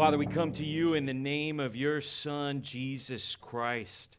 Father, 0.00 0.16
we 0.16 0.24
come 0.24 0.50
to 0.52 0.64
you 0.64 0.94
in 0.94 1.04
the 1.04 1.12
name 1.12 1.60
of 1.60 1.76
your 1.76 2.00
Son, 2.00 2.62
Jesus 2.62 3.36
Christ. 3.36 4.16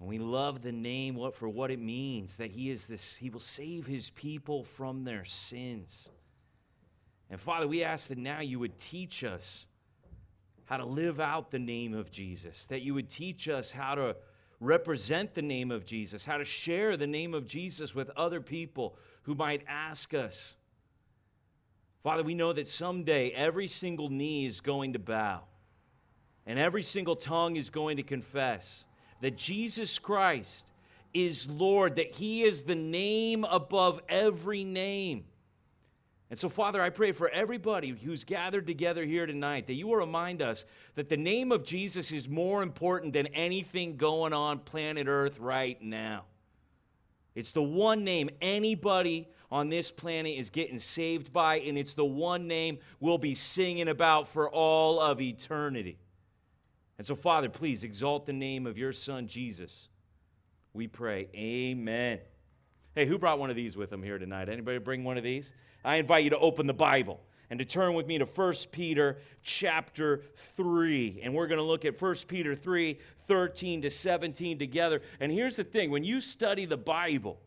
And 0.00 0.08
we 0.08 0.18
love 0.18 0.62
the 0.62 0.72
name 0.72 1.18
for 1.34 1.46
what 1.46 1.70
it 1.70 1.78
means 1.78 2.38
that 2.38 2.52
he 2.52 2.70
is 2.70 2.86
this, 2.86 3.18
he 3.18 3.28
will 3.28 3.38
save 3.38 3.86
his 3.86 4.08
people 4.08 4.64
from 4.64 5.04
their 5.04 5.26
sins. 5.26 6.08
And 7.28 7.38
Father, 7.38 7.68
we 7.68 7.84
ask 7.84 8.08
that 8.08 8.16
now 8.16 8.40
you 8.40 8.58
would 8.60 8.78
teach 8.78 9.24
us 9.24 9.66
how 10.64 10.78
to 10.78 10.86
live 10.86 11.20
out 11.20 11.50
the 11.50 11.58
name 11.58 11.92
of 11.92 12.10
Jesus, 12.10 12.64
that 12.68 12.80
you 12.80 12.94
would 12.94 13.10
teach 13.10 13.46
us 13.46 13.70
how 13.70 13.94
to 13.94 14.16
represent 14.58 15.34
the 15.34 15.42
name 15.42 15.70
of 15.70 15.84
Jesus, 15.84 16.24
how 16.24 16.38
to 16.38 16.46
share 16.46 16.96
the 16.96 17.06
name 17.06 17.34
of 17.34 17.46
Jesus 17.46 17.94
with 17.94 18.08
other 18.16 18.40
people 18.40 18.96
who 19.24 19.34
might 19.34 19.64
ask 19.68 20.14
us. 20.14 20.56
Father, 22.02 22.22
we 22.22 22.34
know 22.34 22.52
that 22.52 22.68
someday 22.68 23.30
every 23.30 23.66
single 23.66 24.08
knee 24.08 24.46
is 24.46 24.60
going 24.60 24.92
to 24.92 24.98
bow 24.98 25.42
and 26.46 26.58
every 26.58 26.82
single 26.82 27.16
tongue 27.16 27.56
is 27.56 27.70
going 27.70 27.96
to 27.96 28.02
confess 28.02 28.86
that 29.20 29.36
Jesus 29.36 29.98
Christ 29.98 30.70
is 31.12 31.48
Lord, 31.48 31.96
that 31.96 32.12
He 32.12 32.42
is 32.42 32.62
the 32.62 32.74
name 32.74 33.44
above 33.44 34.00
every 34.08 34.64
name. 34.64 35.24
And 36.30 36.38
so, 36.38 36.48
Father, 36.48 36.82
I 36.82 36.90
pray 36.90 37.12
for 37.12 37.30
everybody 37.30 37.88
who's 37.88 38.24
gathered 38.24 38.66
together 38.66 39.04
here 39.04 39.24
tonight 39.24 39.66
that 39.66 39.74
you 39.74 39.86
will 39.88 39.96
remind 39.96 40.42
us 40.42 40.66
that 40.94 41.08
the 41.08 41.16
name 41.16 41.52
of 41.52 41.64
Jesus 41.64 42.12
is 42.12 42.28
more 42.28 42.62
important 42.62 43.14
than 43.14 43.28
anything 43.28 43.96
going 43.96 44.34
on 44.34 44.58
planet 44.58 45.06
Earth 45.08 45.38
right 45.38 45.80
now. 45.80 46.24
It's 47.34 47.52
the 47.52 47.62
one 47.62 48.04
name 48.04 48.28
anybody 48.42 49.28
on 49.50 49.68
this 49.68 49.90
planet 49.90 50.36
is 50.36 50.50
getting 50.50 50.78
saved 50.78 51.32
by, 51.32 51.60
and 51.60 51.78
it's 51.78 51.94
the 51.94 52.04
one 52.04 52.46
name 52.46 52.78
we'll 53.00 53.18
be 53.18 53.34
singing 53.34 53.88
about 53.88 54.28
for 54.28 54.48
all 54.48 55.00
of 55.00 55.20
eternity. 55.20 55.98
And 56.98 57.06
so, 57.06 57.14
Father, 57.14 57.48
please 57.48 57.84
exalt 57.84 58.26
the 58.26 58.32
name 58.32 58.66
of 58.66 58.76
your 58.76 58.92
Son, 58.92 59.26
Jesus. 59.26 59.88
We 60.72 60.86
pray. 60.86 61.28
Amen. 61.34 62.18
Hey, 62.94 63.06
who 63.06 63.18
brought 63.18 63.38
one 63.38 63.50
of 63.50 63.56
these 63.56 63.76
with 63.76 63.90
them 63.90 64.02
here 64.02 64.18
tonight? 64.18 64.48
Anybody 64.48 64.78
bring 64.78 65.04
one 65.04 65.16
of 65.16 65.24
these? 65.24 65.52
I 65.84 65.96
invite 65.96 66.24
you 66.24 66.30
to 66.30 66.38
open 66.38 66.66
the 66.66 66.74
Bible 66.74 67.20
and 67.50 67.58
to 67.58 67.64
turn 67.64 67.94
with 67.94 68.06
me 68.06 68.18
to 68.18 68.26
1 68.26 68.54
Peter 68.72 69.18
chapter 69.42 70.22
3. 70.56 71.20
And 71.22 71.34
we're 71.34 71.46
going 71.46 71.58
to 71.58 71.64
look 71.64 71.84
at 71.84 72.00
1 72.00 72.14
Peter 72.26 72.54
3, 72.54 72.98
13 73.26 73.82
to 73.82 73.90
17 73.90 74.58
together. 74.58 75.00
And 75.20 75.32
here's 75.32 75.56
the 75.56 75.64
thing 75.64 75.90
when 75.90 76.04
you 76.04 76.20
study 76.20 76.66
the 76.66 76.76
Bible, 76.76 77.40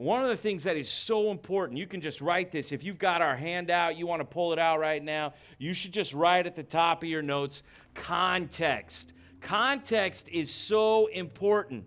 one 0.00 0.22
of 0.22 0.30
the 0.30 0.36
things 0.36 0.64
that 0.64 0.78
is 0.78 0.88
so 0.88 1.30
important, 1.30 1.78
you 1.78 1.86
can 1.86 2.00
just 2.00 2.22
write 2.22 2.50
this. 2.50 2.72
If 2.72 2.84
you've 2.84 2.98
got 2.98 3.20
our 3.20 3.36
handout, 3.36 3.98
you 3.98 4.06
want 4.06 4.20
to 4.20 4.24
pull 4.24 4.54
it 4.54 4.58
out 4.58 4.80
right 4.80 5.04
now, 5.04 5.34
you 5.58 5.74
should 5.74 5.92
just 5.92 6.14
write 6.14 6.46
at 6.46 6.54
the 6.54 6.62
top 6.62 7.02
of 7.02 7.08
your 7.10 7.20
notes 7.20 7.62
context. 7.92 9.12
Context 9.42 10.30
is 10.30 10.50
so 10.50 11.08
important 11.08 11.84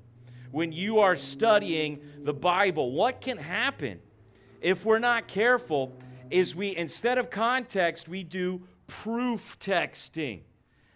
when 0.51 0.71
you 0.71 0.99
are 0.99 1.15
studying 1.15 2.01
the 2.19 2.35
Bible. 2.35 2.91
What 2.91 3.19
can 3.19 3.39
happen 3.39 3.99
if 4.61 4.85
we're 4.85 4.99
not 4.99 5.27
careful 5.27 5.91
is 6.29 6.55
we, 6.55 6.75
instead 6.75 7.17
of 7.17 7.31
context, 7.31 8.07
we 8.07 8.23
do 8.23 8.61
proof 8.85 9.57
texting. 9.57 10.41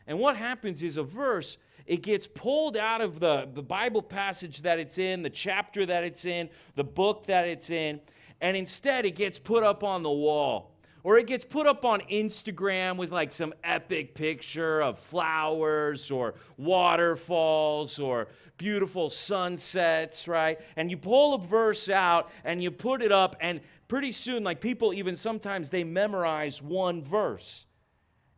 And 0.05 0.19
what 0.19 0.35
happens 0.35 0.83
is 0.83 0.97
a 0.97 1.03
verse, 1.03 1.57
it 1.87 2.03
gets 2.03 2.27
pulled 2.27 2.75
out 2.75 3.01
of 3.01 3.19
the, 3.19 3.47
the 3.53 3.63
Bible 3.63 4.01
passage 4.01 4.61
that 4.63 4.77
it's 4.77 4.97
in, 4.97 5.23
the 5.23 5.29
chapter 5.29 5.85
that 5.85 6.03
it's 6.03 6.25
in, 6.25 6.49
the 6.75 6.83
book 6.83 7.25
that 7.27 7.47
it's 7.47 7.69
in, 7.69 8.01
and 8.41 8.55
instead 8.57 9.05
it 9.05 9.15
gets 9.15 9.39
put 9.39 9.63
up 9.63 9.83
on 9.83 10.03
the 10.03 10.11
wall. 10.11 10.73
Or 11.03 11.17
it 11.17 11.25
gets 11.25 11.45
put 11.45 11.65
up 11.65 11.85
on 11.85 12.01
Instagram 12.01 12.97
with 12.97 13.13
like 13.13 13.31
some 13.31 13.53
epic 13.63 14.13
picture 14.13 14.81
of 14.81 14.99
flowers 14.99 16.11
or 16.11 16.35
waterfalls 16.57 17.97
or 17.97 18.27
beautiful 18.57 19.09
sunsets, 19.09 20.27
right? 20.27 20.59
And 20.75 20.91
you 20.91 20.97
pull 20.97 21.35
a 21.35 21.37
verse 21.37 21.87
out 21.87 22.29
and 22.43 22.61
you 22.61 22.71
put 22.71 23.01
it 23.01 23.13
up, 23.13 23.37
and 23.39 23.61
pretty 23.87 24.11
soon, 24.11 24.43
like 24.43 24.59
people 24.59 24.93
even 24.93 25.15
sometimes 25.15 25.69
they 25.69 25.85
memorize 25.85 26.61
one 26.61 27.01
verse. 27.01 27.65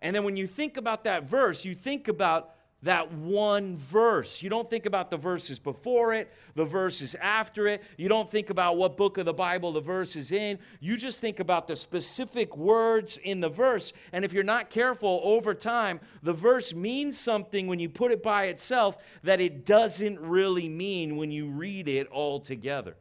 And 0.03 0.15
then 0.15 0.23
when 0.23 0.37
you 0.37 0.45
think 0.45 0.77
about 0.77 1.05
that 1.05 1.23
verse, 1.23 1.65
you 1.65 1.73
think 1.73 2.07
about 2.07 2.51
that 2.83 3.11
one 3.11 3.75
verse. 3.75 4.41
You 4.41 4.49
don't 4.49 4.69
think 4.69 4.85
about 4.85 5.09
the 5.09 5.17
verses 5.17 5.59
before 5.59 6.13
it, 6.13 6.31
the 6.55 6.65
verses 6.65 7.15
after 7.15 7.67
it. 7.67 7.83
You 7.97 8.07
don't 8.07 8.29
think 8.29 8.49
about 8.49 8.77
what 8.77 8.95
book 8.95 9.17
of 9.17 9.25
the 9.25 9.33
Bible 9.33 9.73
the 9.73 9.81
verse 9.81 10.15
is 10.15 10.31
in. 10.31 10.59
You 10.79 10.95
just 10.95 11.19
think 11.19 11.39
about 11.39 11.67
the 11.67 11.75
specific 11.75 12.55
words 12.55 13.17
in 13.17 13.41
the 13.41 13.49
verse. 13.49 13.91
And 14.13 14.23
if 14.23 14.31
you're 14.31 14.43
not 14.43 14.69
careful 14.69 15.19
over 15.23 15.53
time, 15.53 15.99
the 16.23 16.33
verse 16.33 16.73
means 16.73 17.17
something 17.17 17.67
when 17.67 17.79
you 17.79 17.89
put 17.89 18.11
it 18.11 18.23
by 18.23 18.45
itself 18.45 18.97
that 19.23 19.41
it 19.41 19.65
doesn't 19.65 20.19
really 20.19 20.69
mean 20.69 21.17
when 21.17 21.31
you 21.31 21.49
read 21.49 21.89
it 21.89 22.07
all 22.07 22.39
together. 22.39 22.95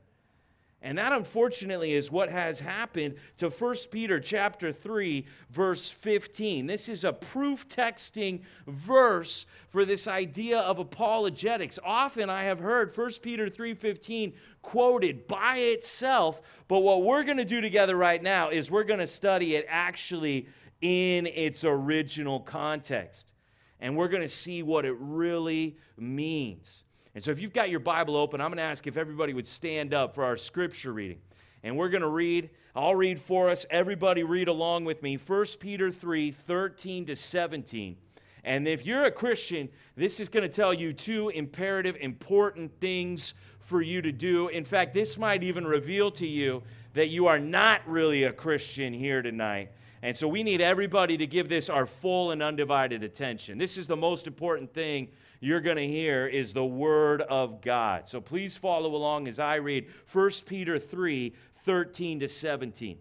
And 0.81 0.97
that 0.97 1.13
unfortunately 1.13 1.95
is 1.95 2.13
what 2.13 2.31
has 2.31 2.61
happened 2.61 3.17
to 3.39 3.51
1 3.51 3.77
Peter 3.91 4.21
chapter 4.21 4.73
3 4.73 5.27
verse 5.51 5.91
15. 5.91 6.67
This 6.67 6.89
is 6.89 7.03
a 7.03 7.13
proof 7.13 7.69
texting 7.69 8.43
verse 8.69 9.45
for 9.71 9.85
this 9.85 10.07
idea 10.07 10.61
of 10.61 10.79
apologetics. 10.79 11.81
Often 11.85 12.31
I 12.31 12.45
have 12.45 12.61
heard 12.61 12.97
1 12.97 13.11
Peter 13.23 13.51
3:15 13.51 14.35
quoted 14.63 15.27
by 15.27 15.57
itself, 15.59 16.41
but 16.69 16.81
what 16.81 17.03
we're 17.03 17.25
going 17.25 17.39
to 17.39 17.45
do 17.45 17.61
together 17.61 17.97
right 17.97 18.23
now 18.23 18.51
is 18.51 18.71
we're 18.71 18.85
going 18.85 19.01
to 19.01 19.07
study 19.07 19.57
it 19.57 19.67
actually 19.69 20.47
in 20.81 21.27
its 21.27 21.65
original 21.65 22.39
context. 22.39 23.33
And 23.81 23.97
we're 23.97 24.09
going 24.09 24.23
to 24.23 24.29
see 24.29 24.63
what 24.63 24.85
it 24.85 24.97
really 24.99 25.77
means. 25.97 26.85
And 27.19 27.25
so, 27.25 27.33
if 27.33 27.41
you've 27.41 27.53
got 27.53 27.69
your 27.69 27.81
Bible 27.81 28.15
open, 28.15 28.41
I'm 28.41 28.47
going 28.51 28.59
to 28.59 28.63
ask 28.63 28.87
if 28.87 28.97
everybody 28.97 29.35
would 29.35 29.49
stand 29.49 29.93
up 29.93 30.15
for 30.15 30.23
our 30.23 30.37
scripture 30.37 30.93
reading. 30.93 31.19
And 31.65 31.77
we're 31.77 31.89
going 31.89 32.03
to 32.03 32.07
read, 32.07 32.49
I'll 32.77 32.95
read 32.95 33.19
for 33.19 33.51
us. 33.51 33.67
Everybody 33.71 34.23
read 34.23 34.47
along 34.47 34.85
with 34.85 35.03
me 35.03 35.17
1 35.17 35.47
Peter 35.59 35.91
3 35.91 36.31
13 36.31 37.07
to 37.07 37.17
17. 37.17 37.97
And 38.45 38.69
if 38.69 38.87
you're 38.87 39.07
a 39.07 39.11
Christian, 39.11 39.69
this 39.97 40.21
is 40.21 40.29
going 40.29 40.45
to 40.45 40.49
tell 40.49 40.73
you 40.73 40.93
two 40.93 41.31
imperative, 41.31 41.97
important 41.99 42.79
things 42.79 43.35
for 43.59 43.83
you 43.83 44.01
to 44.01 44.13
do. 44.13 44.47
In 44.47 44.65
fact, 44.65 44.95
this 44.95 45.19
might 45.19 45.43
even 45.43 45.67
reveal 45.67 46.13
to 46.13 46.27
you 46.29 46.63
that 46.95 47.09
you 47.09 47.27
are 47.27 47.41
not 47.41 47.81
really 47.85 48.23
a 48.23 48.33
Christian 48.33 48.93
here 48.93 49.23
tonight. 49.23 49.73
And 50.03 50.17
so 50.17 50.29
we 50.29 50.45
need 50.45 50.61
everybody 50.61 51.17
to 51.17 51.27
give 51.27 51.49
this 51.49 51.69
our 51.69 51.85
full 51.85 52.31
and 52.31 52.45
undivided 52.45 53.03
attention. 53.03 53.59
This 53.59 53.77
is 53.77 53.89
the 53.89 53.97
most 53.97 54.29
important 54.29 54.73
thing 54.73 55.09
you're 55.41 55.61
going 55.61 55.77
to 55.77 55.87
hear 55.87 56.27
is 56.27 56.53
the 56.53 56.65
Word 56.65 57.23
of 57.23 57.61
God. 57.61 58.09
So 58.09 58.21
please 58.21 58.57
follow 58.57 58.95
along 58.95 59.29
as 59.29 59.39
I 59.39 59.57
read 59.57 59.89
1 60.13 60.31
Peter 60.47 60.79
3 60.79 61.35
13 61.65 62.21
to 62.21 62.29
17. 62.29 62.99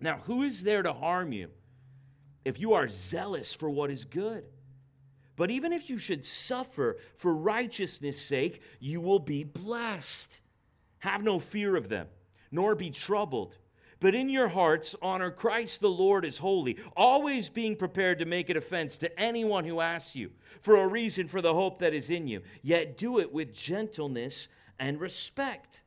Now, 0.00 0.16
who 0.24 0.42
is 0.42 0.64
there 0.64 0.82
to 0.82 0.92
harm 0.92 1.32
you 1.32 1.50
if 2.44 2.58
you 2.58 2.72
are 2.74 2.88
zealous 2.88 3.52
for 3.52 3.70
what 3.70 3.90
is 3.90 4.04
good? 4.04 4.44
But 5.36 5.50
even 5.50 5.72
if 5.72 5.88
you 5.88 5.98
should 5.98 6.26
suffer 6.26 6.98
for 7.16 7.34
righteousness' 7.34 8.20
sake, 8.20 8.60
you 8.80 9.00
will 9.00 9.18
be 9.18 9.44
blessed. 9.44 10.40
Have 10.98 11.22
no 11.22 11.38
fear 11.38 11.76
of 11.76 11.88
them, 11.88 12.08
nor 12.50 12.74
be 12.74 12.90
troubled 12.90 13.56
but 14.02 14.16
in 14.16 14.28
your 14.28 14.48
hearts, 14.48 14.96
honor 15.00 15.30
Christ 15.30 15.80
the 15.80 15.88
Lord 15.88 16.26
as 16.26 16.38
holy, 16.38 16.76
always 16.96 17.48
being 17.48 17.76
prepared 17.76 18.18
to 18.18 18.24
make 18.24 18.50
an 18.50 18.56
offense 18.56 18.98
to 18.98 19.20
anyone 19.20 19.64
who 19.64 19.80
asks 19.80 20.16
you 20.16 20.32
for 20.60 20.76
a 20.76 20.88
reason 20.88 21.28
for 21.28 21.40
the 21.40 21.54
hope 21.54 21.78
that 21.78 21.94
is 21.94 22.10
in 22.10 22.26
you. 22.26 22.42
Yet 22.62 22.98
do 22.98 23.20
it 23.20 23.32
with 23.32 23.54
gentleness 23.54 24.48
and 24.80 25.00
respect, 25.00 25.82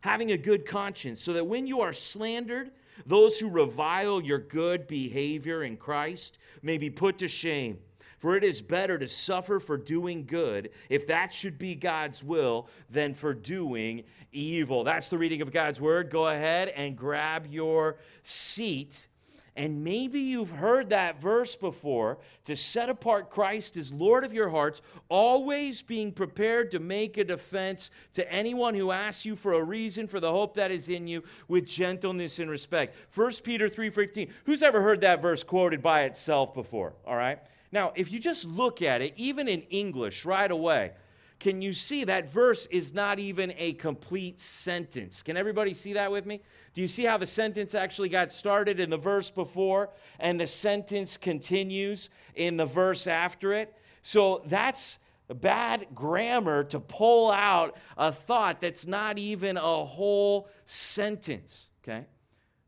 having 0.00 0.32
a 0.32 0.38
good 0.38 0.64
conscience, 0.64 1.20
so 1.22 1.34
that 1.34 1.46
when 1.46 1.66
you 1.66 1.82
are 1.82 1.92
slandered, 1.92 2.70
those 3.04 3.38
who 3.38 3.50
revile 3.50 4.22
your 4.22 4.38
good 4.38 4.86
behavior 4.86 5.62
in 5.62 5.76
Christ 5.76 6.38
may 6.62 6.78
be 6.78 6.88
put 6.88 7.18
to 7.18 7.28
shame. 7.28 7.78
For 8.22 8.36
it 8.36 8.44
is 8.44 8.62
better 8.62 8.98
to 8.98 9.08
suffer 9.08 9.58
for 9.58 9.76
doing 9.76 10.26
good, 10.26 10.70
if 10.88 11.08
that 11.08 11.32
should 11.32 11.58
be 11.58 11.74
God's 11.74 12.22
will, 12.22 12.68
than 12.88 13.14
for 13.14 13.34
doing 13.34 14.04
evil. 14.30 14.84
That's 14.84 15.08
the 15.08 15.18
reading 15.18 15.42
of 15.42 15.50
God's 15.50 15.80
word. 15.80 16.08
Go 16.08 16.28
ahead 16.28 16.68
and 16.68 16.96
grab 16.96 17.48
your 17.50 17.96
seat. 18.22 19.08
And 19.56 19.82
maybe 19.82 20.20
you've 20.20 20.52
heard 20.52 20.90
that 20.90 21.20
verse 21.20 21.56
before 21.56 22.18
to 22.44 22.54
set 22.54 22.88
apart 22.88 23.28
Christ 23.28 23.76
as 23.76 23.92
Lord 23.92 24.22
of 24.22 24.32
your 24.32 24.50
hearts, 24.50 24.82
always 25.08 25.82
being 25.82 26.12
prepared 26.12 26.70
to 26.70 26.78
make 26.78 27.18
a 27.18 27.24
defense 27.24 27.90
to 28.12 28.32
anyone 28.32 28.76
who 28.76 28.92
asks 28.92 29.26
you 29.26 29.34
for 29.34 29.54
a 29.54 29.64
reason 29.64 30.06
for 30.06 30.20
the 30.20 30.30
hope 30.30 30.54
that 30.54 30.70
is 30.70 30.88
in 30.88 31.08
you 31.08 31.24
with 31.48 31.66
gentleness 31.66 32.38
and 32.38 32.48
respect. 32.48 32.94
1 33.10 33.42
Peter 33.42 33.68
3:15. 33.68 34.32
Who's 34.44 34.62
ever 34.62 34.80
heard 34.80 35.00
that 35.00 35.20
verse 35.20 35.42
quoted 35.42 35.82
by 35.82 36.04
itself 36.04 36.54
before? 36.54 36.94
All 37.04 37.16
right? 37.16 37.40
Now, 37.72 37.92
if 37.96 38.12
you 38.12 38.20
just 38.20 38.44
look 38.44 38.82
at 38.82 39.00
it, 39.00 39.14
even 39.16 39.48
in 39.48 39.62
English 39.62 40.24
right 40.24 40.50
away, 40.50 40.92
can 41.40 41.60
you 41.60 41.72
see 41.72 42.04
that 42.04 42.30
verse 42.30 42.66
is 42.70 42.94
not 42.94 43.18
even 43.18 43.52
a 43.56 43.72
complete 43.72 44.38
sentence? 44.38 45.24
Can 45.24 45.36
everybody 45.36 45.74
see 45.74 45.94
that 45.94 46.12
with 46.12 46.24
me? 46.24 46.40
Do 46.74 46.80
you 46.80 46.86
see 46.86 47.04
how 47.04 47.18
the 47.18 47.26
sentence 47.26 47.74
actually 47.74 48.10
got 48.10 48.30
started 48.30 48.78
in 48.78 48.90
the 48.90 48.96
verse 48.96 49.30
before 49.30 49.90
and 50.20 50.38
the 50.38 50.46
sentence 50.46 51.16
continues 51.16 52.10
in 52.36 52.56
the 52.56 52.64
verse 52.64 53.08
after 53.08 53.52
it? 53.54 53.76
So 54.02 54.42
that's 54.46 54.98
bad 55.34 55.86
grammar 55.94 56.64
to 56.64 56.78
pull 56.78 57.30
out 57.30 57.76
a 57.96 58.12
thought 58.12 58.60
that's 58.60 58.86
not 58.86 59.18
even 59.18 59.56
a 59.56 59.84
whole 59.84 60.48
sentence, 60.64 61.70
okay? 61.82 62.06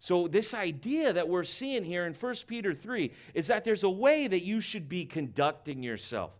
So, 0.04 0.28
this 0.28 0.52
idea 0.52 1.14
that 1.14 1.30
we're 1.30 1.44
seeing 1.44 1.82
here 1.82 2.04
in 2.04 2.12
1 2.12 2.34
Peter 2.46 2.74
3 2.74 3.10
is 3.32 3.46
that 3.46 3.64
there's 3.64 3.84
a 3.84 3.88
way 3.88 4.26
that 4.26 4.42
you 4.42 4.60
should 4.60 4.86
be 4.86 5.06
conducting 5.06 5.82
yourself. 5.82 6.32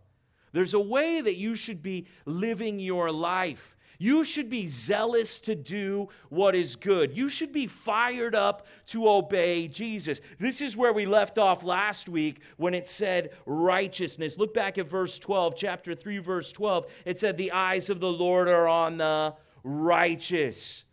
There's 0.51 0.75
a 0.75 0.79
way 0.79 1.19
that 1.19 1.37
you 1.37 1.55
should 1.55 1.81
be 1.81 2.05
living 2.27 2.79
your 2.79 3.11
life. 3.11 3.75
You 3.97 4.23
should 4.23 4.51
be 4.51 4.67
zealous 4.67 5.39
to 5.39 5.55
do 5.55 6.09
what 6.29 6.53
is 6.53 6.75
good. 6.75 7.17
You 7.17 7.27
should 7.27 7.51
be 7.51 7.65
fired 7.65 8.35
up 8.35 8.67
to 8.89 9.09
obey 9.09 9.67
Jesus. 9.67 10.21
This 10.39 10.61
is 10.61 10.77
where 10.77 10.93
we 10.93 11.07
left 11.07 11.39
off 11.39 11.63
last 11.63 12.07
week 12.07 12.41
when 12.57 12.75
it 12.75 12.85
said 12.85 13.31
righteousness. 13.47 14.37
Look 14.37 14.53
back 14.53 14.77
at 14.77 14.87
verse 14.87 15.17
12, 15.17 15.55
chapter 15.55 15.95
3, 15.95 16.19
verse 16.19 16.51
12. 16.51 16.85
It 17.03 17.19
said, 17.19 17.35
The 17.35 17.51
eyes 17.51 17.89
of 17.89 17.99
the 17.99 18.13
Lord 18.13 18.47
are 18.47 18.67
on 18.67 18.97
the 18.97 19.33
righteous. 19.63 20.85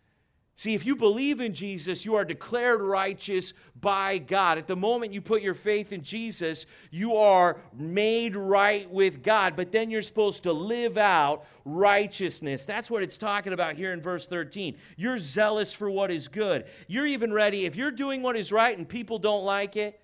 See, 0.55 0.75
if 0.75 0.85
you 0.85 0.95
believe 0.95 1.41
in 1.41 1.53
Jesus, 1.53 2.05
you 2.05 2.15
are 2.15 2.23
declared 2.23 2.79
righteous 2.79 3.53
by 3.79 4.19
God. 4.19 4.57
At 4.59 4.67
the 4.67 4.75
moment 4.75 5.11
you 5.11 5.19
put 5.19 5.41
your 5.41 5.55
faith 5.55 5.91
in 5.91 6.03
Jesus, 6.03 6.67
you 6.91 7.15
are 7.17 7.57
made 7.73 8.35
right 8.35 8.89
with 8.89 9.23
God, 9.23 9.55
but 9.55 9.71
then 9.71 9.89
you're 9.89 10.03
supposed 10.03 10.43
to 10.43 10.53
live 10.53 10.97
out 10.97 11.45
righteousness. 11.65 12.65
That's 12.67 12.91
what 12.91 13.01
it's 13.01 13.17
talking 13.17 13.51
about 13.51 13.75
here 13.75 13.93
in 13.93 14.01
verse 14.01 14.27
13. 14.27 14.77
You're 14.95 15.17
zealous 15.17 15.73
for 15.73 15.89
what 15.89 16.11
is 16.11 16.27
good. 16.27 16.65
You're 16.87 17.07
even 17.07 17.33
ready, 17.33 17.65
if 17.65 17.75
you're 17.75 17.91
doing 17.91 18.21
what 18.21 18.37
is 18.37 18.51
right 18.51 18.77
and 18.77 18.87
people 18.87 19.17
don't 19.17 19.43
like 19.43 19.75
it, 19.75 19.99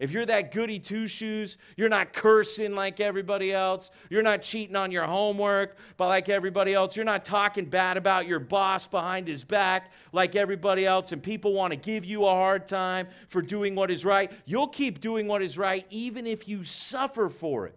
if 0.00 0.10
you're 0.10 0.26
that 0.26 0.50
goody 0.50 0.80
two 0.80 1.06
shoes, 1.06 1.56
you're 1.76 1.88
not 1.88 2.12
cursing 2.12 2.74
like 2.74 2.98
everybody 2.98 3.52
else. 3.52 3.92
You're 4.10 4.22
not 4.22 4.42
cheating 4.42 4.74
on 4.74 4.90
your 4.90 5.04
homework 5.04 5.76
but 5.96 6.08
like 6.08 6.28
everybody 6.28 6.74
else. 6.74 6.96
You're 6.96 7.04
not 7.04 7.24
talking 7.24 7.66
bad 7.66 7.96
about 7.96 8.26
your 8.26 8.40
boss 8.40 8.86
behind 8.86 9.28
his 9.28 9.44
back 9.44 9.92
like 10.12 10.34
everybody 10.34 10.84
else, 10.84 11.12
and 11.12 11.22
people 11.22 11.52
want 11.52 11.72
to 11.72 11.76
give 11.76 12.04
you 12.04 12.24
a 12.24 12.30
hard 12.30 12.66
time 12.66 13.06
for 13.28 13.40
doing 13.40 13.74
what 13.74 13.90
is 13.90 14.04
right. 14.04 14.32
You'll 14.46 14.68
keep 14.68 15.00
doing 15.00 15.28
what 15.28 15.42
is 15.42 15.56
right 15.56 15.86
even 15.90 16.26
if 16.26 16.48
you 16.48 16.64
suffer 16.64 17.28
for 17.28 17.66
it. 17.66 17.76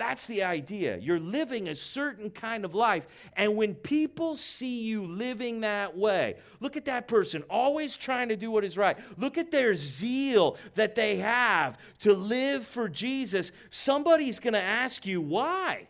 That's 0.00 0.26
the 0.26 0.44
idea. 0.44 0.96
You're 0.96 1.20
living 1.20 1.68
a 1.68 1.74
certain 1.74 2.30
kind 2.30 2.64
of 2.64 2.74
life. 2.74 3.06
And 3.36 3.54
when 3.54 3.74
people 3.74 4.34
see 4.34 4.80
you 4.80 5.04
living 5.04 5.60
that 5.60 5.94
way, 5.94 6.36
look 6.58 6.78
at 6.78 6.86
that 6.86 7.06
person 7.06 7.42
always 7.50 7.98
trying 7.98 8.30
to 8.30 8.36
do 8.36 8.50
what 8.50 8.64
is 8.64 8.78
right. 8.78 8.96
Look 9.18 9.36
at 9.36 9.50
their 9.50 9.74
zeal 9.74 10.56
that 10.74 10.94
they 10.94 11.16
have 11.16 11.76
to 11.98 12.14
live 12.14 12.66
for 12.66 12.88
Jesus. 12.88 13.52
Somebody's 13.68 14.40
going 14.40 14.54
to 14.54 14.62
ask 14.62 15.04
you, 15.04 15.20
why? 15.20 15.88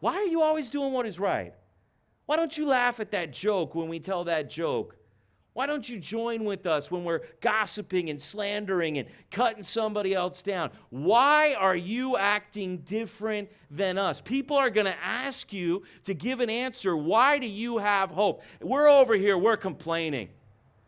Why 0.00 0.16
are 0.16 0.26
you 0.26 0.42
always 0.42 0.68
doing 0.68 0.92
what 0.92 1.06
is 1.06 1.18
right? 1.18 1.54
Why 2.26 2.36
don't 2.36 2.58
you 2.58 2.66
laugh 2.66 3.00
at 3.00 3.12
that 3.12 3.32
joke 3.32 3.74
when 3.74 3.88
we 3.88 3.98
tell 3.98 4.24
that 4.24 4.50
joke? 4.50 4.94
Why 5.58 5.66
don't 5.66 5.88
you 5.88 5.98
join 5.98 6.44
with 6.44 6.68
us 6.68 6.88
when 6.88 7.02
we're 7.02 7.22
gossiping 7.40 8.10
and 8.10 8.22
slandering 8.22 8.96
and 8.96 9.08
cutting 9.32 9.64
somebody 9.64 10.14
else 10.14 10.40
down? 10.40 10.70
Why 10.90 11.54
are 11.54 11.74
you 11.74 12.16
acting 12.16 12.76
different 12.82 13.50
than 13.68 13.98
us? 13.98 14.20
People 14.20 14.56
are 14.56 14.70
going 14.70 14.86
to 14.86 14.96
ask 15.04 15.52
you 15.52 15.82
to 16.04 16.14
give 16.14 16.38
an 16.38 16.48
answer. 16.48 16.96
Why 16.96 17.40
do 17.40 17.48
you 17.48 17.78
have 17.78 18.12
hope? 18.12 18.44
We're 18.60 18.86
over 18.86 19.16
here, 19.16 19.36
we're 19.36 19.56
complaining. 19.56 20.28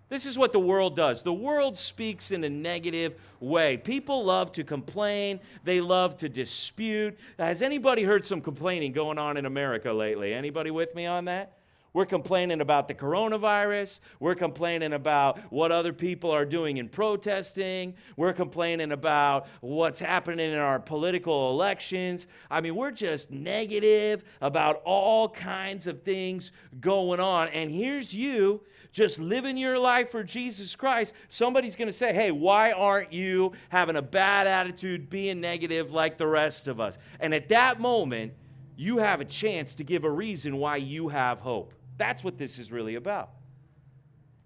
This 0.09 0.25
is 0.25 0.39
what 0.39 0.53
the 0.53 0.61
world 0.61 0.95
does. 0.95 1.25
The 1.25 1.35
world 1.35 1.77
speaks 1.77 2.31
in 2.31 2.45
a 2.45 2.49
negative 2.49 3.17
way. 3.41 3.77
People 3.77 4.25
love 4.25 4.53
to 4.53 4.63
complain, 4.63 5.41
they 5.65 5.81
love 5.81 6.17
to 6.19 6.29
dispute. 6.29 7.19
Has 7.41 7.63
anybody 7.63 8.05
heard 8.05 8.25
some 8.25 8.41
complaining 8.41 8.93
going 8.93 9.19
on 9.19 9.37
in 9.37 9.47
America 9.47 9.93
lately? 9.93 10.33
Anybody 10.33 10.71
with 10.71 10.95
me 10.95 11.07
on 11.07 11.25
that? 11.25 11.57
We're 11.93 12.07
complaining 12.07 12.61
about 12.61 12.87
the 12.87 12.95
coronavirus. 12.95 14.01
We're 14.21 14.37
complaining 14.37 14.93
about 14.93 15.39
what 15.53 15.73
other 15.73 15.93
people 15.93 16.31
are 16.31 16.45
doing 16.45 16.77
in 16.77 16.89
protesting. 16.89 17.95
We're 18.17 18.33
complaining 18.33 18.93
about 18.93 19.49
what's 19.61 19.99
happening 19.99 20.53
in 20.53 20.59
our 20.59 20.79
political 20.79 21.51
elections. 21.51 22.29
I 22.51 22.61
mean, 22.61 22.77
we're 22.77 22.93
just 22.93 23.31
negative 23.31 24.23
about 24.41 24.83
all 24.85 25.29
kinds 25.29 25.87
of 25.87 26.03
things 26.03 26.53
going 26.81 27.19
on. 27.19 27.49
And 27.49 27.71
here's 27.71 28.15
you 28.15 28.63
just 28.93 29.19
living 29.19 29.57
your 29.57 29.79
life 29.79 30.11
for 30.11 30.23
Jesus 30.23 30.75
Christ. 30.77 31.15
Somebody's 31.29 31.77
going 31.77 31.89
to 31.89 31.93
say, 31.93 32.13
hey, 32.13 32.31
why 32.31 32.73
aren't 32.73 33.13
you 33.13 33.53
having 33.69 33.97
a 33.97 34.03
bad 34.03 34.47
attitude, 34.47 35.11
being 35.11 35.41
negative 35.41 35.93
like 35.93 36.19
the 36.19 36.27
rest 36.27 36.69
of 36.69 36.81
us? 36.81 36.99
And 37.21 37.35
at 37.35 37.49
that 37.51 37.81
moment, 37.81 38.33
you 38.77 38.99
have 38.99 39.21
a 39.21 39.25
chance 39.25 39.75
to 39.77 39.85
give 39.85 40.05
a 40.05 40.11
reason 40.11 40.57
why 40.57 40.77
you 40.77 41.09
have 41.09 41.41
hope. 41.41 41.75
That's 42.01 42.25
what 42.25 42.39
this 42.39 42.59
is 42.59 42.73
really 42.73 42.95
about. 42.95 43.29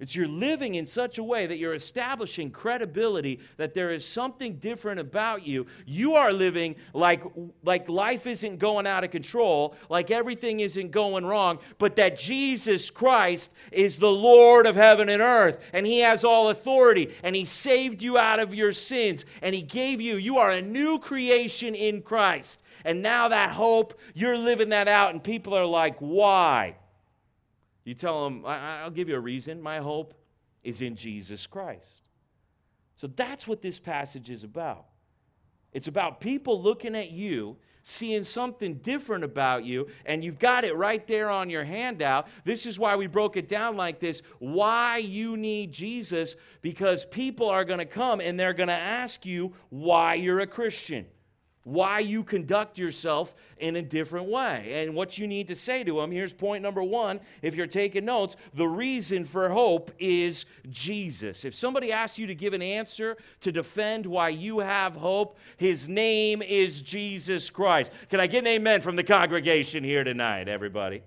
It's 0.00 0.16
you're 0.16 0.26
living 0.26 0.74
in 0.74 0.86
such 0.86 1.18
a 1.18 1.22
way 1.22 1.46
that 1.46 1.58
you're 1.58 1.76
establishing 1.76 2.50
credibility 2.50 3.38
that 3.58 3.74
there 3.74 3.92
is 3.92 4.04
something 4.04 4.56
different 4.56 4.98
about 4.98 5.46
you. 5.46 5.66
You 5.86 6.16
are 6.16 6.32
living 6.32 6.74
like, 6.92 7.22
like 7.62 7.88
life 7.88 8.26
isn't 8.26 8.58
going 8.58 8.88
out 8.88 9.04
of 9.04 9.12
control, 9.12 9.76
like 9.88 10.10
everything 10.10 10.58
isn't 10.58 10.90
going 10.90 11.24
wrong, 11.24 11.60
but 11.78 11.94
that 11.94 12.18
Jesus 12.18 12.90
Christ 12.90 13.52
is 13.70 14.00
the 14.00 14.10
Lord 14.10 14.66
of 14.66 14.74
heaven 14.74 15.08
and 15.08 15.22
earth, 15.22 15.60
and 15.72 15.86
He 15.86 16.00
has 16.00 16.24
all 16.24 16.48
authority, 16.50 17.14
and 17.22 17.36
He 17.36 17.44
saved 17.44 18.02
you 18.02 18.18
out 18.18 18.40
of 18.40 18.52
your 18.52 18.72
sins, 18.72 19.24
and 19.42 19.54
He 19.54 19.62
gave 19.62 20.00
you, 20.00 20.16
you 20.16 20.38
are 20.38 20.50
a 20.50 20.60
new 20.60 20.98
creation 20.98 21.76
in 21.76 22.02
Christ. 22.02 22.60
And 22.84 23.00
now 23.00 23.28
that 23.28 23.52
hope, 23.52 23.98
you're 24.12 24.36
living 24.36 24.70
that 24.70 24.88
out, 24.88 25.12
and 25.12 25.22
people 25.22 25.54
are 25.54 25.64
like, 25.64 25.96
why? 26.00 26.74
You 27.84 27.94
tell 27.94 28.24
them, 28.24 28.44
I'll 28.46 28.90
give 28.90 29.08
you 29.08 29.16
a 29.16 29.20
reason. 29.20 29.60
My 29.60 29.78
hope 29.78 30.14
is 30.62 30.80
in 30.80 30.96
Jesus 30.96 31.46
Christ. 31.46 32.02
So 32.96 33.06
that's 33.06 33.46
what 33.46 33.60
this 33.60 33.78
passage 33.78 34.30
is 34.30 34.44
about. 34.44 34.86
It's 35.72 35.88
about 35.88 36.20
people 36.20 36.62
looking 36.62 36.94
at 36.94 37.10
you, 37.10 37.56
seeing 37.82 38.24
something 38.24 38.76
different 38.76 39.24
about 39.24 39.64
you, 39.64 39.88
and 40.06 40.24
you've 40.24 40.38
got 40.38 40.64
it 40.64 40.74
right 40.76 41.06
there 41.06 41.28
on 41.28 41.50
your 41.50 41.64
handout. 41.64 42.28
This 42.44 42.64
is 42.64 42.78
why 42.78 42.96
we 42.96 43.08
broke 43.08 43.36
it 43.36 43.48
down 43.48 43.76
like 43.76 43.98
this 43.98 44.22
why 44.38 44.98
you 44.98 45.36
need 45.36 45.72
Jesus, 45.72 46.36
because 46.62 47.04
people 47.04 47.48
are 47.48 47.64
going 47.64 47.80
to 47.80 47.84
come 47.84 48.20
and 48.20 48.38
they're 48.38 48.54
going 48.54 48.68
to 48.68 48.72
ask 48.72 49.26
you 49.26 49.52
why 49.68 50.14
you're 50.14 50.40
a 50.40 50.46
Christian 50.46 51.04
why 51.64 51.98
you 51.98 52.22
conduct 52.22 52.78
yourself 52.78 53.34
in 53.58 53.76
a 53.76 53.82
different 53.82 54.28
way. 54.28 54.84
And 54.84 54.94
what 54.94 55.18
you 55.18 55.26
need 55.26 55.48
to 55.48 55.56
say 55.56 55.82
to 55.84 56.00
them 56.00 56.10
here's 56.10 56.32
point 56.32 56.62
number 56.62 56.82
one. 56.82 57.20
If 57.42 57.54
you're 57.54 57.66
taking 57.66 58.04
notes, 58.04 58.36
the 58.52 58.68
reason 58.68 59.24
for 59.24 59.48
hope 59.48 59.90
is 59.98 60.44
Jesus. 60.70 61.44
If 61.44 61.54
somebody 61.54 61.90
asks 61.90 62.18
you 62.18 62.26
to 62.26 62.34
give 62.34 62.52
an 62.52 62.62
answer 62.62 63.16
to 63.40 63.50
defend 63.50 64.06
why 64.06 64.28
you 64.28 64.60
have 64.60 64.96
hope, 64.96 65.38
his 65.56 65.88
name 65.88 66.42
is 66.42 66.82
Jesus 66.82 67.50
Christ. 67.50 67.90
Can 68.10 68.20
I 68.20 68.26
get 68.26 68.40
an 68.40 68.48
amen 68.48 68.82
from 68.82 68.96
the 68.96 69.02
congregation 69.02 69.82
here 69.82 70.04
tonight, 70.04 70.48
everybody? 70.48 71.02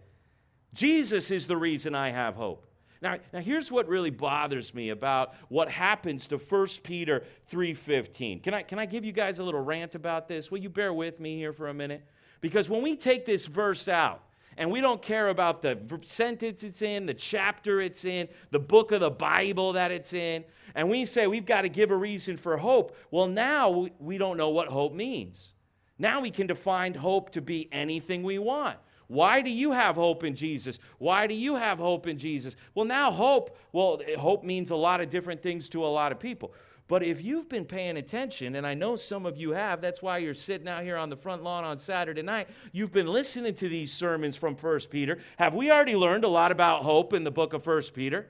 Jesus 0.74 1.32
is 1.32 1.48
the 1.48 1.58
reason 1.58 1.96
I 1.96 2.10
have 2.10 2.36
hope. 2.36 2.67
Now, 3.02 3.18
now 3.34 3.40
here's 3.40 3.72
what 3.72 3.88
really 3.88 4.10
bothers 4.10 4.74
me 4.74 4.90
about 4.90 5.36
what 5.50 5.70
happens 5.70 6.28
to 6.30 6.38
1 6.38 6.68
Peter 6.84 7.24
3:15. 7.52 8.42
Can 8.44 8.54
I, 8.54 8.64
can 8.64 8.80
I 8.80 8.86
give 8.86 9.06
you 9.06 9.12
guys 9.12 9.40
a 9.40 9.44
little 9.44 9.62
rant 9.62 9.96
about 9.96 10.28
this? 10.28 10.52
Will 10.52 10.60
you 10.60 10.70
bear 10.70 10.94
with 10.94 11.20
me 11.20 11.38
here 11.38 11.54
for 11.54 11.68
a 11.68 11.74
minute? 11.74 12.06
Because 12.42 12.70
when 12.70 12.82
we 12.82 12.96
take 12.96 13.26
this 13.26 13.46
verse 13.46 13.88
out, 13.88 14.24
and 14.58 14.72
we 14.72 14.82
don't 14.82 15.02
care 15.02 15.30
about 15.30 15.62
the 15.62 15.78
sentence 16.02 16.64
it's 16.64 16.82
in, 16.82 17.06
the 17.06 17.14
chapter 17.14 17.80
it's 17.80 18.06
in, 18.06 18.28
the 18.50 18.60
book 18.60 18.92
of 18.92 19.02
the 19.02 19.12
Bible 19.12 19.74
that 19.74 19.92
it's 19.92 20.14
in, 20.14 20.44
and 20.74 20.90
we 20.90 21.06
say 21.06 21.28
we've 21.28 21.46
got 21.46 21.62
to 21.62 21.70
give 21.70 21.92
a 21.92 21.96
reason 21.96 22.38
for 22.38 22.58
hope, 22.58 22.98
well, 23.12 23.28
now 23.28 23.88
we 24.00 24.18
don't 24.18 24.36
know 24.36 24.50
what 24.50 24.68
hope 24.68 24.94
means. 24.94 25.54
Now 26.00 26.22
we 26.22 26.32
can 26.32 26.48
define 26.48 26.94
hope 26.96 27.32
to 27.32 27.42
be 27.42 27.70
anything 27.72 28.24
we 28.24 28.40
want. 28.40 28.78
Why 29.08 29.42
do 29.42 29.50
you 29.50 29.72
have 29.72 29.96
hope 29.96 30.24
in 30.24 30.36
Jesus? 30.36 30.80
Why 30.98 31.28
do 31.28 31.34
you 31.34 31.56
have 31.56 31.80
hope 31.80 32.08
in 32.08 32.18
Jesus? 32.18 32.56
Well, 32.76 32.86
now 32.86 33.12
hope, 33.12 33.58
well, 33.72 34.02
hope 34.18 34.44
means 34.44 34.70
a 34.70 34.76
lot 34.76 35.02
of 35.02 35.10
different 35.10 35.42
things 35.42 35.70
to 35.70 35.86
a 35.86 35.88
lot 35.88 36.12
of 36.12 36.20
people. 36.20 36.54
But 36.88 37.04
if 37.04 37.22
you've 37.22 37.50
been 37.50 37.66
paying 37.66 37.98
attention, 37.98 38.56
and 38.56 38.66
I 38.66 38.74
know 38.74 38.96
some 38.96 39.26
of 39.26 39.38
you 39.38 39.52
have, 39.52 39.82
that's 39.82 40.02
why 40.02 40.20
you're 40.20 40.34
sitting 40.34 40.70
out 40.70 40.84
here 40.84 40.96
on 40.96 41.10
the 41.10 41.18
front 41.18 41.44
lawn 41.44 41.66
on 41.66 41.80
Saturday 41.80 42.22
night. 42.22 42.48
You've 42.72 42.94
been 42.94 43.08
listening 43.08 43.54
to 43.56 43.68
these 43.68 43.92
sermons 43.92 44.38
from 44.38 44.56
1 44.56 44.80
Peter. 44.90 45.18
Have 45.38 45.54
we 45.54 45.70
already 45.70 45.96
learned 45.96 46.24
a 46.24 46.30
lot 46.30 46.52
about 46.52 46.84
hope 46.84 47.14
in 47.14 47.26
the 47.26 47.32
book 47.32 47.54
of 47.54 47.68
1 47.68 47.84
Peter? 47.94 48.28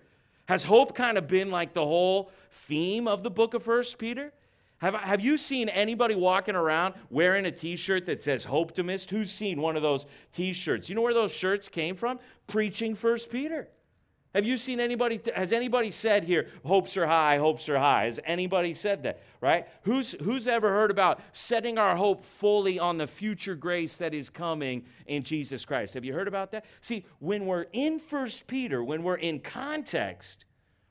Has 0.47 0.63
hope 0.63 0.95
kind 0.95 1.17
of 1.17 1.27
been 1.27 1.51
like 1.51 1.73
the 1.73 1.85
whole 1.85 2.31
theme 2.49 3.07
of 3.07 3.21
the 3.21 3.29
book 3.29 3.53
of 3.53 3.67
1 3.67 3.83
Peter? 3.99 4.33
Have, 4.79 4.93
have 4.93 5.21
you 5.21 5.37
seen 5.37 5.69
anybody 5.69 6.15
walking 6.15 6.55
around 6.55 6.93
wearing 7.09 7.45
a 7.45 7.51
t 7.51 7.75
shirt 7.75 8.05
that 8.05 8.21
says 8.21 8.45
Hopetimist? 8.45 9.09
Who's 9.09 9.31
seen 9.31 9.59
one 9.61 9.75
of 9.75 9.81
those 9.81 10.05
t 10.31 10.53
shirts? 10.53 10.87
You 10.87 10.95
know 10.95 11.01
where 11.01 11.13
those 11.13 11.33
shirts 11.33 11.67
came 11.67 11.95
from? 11.95 12.19
Preaching 12.45 12.93
First 12.93 13.31
Peter. 13.31 13.69
Have 14.35 14.45
you 14.45 14.57
seen 14.57 14.79
anybody, 14.79 15.19
has 15.35 15.51
anybody 15.51 15.89
said 15.89 16.23
here, 16.23 16.49
hopes 16.63 16.95
are 16.95 17.07
high, 17.07 17.37
hopes 17.37 17.67
are 17.69 17.79
high? 17.79 18.05
Has 18.05 18.19
anybody 18.23 18.71
said 18.73 19.01
that, 19.01 19.23
right? 19.41 19.67
Who's, 19.81 20.11
who's 20.21 20.47
ever 20.47 20.69
heard 20.69 20.91
about 20.91 21.21
setting 21.31 21.79
our 21.79 21.95
hope 21.95 22.23
fully 22.23 22.77
on 22.77 22.99
the 22.99 23.07
future 23.07 23.55
grace 23.55 23.97
that 23.97 24.13
is 24.13 24.29
coming 24.29 24.85
in 25.07 25.23
Jesus 25.23 25.65
Christ? 25.65 25.95
Have 25.95 26.05
you 26.05 26.13
heard 26.13 26.27
about 26.27 26.51
that? 26.51 26.65
See, 26.81 27.05
when 27.17 27.47
we're 27.47 27.65
in 27.73 27.97
First 27.97 28.45
Peter, 28.45 28.83
when 28.83 29.01
we're 29.01 29.15
in 29.15 29.39
context, 29.39 30.45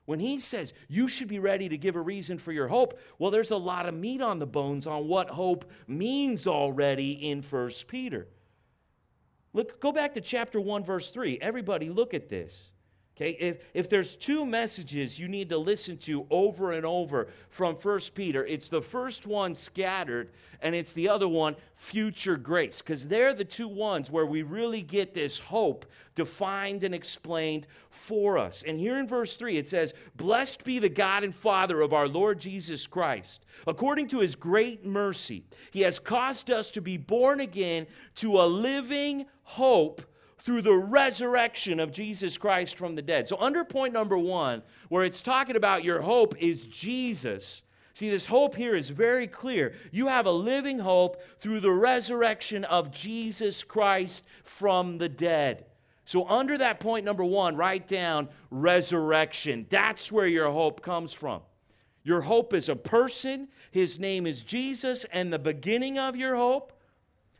when 0.06 0.18
he 0.18 0.38
says 0.38 0.72
you 0.88 1.08
should 1.08 1.28
be 1.28 1.38
ready 1.38 1.68
to 1.68 1.76
give 1.76 1.96
a 1.96 2.00
reason 2.00 2.38
for 2.38 2.52
your 2.52 2.68
hope, 2.68 2.98
well, 3.18 3.30
there's 3.30 3.50
a 3.50 3.56
lot 3.56 3.86
of 3.86 3.94
meat 3.94 4.22
on 4.22 4.38
the 4.38 4.46
bones 4.46 4.86
on 4.86 5.06
what 5.06 5.28
hope 5.28 5.70
means 5.86 6.46
already 6.46 7.12
in 7.12 7.42
1 7.42 7.70
Peter. 7.86 8.26
Look, 9.52 9.80
go 9.80 9.92
back 9.92 10.14
to 10.14 10.20
chapter 10.20 10.60
1, 10.60 10.84
verse 10.84 11.10
3. 11.10 11.38
Everybody, 11.40 11.90
look 11.90 12.14
at 12.14 12.28
this. 12.28 12.70
Okay, 13.16 13.30
if, 13.40 13.62
if 13.72 13.88
there's 13.88 14.14
two 14.14 14.44
messages 14.44 15.18
you 15.18 15.26
need 15.26 15.48
to 15.48 15.56
listen 15.56 15.96
to 15.96 16.26
over 16.28 16.72
and 16.72 16.84
over 16.84 17.28
from 17.48 17.74
First 17.74 18.14
Peter, 18.14 18.44
it's 18.44 18.68
the 18.68 18.82
first 18.82 19.26
one 19.26 19.54
scattered, 19.54 20.32
and 20.60 20.74
it's 20.74 20.92
the 20.92 21.08
other 21.08 21.26
one 21.26 21.56
future 21.74 22.36
grace, 22.36 22.82
because 22.82 23.08
they're 23.08 23.32
the 23.32 23.42
two 23.42 23.68
ones 23.68 24.10
where 24.10 24.26
we 24.26 24.42
really 24.42 24.82
get 24.82 25.14
this 25.14 25.38
hope 25.38 25.86
defined 26.14 26.84
and 26.84 26.94
explained 26.94 27.66
for 27.88 28.36
us. 28.36 28.62
And 28.66 28.78
here 28.78 28.98
in 28.98 29.08
verse 29.08 29.36
3, 29.36 29.56
it 29.56 29.68
says, 29.68 29.94
Blessed 30.16 30.62
be 30.64 30.78
the 30.78 30.90
God 30.90 31.24
and 31.24 31.34
Father 31.34 31.80
of 31.80 31.94
our 31.94 32.08
Lord 32.08 32.38
Jesus 32.38 32.86
Christ. 32.86 33.46
According 33.66 34.08
to 34.08 34.20
his 34.20 34.36
great 34.36 34.84
mercy, 34.84 35.42
he 35.70 35.80
has 35.80 35.98
caused 35.98 36.50
us 36.50 36.70
to 36.72 36.82
be 36.82 36.98
born 36.98 37.40
again 37.40 37.86
to 38.16 38.42
a 38.42 38.44
living 38.44 39.24
hope 39.42 40.02
through 40.46 40.62
the 40.62 40.72
resurrection 40.72 41.80
of 41.80 41.90
Jesus 41.90 42.38
Christ 42.38 42.78
from 42.78 42.94
the 42.94 43.02
dead. 43.02 43.28
So, 43.28 43.36
under 43.40 43.64
point 43.64 43.92
number 43.92 44.16
one, 44.16 44.62
where 44.88 45.04
it's 45.04 45.20
talking 45.20 45.56
about 45.56 45.82
your 45.82 46.00
hope 46.00 46.40
is 46.40 46.66
Jesus. 46.66 47.64
See, 47.94 48.10
this 48.10 48.26
hope 48.26 48.54
here 48.54 48.76
is 48.76 48.88
very 48.88 49.26
clear. 49.26 49.74
You 49.90 50.06
have 50.06 50.26
a 50.26 50.30
living 50.30 50.78
hope 50.78 51.20
through 51.40 51.58
the 51.60 51.72
resurrection 51.72 52.62
of 52.62 52.92
Jesus 52.92 53.64
Christ 53.64 54.22
from 54.44 54.98
the 54.98 55.08
dead. 55.08 55.66
So, 56.04 56.28
under 56.28 56.56
that 56.58 56.78
point 56.78 57.04
number 57.04 57.24
one, 57.24 57.56
write 57.56 57.88
down 57.88 58.28
resurrection. 58.52 59.66
That's 59.68 60.12
where 60.12 60.28
your 60.28 60.52
hope 60.52 60.80
comes 60.80 61.12
from. 61.12 61.42
Your 62.04 62.20
hope 62.20 62.54
is 62.54 62.68
a 62.68 62.76
person, 62.76 63.48
his 63.72 63.98
name 63.98 64.28
is 64.28 64.44
Jesus, 64.44 65.06
and 65.06 65.32
the 65.32 65.40
beginning 65.40 65.98
of 65.98 66.14
your 66.14 66.36
hope, 66.36 66.72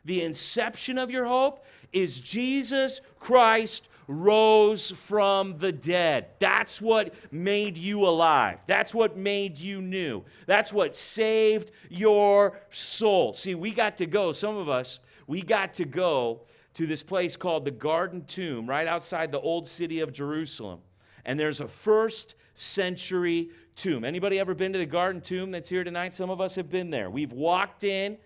the 0.07 0.23
inception 0.23 0.97
of 0.97 1.11
your 1.11 1.25
hope, 1.25 1.63
is 1.93 2.19
Jesus 2.19 3.01
Christ 3.19 3.89
rose 4.07 4.89
from 4.91 5.57
the 5.57 5.71
dead. 5.71 6.27
That's 6.39 6.81
what 6.81 7.13
made 7.31 7.77
you 7.77 8.07
alive. 8.07 8.59
That's 8.65 8.93
what 8.93 9.17
made 9.17 9.57
you 9.57 9.81
new. 9.81 10.23
That's 10.45 10.71
what 10.71 10.95
saved 10.95 11.71
your 11.89 12.59
soul. 12.71 13.33
See, 13.33 13.53
we 13.53 13.71
got 13.71 13.97
to 13.97 14.05
go, 14.05 14.31
some 14.31 14.55
of 14.55 14.69
us, 14.69 14.99
we 15.27 15.41
got 15.41 15.73
to 15.75 15.85
go 15.85 16.41
to 16.75 16.87
this 16.87 17.03
place 17.03 17.35
called 17.35 17.65
the 17.65 17.71
Garden 17.71 18.23
Tomb 18.25 18.67
right 18.67 18.87
outside 18.87 19.31
the 19.31 19.41
old 19.41 19.67
city 19.67 19.99
of 19.99 20.13
Jerusalem. 20.13 20.79
And 21.25 21.37
there's 21.37 21.59
a 21.59 21.67
first 21.67 22.35
century 22.53 23.49
tomb. 23.75 24.05
Anybody 24.05 24.39
ever 24.39 24.55
been 24.55 24.71
to 24.71 24.79
the 24.79 24.85
Garden 24.85 25.19
Tomb 25.19 25.51
that's 25.51 25.67
here 25.67 25.83
tonight? 25.83 26.13
Some 26.13 26.29
of 26.29 26.39
us 26.39 26.55
have 26.55 26.69
been 26.69 26.89
there. 26.89 27.09
We've 27.09 27.33
walked 27.33 27.83
in 27.83 28.17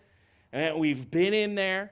and 0.51 0.77
we've 0.77 1.10
been 1.10 1.34
in 1.34 1.55
there 1.55 1.91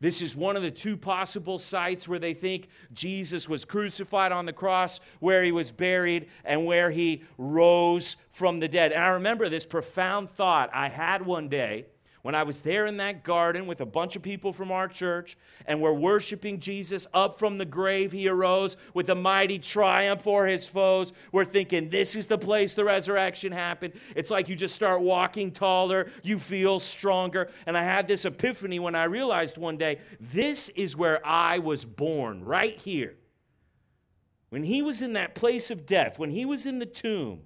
this 0.00 0.22
is 0.22 0.36
one 0.36 0.56
of 0.56 0.62
the 0.62 0.70
two 0.70 0.96
possible 0.96 1.58
sites 1.58 2.06
where 2.06 2.20
they 2.20 2.34
think 2.34 2.68
Jesus 2.92 3.48
was 3.48 3.64
crucified 3.64 4.30
on 4.30 4.46
the 4.46 4.52
cross, 4.52 5.00
where 5.18 5.42
he 5.42 5.50
was 5.50 5.72
buried, 5.72 6.28
and 6.44 6.64
where 6.64 6.90
he 6.90 7.24
rose 7.36 8.16
from 8.30 8.60
the 8.60 8.68
dead. 8.68 8.92
And 8.92 9.02
I 9.02 9.08
remember 9.08 9.48
this 9.48 9.66
profound 9.66 10.30
thought 10.30 10.70
I 10.72 10.88
had 10.88 11.26
one 11.26 11.48
day 11.48 11.86
when 12.28 12.34
I 12.34 12.42
was 12.42 12.60
there 12.60 12.84
in 12.84 12.98
that 12.98 13.24
garden 13.24 13.66
with 13.66 13.80
a 13.80 13.86
bunch 13.86 14.14
of 14.14 14.20
people 14.20 14.52
from 14.52 14.70
our 14.70 14.86
church 14.86 15.38
and 15.64 15.80
we're 15.80 15.94
worshiping 15.94 16.60
Jesus 16.60 17.06
up 17.14 17.38
from 17.38 17.56
the 17.56 17.64
grave, 17.64 18.12
he 18.12 18.28
arose 18.28 18.76
with 18.92 19.08
a 19.08 19.14
mighty 19.14 19.58
triumph 19.58 20.20
for 20.20 20.46
his 20.46 20.66
foes. 20.66 21.14
We're 21.32 21.46
thinking, 21.46 21.88
this 21.88 22.14
is 22.14 22.26
the 22.26 22.36
place 22.36 22.74
the 22.74 22.84
resurrection 22.84 23.50
happened. 23.50 23.94
It's 24.14 24.30
like 24.30 24.50
you 24.50 24.56
just 24.56 24.74
start 24.74 25.00
walking 25.00 25.50
taller, 25.52 26.10
you 26.22 26.38
feel 26.38 26.80
stronger. 26.80 27.48
And 27.64 27.78
I 27.78 27.82
had 27.82 28.06
this 28.06 28.26
epiphany 28.26 28.78
when 28.78 28.94
I 28.94 29.04
realized 29.04 29.56
one 29.56 29.78
day, 29.78 29.98
this 30.20 30.68
is 30.68 30.94
where 30.94 31.26
I 31.26 31.60
was 31.60 31.86
born, 31.86 32.44
right 32.44 32.78
here. 32.78 33.16
When 34.50 34.64
he 34.64 34.82
was 34.82 35.00
in 35.00 35.14
that 35.14 35.34
place 35.34 35.70
of 35.70 35.86
death, 35.86 36.18
when 36.18 36.28
he 36.28 36.44
was 36.44 36.66
in 36.66 36.78
the 36.78 36.84
tomb, 36.84 37.40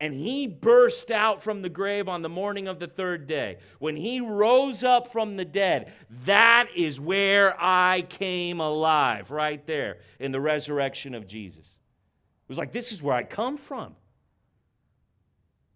and 0.00 0.12
he 0.12 0.46
burst 0.46 1.10
out 1.10 1.42
from 1.42 1.62
the 1.62 1.68
grave 1.68 2.08
on 2.08 2.22
the 2.22 2.28
morning 2.28 2.68
of 2.68 2.78
the 2.78 2.86
third 2.86 3.26
day. 3.26 3.58
When 3.78 3.96
he 3.96 4.20
rose 4.20 4.84
up 4.84 5.10
from 5.10 5.36
the 5.36 5.44
dead, 5.44 5.92
that 6.24 6.68
is 6.76 7.00
where 7.00 7.56
I 7.58 8.02
came 8.08 8.60
alive, 8.60 9.30
right 9.30 9.66
there 9.66 9.98
in 10.20 10.32
the 10.32 10.40
resurrection 10.40 11.14
of 11.14 11.26
Jesus. 11.26 11.66
It 11.66 12.48
was 12.48 12.58
like, 12.58 12.72
this 12.72 12.92
is 12.92 13.02
where 13.02 13.14
I 13.14 13.22
come 13.22 13.56
from. 13.56 13.96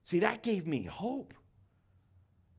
See, 0.04 0.20
that 0.20 0.42
gave 0.42 0.66
me 0.66 0.82
hope. 0.82 1.34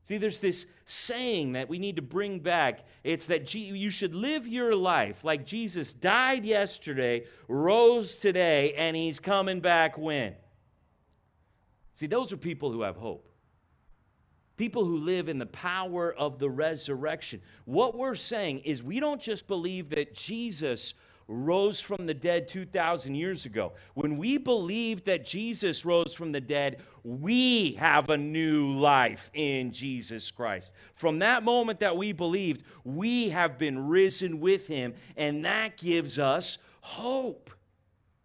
See, 0.04 0.18
there's 0.18 0.40
this 0.40 0.66
saying 0.84 1.52
that 1.52 1.68
we 1.68 1.78
need 1.78 1.94
to 1.96 2.02
bring 2.02 2.40
back. 2.40 2.80
It's 3.04 3.28
that 3.28 3.54
you 3.54 3.88
should 3.88 4.16
live 4.16 4.48
your 4.48 4.74
life 4.74 5.22
like 5.22 5.46
Jesus 5.46 5.92
died 5.92 6.44
yesterday, 6.44 7.24
rose 7.46 8.16
today, 8.16 8.72
and 8.74 8.96
he's 8.96 9.20
coming 9.20 9.60
back 9.60 9.96
when? 9.96 10.34
See, 11.94 12.06
those 12.06 12.32
are 12.32 12.36
people 12.36 12.72
who 12.72 12.82
have 12.82 12.96
hope. 12.96 13.28
People 14.56 14.84
who 14.84 14.98
live 14.98 15.28
in 15.28 15.38
the 15.38 15.46
power 15.46 16.12
of 16.12 16.38
the 16.38 16.48
resurrection. 16.48 17.40
What 17.64 17.96
we're 17.96 18.14
saying 18.14 18.60
is 18.60 18.82
we 18.82 19.00
don't 19.00 19.20
just 19.20 19.46
believe 19.46 19.90
that 19.90 20.14
Jesus 20.14 20.94
rose 21.28 21.80
from 21.80 22.06
the 22.06 22.14
dead 22.14 22.48
2,000 22.48 23.14
years 23.14 23.46
ago. 23.46 23.72
When 23.94 24.18
we 24.18 24.38
believe 24.38 25.04
that 25.04 25.24
Jesus 25.24 25.84
rose 25.84 26.12
from 26.12 26.32
the 26.32 26.40
dead, 26.40 26.82
we 27.04 27.72
have 27.72 28.10
a 28.10 28.16
new 28.16 28.74
life 28.74 29.30
in 29.34 29.72
Jesus 29.72 30.30
Christ. 30.30 30.72
From 30.94 31.20
that 31.20 31.42
moment 31.42 31.80
that 31.80 31.96
we 31.96 32.12
believed, 32.12 32.64
we 32.84 33.30
have 33.30 33.58
been 33.58 33.88
risen 33.88 34.40
with 34.40 34.66
him, 34.66 34.94
and 35.16 35.44
that 35.44 35.76
gives 35.76 36.18
us 36.18 36.58
hope. 36.80 37.50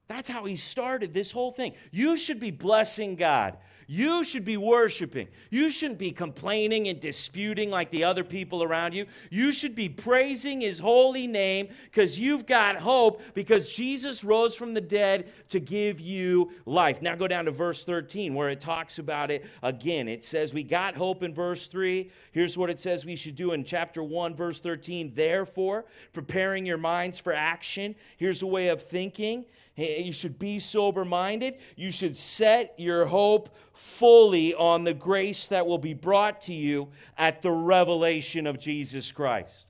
That's 0.07 0.29
how 0.29 0.45
he 0.45 0.55
started 0.55 1.13
this 1.13 1.31
whole 1.31 1.51
thing. 1.51 1.73
You 1.91 2.17
should 2.17 2.39
be 2.39 2.51
blessing 2.51 3.15
God. 3.15 3.57
You 3.89 4.25
should 4.25 4.43
be 4.43 4.57
worshiping. 4.57 5.29
You 5.49 5.69
shouldn't 5.69 5.97
be 5.97 6.11
complaining 6.11 6.89
and 6.89 6.99
disputing 6.99 7.69
like 7.71 7.89
the 7.89 8.03
other 8.03 8.25
people 8.25 8.61
around 8.61 8.93
you. 8.93 9.05
You 9.29 9.53
should 9.53 9.75
be 9.75 9.87
praising 9.87 10.59
his 10.59 10.77
holy 10.77 11.25
name 11.25 11.69
because 11.85 12.19
you've 12.19 12.45
got 12.45 12.75
hope 12.75 13.21
because 13.33 13.71
Jesus 13.71 14.25
rose 14.25 14.55
from 14.55 14.73
the 14.73 14.81
dead 14.81 15.31
to 15.49 15.61
give 15.61 16.01
you 16.01 16.51
life. 16.65 17.01
Now 17.01 17.15
go 17.15 17.29
down 17.29 17.45
to 17.45 17.51
verse 17.51 17.85
13 17.85 18.33
where 18.33 18.49
it 18.49 18.59
talks 18.59 18.99
about 18.99 19.31
it 19.31 19.45
again. 19.63 20.09
It 20.09 20.25
says, 20.25 20.53
We 20.53 20.63
got 20.63 20.95
hope 20.95 21.23
in 21.23 21.33
verse 21.33 21.67
3. 21.67 22.11
Here's 22.33 22.57
what 22.57 22.69
it 22.69 22.81
says 22.81 23.05
we 23.05 23.15
should 23.15 23.37
do 23.37 23.53
in 23.53 23.63
chapter 23.63 24.03
1, 24.03 24.35
verse 24.35 24.59
13. 24.59 25.13
Therefore, 25.15 25.85
preparing 26.11 26.65
your 26.65 26.77
minds 26.77 27.19
for 27.19 27.31
action. 27.31 27.95
Here's 28.17 28.41
a 28.41 28.47
way 28.47 28.67
of 28.67 28.83
thinking. 28.83 29.45
You 29.77 30.11
should 30.11 30.39
be 30.39 30.57
sober 30.57 31.05
minded. 31.05 31.59
You 31.75 31.91
should 31.91 32.17
set 32.17 32.73
your 32.77 33.05
hope 33.05 33.55
fully 33.73 34.55
on 34.55 34.83
the 34.83 34.93
grace 34.93 35.47
that 35.49 35.67
will 35.67 35.77
be 35.77 35.93
brought 35.93 36.41
to 36.41 36.53
you 36.53 36.89
at 37.15 37.43
the 37.43 37.51
revelation 37.51 38.47
of 38.47 38.57
Jesus 38.57 39.11
Christ. 39.11 39.67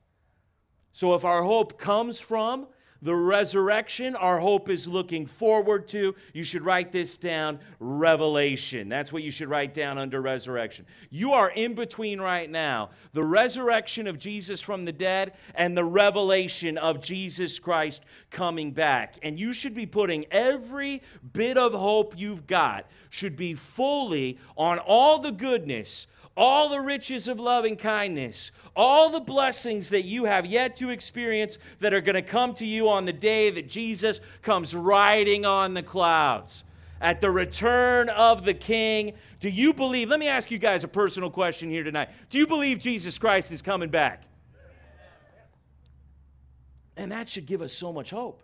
So, 0.93 1.13
if 1.13 1.25
our 1.25 1.43
hope 1.43 1.77
comes 1.77 2.19
from 2.19 2.67
the 3.01 3.16
resurrection, 3.16 4.16
our 4.16 4.39
hope 4.39 4.70
is 4.70 4.88
looking 4.88 5.25
forward 5.25 5.88
to. 5.89 6.16
You 6.34 6.44
should 6.44 6.63
write 6.63 6.92
this 6.92 7.18
down 7.18 7.60
revelation. 7.80 8.89
That's 8.89 9.13
what 9.13 9.24
you 9.24 9.32
should 9.32 9.50
write 9.50 9.74
down 9.74 9.98
under 9.98 10.22
resurrection. 10.22 10.86
You 11.10 11.34
are 11.34 11.50
in 11.50 11.74
between 11.74 12.20
right 12.20 12.50
now 12.50 12.89
the 13.13 13.24
resurrection 13.24 14.08
of 14.08 14.18
Jesus 14.18 14.62
from 14.62 14.86
the 14.86 14.92
dead 14.92 15.34
and 15.56 15.77
the 15.77 15.86
revelation 15.86 16.77
of 16.77 17.01
Jesus 17.01 17.60
Christ 17.60 18.04
coming 18.32 18.72
back. 18.72 19.18
And 19.22 19.39
you 19.39 19.54
should 19.54 19.75
be 19.75 19.86
putting 19.86 20.25
every 20.32 21.01
bit 21.34 21.58
of 21.58 21.74
hope 21.74 22.18
you've 22.18 22.48
got, 22.48 22.88
should 23.17 23.36
be 23.36 23.53
fully 23.53 24.38
on 24.55 24.79
all 24.79 25.19
the 25.19 25.31
goodness 25.31 26.07
all 26.38 26.69
the 26.69 26.79
riches 26.79 27.27
of 27.27 27.39
loving 27.39 27.75
kindness, 27.75 28.51
all 28.75 29.09
the 29.09 29.19
blessings 29.19 29.89
that 29.89 30.03
you 30.03 30.25
have 30.25 30.45
yet 30.45 30.75
to 30.77 30.91
experience 30.91 31.57
that 31.79 31.95
are 31.95 32.00
going 32.00 32.15
to 32.15 32.21
come 32.21 32.53
to 32.53 32.65
you 32.65 32.88
on 32.88 33.05
the 33.05 33.12
day 33.12 33.50
that 33.50 33.67
Jesus 33.67 34.21
comes 34.43 34.75
riding 34.75 35.45
on 35.45 35.74
the 35.74 35.81
clouds. 35.81 36.63
at 37.00 37.21
the 37.21 37.29
return 37.29 38.09
of 38.09 38.43
the 38.43 38.55
King. 38.55 39.13
Do 39.39 39.50
you 39.50 39.71
believe? 39.71 40.09
Let 40.09 40.19
me 40.19 40.27
ask 40.27 40.50
you 40.50 40.57
guys 40.57 40.83
a 40.83 40.88
personal 40.88 41.29
question 41.29 41.69
here 41.69 41.83
tonight. 41.83 42.09
Do 42.31 42.39
you 42.39 42.47
believe 42.47 42.79
Jesus 42.79 43.19
Christ 43.19 43.51
is 43.51 43.62
coming 43.62 43.89
back? 43.89 44.24
And 46.95 47.12
that 47.12 47.29
should 47.29 47.45
give 47.45 47.62
us 47.62 47.71
so 47.71 47.93
much 47.93 48.09
hope. 48.09 48.41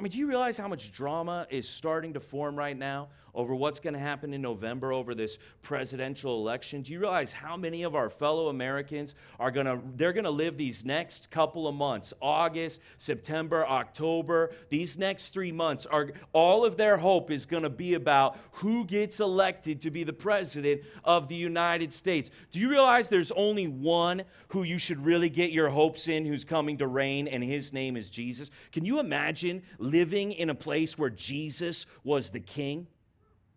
I 0.00 0.02
mean, 0.02 0.10
do 0.10 0.18
you 0.18 0.26
realize 0.26 0.58
how 0.58 0.66
much 0.66 0.90
drama 0.90 1.46
is 1.48 1.68
starting 1.68 2.14
to 2.14 2.20
form 2.20 2.56
right 2.56 2.76
now 2.76 3.10
over 3.34 3.54
what's 3.54 3.80
going 3.80 3.94
to 3.94 4.00
happen 4.00 4.34
in 4.34 4.42
November 4.42 4.92
over 4.92 5.14
this 5.14 5.38
presidential 5.62 6.38
election? 6.38 6.82
Do 6.82 6.92
you 6.92 7.00
realize 7.00 7.32
how 7.32 7.56
many 7.56 7.82
of 7.82 7.94
our 7.94 8.10
fellow 8.10 8.48
Americans 8.48 9.14
are 9.40 9.50
going 9.50 9.66
to 9.66 9.80
they're 9.96 10.12
going 10.12 10.24
to 10.24 10.30
live 10.30 10.56
these 10.56 10.84
next 10.84 11.30
couple 11.30 11.66
of 11.66 11.74
months, 11.74 12.12
August, 12.20 12.80
September, 12.98 13.66
October, 13.66 14.52
these 14.68 14.98
next 14.98 15.32
3 15.32 15.52
months 15.52 15.86
are 15.86 16.10
all 16.32 16.64
of 16.64 16.76
their 16.76 16.96
hope 16.96 17.30
is 17.30 17.46
going 17.46 17.62
to 17.62 17.70
be 17.70 17.94
about 17.94 18.36
who 18.52 18.84
gets 18.84 19.20
elected 19.20 19.80
to 19.82 19.90
be 19.90 20.04
the 20.04 20.12
president 20.12 20.82
of 21.04 21.28
the 21.28 21.34
United 21.34 21.92
States. 21.92 22.30
Do 22.50 22.60
you 22.60 22.68
realize 22.68 23.08
there's 23.08 23.32
only 23.32 23.66
one 23.66 24.22
who 24.48 24.62
you 24.62 24.78
should 24.78 25.04
really 25.04 25.30
get 25.30 25.50
your 25.50 25.68
hopes 25.68 26.08
in 26.08 26.26
who's 26.26 26.44
coming 26.44 26.78
to 26.78 26.86
reign 26.86 27.28
and 27.28 27.42
his 27.42 27.72
name 27.72 27.96
is 27.96 28.10
Jesus? 28.10 28.50
Can 28.72 28.84
you 28.84 28.98
imagine 29.00 29.62
living 29.78 30.32
in 30.32 30.50
a 30.50 30.54
place 30.54 30.98
where 30.98 31.10
Jesus 31.10 31.86
was 32.04 32.30
the 32.30 32.40
king? 32.40 32.86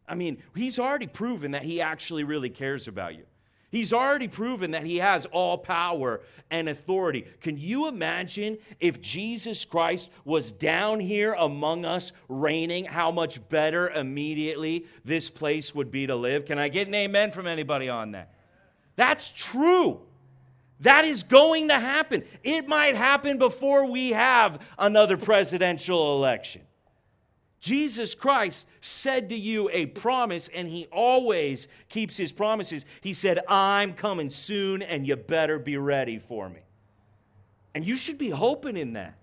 I 0.08 0.16
mean, 0.16 0.42
he's 0.56 0.80
already 0.80 1.08
proven 1.08 1.52
that 1.52 1.64
he 1.64 1.82
actually 1.82 2.24
really 2.24 2.50
cares 2.50 2.88
about 2.88 3.16
you. 3.16 3.26
He's 3.72 3.92
already 3.92 4.30
proven 4.30 4.72
that 4.72 4.86
he 4.86 4.98
has 4.98 5.26
all 5.26 5.58
power 5.58 6.22
and 6.50 6.70
authority. 6.70 7.26
Can 7.42 7.58
you 7.58 7.90
imagine 7.90 8.58
if 8.80 9.02
Jesus 9.02 9.66
Christ 9.66 10.10
was 10.24 10.54
down 10.54 11.02
here 11.02 11.34
among 11.34 11.84
us 11.84 12.14
reigning, 12.30 12.86
how 12.86 13.12
much 13.12 13.46
better 13.50 13.90
immediately 13.90 14.86
this 15.04 15.30
place 15.30 15.76
would 15.76 15.92
be 15.92 16.08
to 16.08 16.16
live? 16.16 16.46
Can 16.46 16.58
I 16.58 16.70
get 16.70 16.88
an 16.88 16.96
amen 16.96 17.32
from 17.32 17.48
anybody 17.48 17.90
on 17.90 18.12
that? 18.12 18.34
That's 18.96 19.30
true. 19.30 20.00
That 20.82 21.04
is 21.04 21.24
going 21.24 21.68
to 21.68 21.80
happen. 21.80 22.24
It 22.44 22.68
might 22.70 22.96
happen 22.96 23.38
before 23.38 23.92
we 23.92 24.12
have 24.12 24.62
another 24.78 25.18
presidential 25.18 26.16
election. 26.16 26.62
Jesus 27.66 28.14
Christ 28.14 28.68
said 28.80 29.30
to 29.30 29.36
you 29.36 29.72
a 29.74 29.88
promise, 29.88 30.50
and 30.50 30.68
he 30.68 30.86
always 30.92 31.68
keeps 31.90 32.16
his 32.16 32.32
promises. 32.32 32.86
He 33.02 33.12
said, 33.12 33.40
I'm 33.48 33.94
coming 33.94 34.30
soon, 34.30 34.84
and 34.84 35.08
you 35.08 35.16
better 35.16 35.58
be 35.58 35.76
ready 35.76 36.20
for 36.20 36.48
me. 36.48 36.60
And 37.74 37.84
you 37.84 37.96
should 37.96 38.20
be 38.20 38.30
hoping 38.30 38.78
in 38.78 38.94
that. 38.94 39.18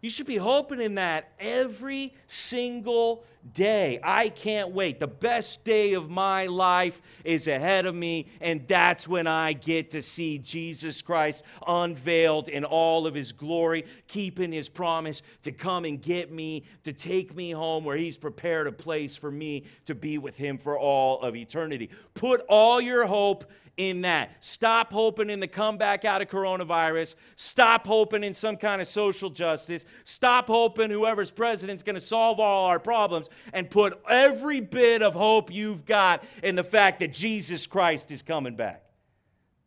You 0.00 0.08
should 0.08 0.26
be 0.26 0.36
hoping 0.36 0.80
in 0.80 0.94
that 0.94 1.32
every 1.38 2.14
single 2.26 3.24
day. 3.52 4.00
I 4.02 4.30
can't 4.30 4.70
wait. 4.70 4.98
The 4.98 5.06
best 5.06 5.62
day 5.64 5.92
of 5.94 6.08
my 6.08 6.46
life 6.46 7.00
is 7.24 7.48
ahead 7.48 7.86
of 7.86 7.94
me, 7.94 8.26
and 8.40 8.66
that's 8.66 9.06
when 9.06 9.26
I 9.26 9.52
get 9.52 9.90
to 9.90 10.02
see 10.02 10.38
Jesus 10.38 11.02
Christ 11.02 11.42
unveiled 11.66 12.48
in 12.48 12.64
all 12.64 13.06
of 13.06 13.14
his 13.14 13.32
glory, 13.32 13.84
keeping 14.08 14.52
his 14.52 14.68
promise 14.68 15.22
to 15.42 15.52
come 15.52 15.84
and 15.84 16.00
get 16.00 16.32
me, 16.32 16.64
to 16.84 16.92
take 16.92 17.34
me 17.34 17.50
home 17.50 17.84
where 17.84 17.96
he's 17.96 18.18
prepared 18.18 18.66
a 18.66 18.72
place 18.72 19.16
for 19.16 19.30
me 19.30 19.64
to 19.86 19.94
be 19.94 20.18
with 20.18 20.36
him 20.36 20.56
for 20.56 20.78
all 20.78 21.20
of 21.20 21.36
eternity. 21.36 21.90
Put 22.14 22.44
all 22.48 22.80
your 22.80 23.06
hope 23.06 23.44
in 23.80 24.02
that. 24.02 24.30
Stop 24.40 24.92
hoping 24.92 25.30
in 25.30 25.40
the 25.40 25.48
comeback 25.48 26.04
out 26.04 26.20
of 26.20 26.28
coronavirus. 26.28 27.14
Stop 27.34 27.86
hoping 27.86 28.22
in 28.22 28.34
some 28.34 28.58
kind 28.58 28.82
of 28.82 28.86
social 28.86 29.30
justice. 29.30 29.86
Stop 30.04 30.48
hoping 30.48 30.90
whoever's 30.90 31.30
president's 31.30 31.82
going 31.82 31.94
to 31.94 32.00
solve 32.00 32.38
all 32.38 32.66
our 32.66 32.78
problems 32.78 33.30
and 33.54 33.70
put 33.70 33.98
every 34.06 34.60
bit 34.60 35.00
of 35.00 35.14
hope 35.14 35.50
you've 35.50 35.86
got 35.86 36.22
in 36.42 36.56
the 36.56 36.62
fact 36.62 37.00
that 37.00 37.14
Jesus 37.14 37.66
Christ 37.66 38.10
is 38.10 38.22
coming 38.22 38.54
back. 38.54 38.84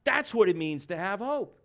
That's 0.04 0.32
what 0.32 0.48
it 0.48 0.56
means 0.56 0.86
to 0.88 0.96
have 0.96 1.20
hope. 1.20 1.60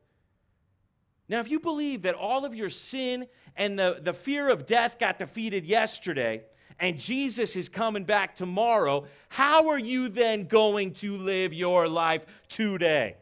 Now, 1.29 1.41
if 1.41 1.51
you 1.51 1.61
believe 1.61 2.03
that 2.03 2.15
all 2.15 2.47
of 2.47 2.55
your 2.55 2.71
sin 2.71 3.27
and 3.57 3.79
the, 3.79 3.99
the 4.01 4.15
fear 4.15 4.49
of 4.49 4.65
death 4.65 4.99
got 4.99 5.19
defeated 5.19 5.67
yesterday, 5.67 6.45
and 6.81 6.99
Jesus 6.99 7.57
is 7.57 7.69
coming 7.69 8.05
back 8.05 8.35
tomorrow, 8.35 9.07
how 9.29 9.69
are 9.69 9.79
you 9.79 10.09
then 10.09 10.45
going 10.45 10.93
to 10.95 11.17
live 11.17 11.53
your 11.53 11.89
life 11.89 12.25
today? 12.49 13.17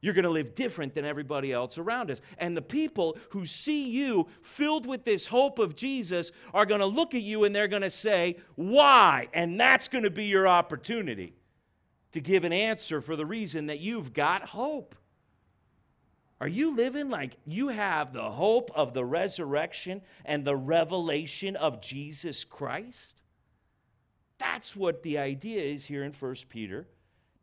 You're 0.00 0.14
going 0.14 0.24
to 0.24 0.30
live 0.30 0.54
different 0.54 0.94
than 0.94 1.06
everybody 1.06 1.50
else 1.50 1.78
around 1.78 2.10
us. 2.10 2.20
And 2.36 2.54
the 2.54 2.62
people 2.62 3.16
who 3.30 3.46
see 3.46 3.88
you 3.88 4.28
filled 4.42 4.84
with 4.84 5.04
this 5.04 5.26
hope 5.26 5.58
of 5.58 5.74
Jesus 5.74 6.30
are 6.52 6.66
going 6.66 6.80
to 6.80 6.86
look 6.86 7.14
at 7.14 7.22
you 7.22 7.44
and 7.44 7.56
they're 7.56 7.68
going 7.68 7.80
to 7.80 7.90
say, 7.90 8.36
Why? 8.54 9.28
And 9.32 9.58
that's 9.58 9.88
going 9.88 10.04
to 10.04 10.10
be 10.10 10.26
your 10.26 10.46
opportunity 10.46 11.34
to 12.12 12.20
give 12.20 12.44
an 12.44 12.52
answer 12.52 13.00
for 13.00 13.16
the 13.16 13.24
reason 13.24 13.66
that 13.66 13.80
you've 13.80 14.12
got 14.12 14.42
hope. 14.42 14.94
Are 16.44 16.48
you 16.48 16.76
living 16.76 17.08
like 17.08 17.38
you 17.46 17.68
have 17.68 18.12
the 18.12 18.30
hope 18.30 18.70
of 18.74 18.92
the 18.92 19.02
resurrection 19.02 20.02
and 20.26 20.44
the 20.44 20.54
revelation 20.54 21.56
of 21.56 21.80
Jesus 21.80 22.44
Christ? 22.44 23.22
That's 24.36 24.76
what 24.76 25.02
the 25.02 25.16
idea 25.16 25.62
is 25.62 25.86
here 25.86 26.04
in 26.04 26.12
1 26.12 26.34
Peter. 26.50 26.86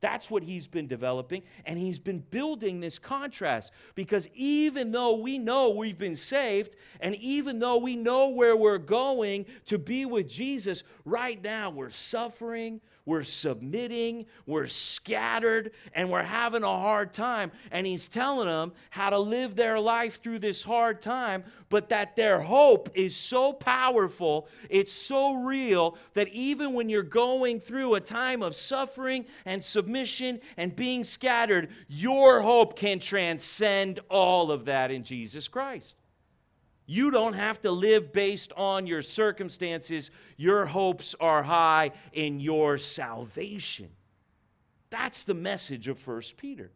That's 0.01 0.29
what 0.29 0.43
he's 0.43 0.67
been 0.67 0.85
developing, 0.85 1.41
and 1.65 1.79
he's 1.79 1.97
been 1.97 2.19
building 2.19 2.79
this 2.79 2.99
contrast 2.99 3.71
because 3.95 4.29
even 4.35 4.91
though 4.91 5.19
we 5.19 5.39
know 5.39 5.71
we've 5.71 5.97
been 5.97 6.15
saved, 6.15 6.75
and 6.99 7.15
even 7.15 7.57
though 7.57 7.77
we 7.77 7.95
know 7.95 8.29
where 8.29 8.55
we're 8.55 8.77
going 8.77 9.47
to 9.65 9.79
be 9.79 10.05
with 10.05 10.29
Jesus, 10.29 10.83
right 11.05 11.41
now 11.43 11.71
we're 11.71 11.89
suffering, 11.89 12.81
we're 13.05 13.23
submitting, 13.23 14.25
we're 14.45 14.67
scattered, 14.67 15.71
and 15.93 16.09
we're 16.09 16.23
having 16.23 16.63
a 16.63 16.67
hard 16.67 17.13
time. 17.13 17.51
And 17.71 17.87
he's 17.87 18.07
telling 18.07 18.47
them 18.47 18.73
how 18.89 19.09
to 19.09 19.19
live 19.19 19.55
their 19.55 19.79
life 19.79 20.21
through 20.21 20.39
this 20.39 20.63
hard 20.63 21.01
time, 21.01 21.43
but 21.69 21.89
that 21.89 22.15
their 22.15 22.41
hope 22.41 22.89
is 22.93 23.15
so 23.15 23.53
powerful, 23.53 24.47
it's 24.69 24.93
so 24.93 25.35
real, 25.35 25.97
that 26.13 26.27
even 26.29 26.73
when 26.73 26.89
you're 26.89 27.03
going 27.03 27.59
through 27.59 27.95
a 27.95 27.99
time 27.99 28.43
of 28.43 28.55
suffering 28.55 29.25
and 29.45 29.63
submission 29.63 30.39
and 30.57 30.75
being 30.75 31.03
scattered, 31.03 31.69
your 31.87 32.41
hope 32.41 32.75
can 32.75 32.99
transcend 32.99 33.99
all 34.09 34.51
of 34.51 34.65
that 34.65 34.91
in 34.91 35.03
Jesus 35.03 35.47
Christ. 35.47 35.95
You 36.91 37.09
don't 37.09 37.35
have 37.35 37.61
to 37.61 37.71
live 37.71 38.11
based 38.11 38.51
on 38.57 38.85
your 38.85 39.01
circumstances. 39.01 40.11
Your 40.35 40.65
hopes 40.65 41.15
are 41.21 41.41
high 41.41 41.91
in 42.11 42.41
your 42.41 42.77
salvation. 42.77 43.87
That's 44.89 45.23
the 45.23 45.33
message 45.33 45.87
of 45.87 46.05
1 46.05 46.21
Peter. 46.35 46.69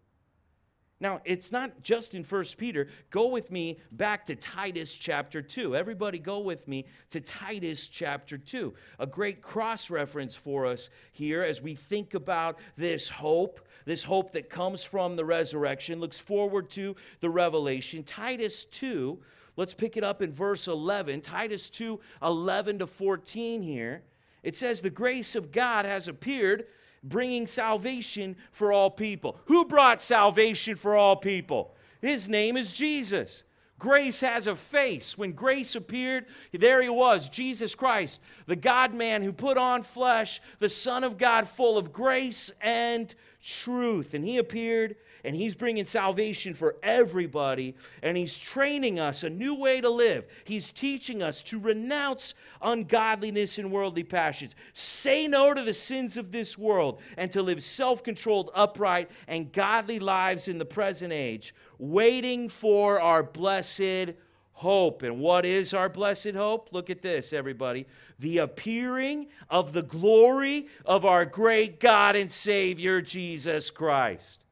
Now, 1.02 1.20
it's 1.26 1.52
not 1.52 1.84
just 1.84 2.16
in 2.16 2.24
1 2.24 2.46
Peter. 2.58 2.88
Go 3.10 3.28
with 3.28 3.52
me 3.52 3.78
back 3.92 4.26
to 4.28 4.38
Titus 4.38 4.96
chapter 4.96 5.42
2. 5.42 5.76
Everybody, 5.76 6.18
go 6.18 6.40
with 6.40 6.66
me 6.66 6.86
to 7.10 7.20
Titus 7.20 7.90
chapter 7.90 8.38
2. 8.38 8.74
A 9.00 9.06
great 9.06 9.42
cross 9.42 9.90
reference 9.90 10.34
for 10.34 10.66
us 10.66 10.90
here 11.12 11.44
as 11.44 11.62
we 11.62 11.76
think 11.76 12.14
about 12.14 12.58
this 12.78 13.10
hope, 13.10 13.68
this 13.84 14.06
hope 14.06 14.32
that 14.32 14.50
comes 14.50 14.82
from 14.82 15.18
the 15.18 15.26
resurrection, 15.26 16.00
looks 16.00 16.18
forward 16.18 16.70
to 16.70 16.96
the 17.20 17.30
revelation. 17.30 18.02
Titus 18.02 18.64
2 18.64 19.20
Let's 19.58 19.74
pick 19.74 19.96
it 19.98 20.04
up 20.04 20.22
in 20.22 20.32
verse 20.32 20.68
11, 20.68 21.22
Titus 21.22 21.70
2 21.70 22.00
11 22.22 22.80
to 22.80 22.88
14 22.88 23.62
here. 23.62 24.04
It 24.44 24.56
says, 24.56 24.82
The 24.82 24.90
grace 24.90 25.36
of 25.36 25.52
God 25.52 25.86
has 25.86 26.08
appeared, 26.08 26.68
bringing 27.04 27.48
salvation 27.48 28.36
for 28.52 28.74
all 28.74 28.90
people. 28.90 29.38
Who 29.46 29.66
brought 29.66 30.02
salvation 30.02 30.76
for 30.76 30.96
all 30.96 31.16
people? 31.16 31.76
His 32.02 32.28
name 32.28 32.58
is 32.58 32.74
Jesus. 32.74 33.44
Grace 33.78 34.22
has 34.22 34.48
a 34.48 34.56
face. 34.56 35.18
When 35.18 35.34
grace 35.34 35.76
appeared, 35.76 36.26
there 36.54 36.82
he 36.82 36.90
was, 36.90 37.28
Jesus 37.28 37.76
Christ, 37.76 38.22
the 38.46 38.56
God 38.56 38.94
man 38.94 39.22
who 39.22 39.34
put 39.34 39.58
on 39.58 39.84
flesh, 39.84 40.42
the 40.60 40.70
Son 40.70 41.04
of 41.04 41.18
God, 41.18 41.48
full 41.48 41.78
of 41.78 41.92
grace 41.92 42.52
and 42.62 43.14
truth. 43.44 44.14
And 44.14 44.24
he 44.24 44.38
appeared 44.38 44.96
and 45.26 45.36
He's 45.36 45.56
bringing 45.56 45.86
salvation 45.86 46.54
for 46.54 46.78
everybody, 46.84 47.76
and 48.04 48.16
He's 48.16 48.38
training 48.38 49.00
us 49.00 49.24
a 49.24 49.30
new 49.30 49.56
way 49.56 49.82
to 49.82 49.90
live. 49.90 50.26
He's 50.44 50.72
teaching 50.72 51.24
us 51.24 51.42
to 51.44 51.60
renounce 51.60 52.36
ungodliness 52.62 53.58
and 53.58 53.72
worldly 53.72 54.04
passions, 54.04 54.56
say 54.74 55.28
no 55.28 55.54
to 55.54 55.64
the 55.64 55.74
sins 55.74 56.16
of 56.16 56.32
this 56.32 56.58
world, 56.58 57.02
and 57.18 57.32
to 57.32 57.42
live 57.42 57.64
self 57.64 58.04
controlled, 58.04 58.52
upright, 58.54 59.10
and 59.28 59.52
godly 59.52 60.00
lives 60.00 60.48
in 60.48 60.60
the 60.60 60.66
present 60.66 61.12
age, 61.12 61.56
waiting 61.80 62.48
for 62.48 63.02
our 63.02 63.24
blessed 63.24 64.14
hope. 64.54 65.02
And 65.02 65.20
what 65.20 65.44
is 65.44 65.74
our 65.74 65.90
blessed 65.90 66.36
hope? 66.36 66.70
Look 66.72 66.92
at 66.92 67.02
this, 67.02 67.34
everybody. 67.34 67.88
The 68.20 68.38
appearing 68.38 69.28
of 69.50 69.74
the 69.74 69.84
glory 69.84 70.68
of 70.86 71.04
our 71.04 71.26
great 71.26 71.80
God 71.80 72.16
and 72.16 72.32
Savior, 72.32 73.02
Jesus 73.02 73.72
Christ. 73.72 74.45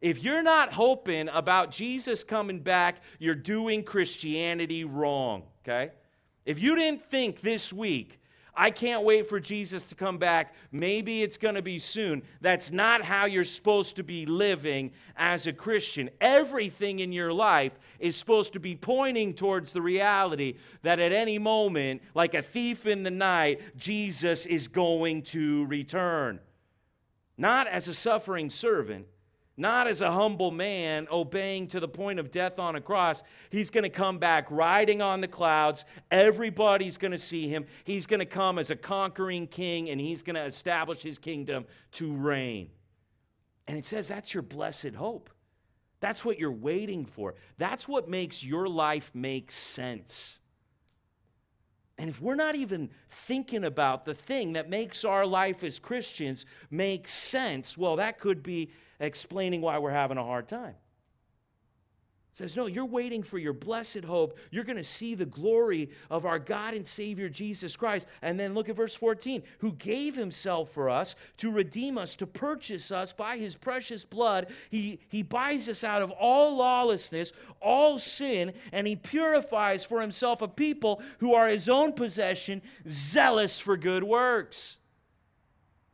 If 0.00 0.22
you're 0.22 0.42
not 0.42 0.72
hoping 0.72 1.28
about 1.28 1.70
Jesus 1.70 2.22
coming 2.22 2.60
back, 2.60 3.02
you're 3.18 3.34
doing 3.34 3.82
Christianity 3.82 4.84
wrong, 4.84 5.42
okay? 5.62 5.92
If 6.44 6.60
you 6.60 6.76
didn't 6.76 7.02
think 7.02 7.40
this 7.40 7.72
week 7.72 8.18
I 8.60 8.72
can't 8.72 9.04
wait 9.04 9.28
for 9.28 9.38
Jesus 9.38 9.84
to 9.86 9.94
come 9.94 10.18
back. 10.18 10.52
Maybe 10.72 11.22
it's 11.22 11.36
going 11.36 11.54
to 11.54 11.62
be 11.62 11.78
soon. 11.78 12.24
That's 12.40 12.72
not 12.72 13.02
how 13.02 13.26
you're 13.26 13.44
supposed 13.44 13.94
to 13.96 14.02
be 14.02 14.26
living 14.26 14.90
as 15.16 15.46
a 15.46 15.52
Christian. 15.52 16.10
Everything 16.20 16.98
in 16.98 17.12
your 17.12 17.32
life 17.32 17.78
is 18.00 18.16
supposed 18.16 18.52
to 18.54 18.60
be 18.60 18.74
pointing 18.74 19.32
towards 19.32 19.72
the 19.72 19.80
reality 19.80 20.56
that 20.82 20.98
at 20.98 21.12
any 21.12 21.38
moment, 21.38 22.02
like 22.16 22.34
a 22.34 22.42
thief 22.42 22.84
in 22.84 23.04
the 23.04 23.12
night, 23.12 23.60
Jesus 23.76 24.44
is 24.44 24.66
going 24.66 25.22
to 25.22 25.64
return. 25.66 26.40
Not 27.36 27.68
as 27.68 27.86
a 27.86 27.94
suffering 27.94 28.50
servant 28.50 29.06
not 29.58 29.86
as 29.86 30.00
a 30.00 30.12
humble 30.12 30.50
man 30.50 31.08
obeying 31.10 31.66
to 31.68 31.80
the 31.80 31.88
point 31.88 32.18
of 32.18 32.30
death 32.30 32.58
on 32.58 32.76
a 32.76 32.80
cross. 32.80 33.22
He's 33.50 33.70
going 33.70 33.84
to 33.84 33.90
come 33.90 34.18
back 34.18 34.46
riding 34.50 35.02
on 35.02 35.20
the 35.20 35.28
clouds. 35.28 35.84
Everybody's 36.10 36.96
going 36.96 37.12
to 37.12 37.18
see 37.18 37.48
him. 37.48 37.66
He's 37.84 38.06
going 38.06 38.20
to 38.20 38.26
come 38.26 38.58
as 38.58 38.70
a 38.70 38.76
conquering 38.76 39.46
king 39.46 39.90
and 39.90 40.00
he's 40.00 40.22
going 40.22 40.36
to 40.36 40.44
establish 40.44 41.02
his 41.02 41.18
kingdom 41.18 41.66
to 41.92 42.12
reign. 42.12 42.70
And 43.66 43.76
it 43.76 43.84
says 43.84 44.08
that's 44.08 44.32
your 44.32 44.42
blessed 44.42 44.94
hope. 44.94 45.30
That's 46.00 46.24
what 46.24 46.38
you're 46.38 46.52
waiting 46.52 47.04
for. 47.04 47.34
That's 47.58 47.88
what 47.88 48.08
makes 48.08 48.44
your 48.44 48.68
life 48.68 49.10
make 49.14 49.50
sense. 49.50 50.40
And 51.98 52.08
if 52.08 52.22
we're 52.22 52.36
not 52.36 52.54
even 52.54 52.90
thinking 53.08 53.64
about 53.64 54.04
the 54.04 54.14
thing 54.14 54.52
that 54.52 54.70
makes 54.70 55.04
our 55.04 55.26
life 55.26 55.64
as 55.64 55.80
Christians 55.80 56.46
make 56.70 57.08
sense, 57.08 57.76
well, 57.76 57.96
that 57.96 58.20
could 58.20 58.42
be 58.42 58.70
explaining 59.00 59.60
why 59.60 59.78
we're 59.78 59.90
having 59.90 60.18
a 60.18 60.24
hard 60.24 60.48
time. 60.48 60.74
says, 62.32 62.56
No, 62.56 62.66
you're 62.66 62.84
waiting 62.84 63.22
for 63.22 63.38
your 63.38 63.52
blessed 63.52 64.04
hope. 64.04 64.38
You're 64.50 64.64
going 64.64 64.76
to 64.76 64.84
see 64.84 65.14
the 65.14 65.26
glory 65.26 65.90
of 66.10 66.26
our 66.26 66.38
God 66.38 66.74
and 66.74 66.86
Savior 66.86 67.28
Jesus 67.28 67.76
Christ. 67.76 68.06
And 68.22 68.38
then 68.38 68.54
look 68.54 68.68
at 68.68 68.76
verse 68.76 68.94
14 68.94 69.42
who 69.58 69.72
gave 69.72 70.16
himself 70.16 70.70
for 70.70 70.90
us 70.90 71.14
to 71.38 71.50
redeem 71.50 71.98
us, 71.98 72.16
to 72.16 72.26
purchase 72.26 72.90
us 72.90 73.12
by 73.12 73.38
his 73.38 73.56
precious 73.56 74.04
blood. 74.04 74.48
He, 74.70 75.00
he 75.08 75.22
buys 75.22 75.68
us 75.68 75.84
out 75.84 76.02
of 76.02 76.10
all 76.12 76.56
lawlessness, 76.56 77.32
all 77.60 77.98
sin, 77.98 78.52
and 78.72 78.86
he 78.86 78.96
purifies 78.96 79.84
for 79.84 80.00
himself 80.00 80.42
a 80.42 80.48
people 80.48 81.02
who 81.18 81.34
are 81.34 81.48
his 81.48 81.68
own 81.68 81.92
possession, 81.92 82.62
zealous 82.88 83.58
for 83.60 83.76
good 83.76 84.04
works. 84.04 84.78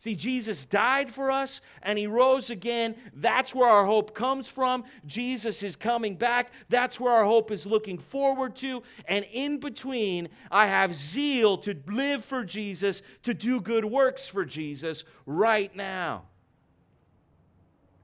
See, 0.05 0.15
Jesus 0.15 0.67
died 0.67 1.11
for 1.11 1.31
us 1.31 1.63
and 1.81 1.99
he 1.99 2.07
rose 2.07 2.51
again. 2.51 2.95
That's 3.15 3.55
where 3.55 3.71
our 3.71 3.87
hope 3.87 4.15
comes 4.15 4.47
from. 4.47 4.85
Jesus 5.07 5.63
is 5.63 5.77
coming 5.77 6.15
back. 6.15 6.53
That's 6.69 7.01
where 7.01 7.15
our 7.15 7.25
hope 7.25 7.51
is 7.51 7.65
looking 7.65 7.97
forward 7.97 8.55
to. 8.57 8.83
And 9.09 9.25
in 9.33 9.61
between, 9.61 10.29
I 10.51 10.67
have 10.67 10.95
zeal 10.95 11.57
to 11.57 11.75
live 11.87 12.23
for 12.23 12.45
Jesus, 12.45 13.01
to 13.23 13.33
do 13.33 13.63
good 13.63 13.87
works 13.87 14.29
for 14.29 14.45
Jesus 14.45 15.05
right 15.25 15.75
now. 15.75 16.25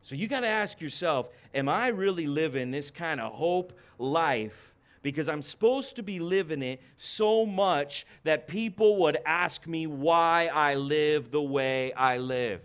So 0.00 0.14
you 0.14 0.26
got 0.26 0.40
to 0.40 0.48
ask 0.48 0.80
yourself 0.80 1.28
Am 1.52 1.68
I 1.68 1.88
really 1.88 2.26
living 2.26 2.70
this 2.70 2.90
kind 2.90 3.20
of 3.20 3.34
hope 3.34 3.78
life? 3.98 4.72
Because 5.02 5.28
I'm 5.28 5.42
supposed 5.42 5.96
to 5.96 6.02
be 6.02 6.18
living 6.18 6.62
it 6.62 6.82
so 6.96 7.46
much 7.46 8.06
that 8.24 8.48
people 8.48 8.98
would 8.98 9.18
ask 9.24 9.66
me 9.66 9.86
why 9.86 10.50
I 10.52 10.74
live 10.74 11.30
the 11.30 11.42
way 11.42 11.92
I 11.92 12.18
live. 12.18 12.60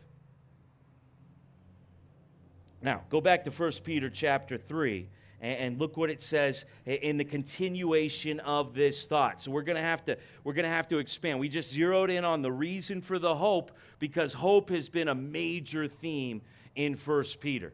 Now, 2.81 3.03
go 3.09 3.21
back 3.21 3.45
to 3.45 3.51
1 3.51 3.71
Peter 3.83 4.09
chapter 4.09 4.57
3 4.57 5.07
and 5.41 5.79
look 5.79 5.97
what 5.97 6.09
it 6.09 6.21
says 6.21 6.65
in 6.85 7.17
the 7.17 7.23
continuation 7.23 8.39
of 8.41 8.73
this 8.73 9.05
thought. 9.05 9.41
So 9.41 9.51
we're 9.51 9.63
going 9.63 9.77
to 9.77 9.81
have 9.81 10.03
to 10.05 10.17
we're 10.43 10.53
going 10.53 10.63
to 10.63 10.69
have 10.69 10.87
to 10.89 10.97
expand. 10.97 11.39
We 11.39 11.49
just 11.49 11.71
zeroed 11.71 12.09
in 12.09 12.25
on 12.25 12.41
the 12.41 12.51
reason 12.51 13.01
for 13.01 13.19
the 13.19 13.35
hope 13.35 13.71
because 13.99 14.33
hope 14.33 14.69
has 14.69 14.89
been 14.89 15.07
a 15.07 15.15
major 15.15 15.87
theme 15.87 16.41
in 16.75 16.95
First 16.95 17.39
peter 17.41 17.73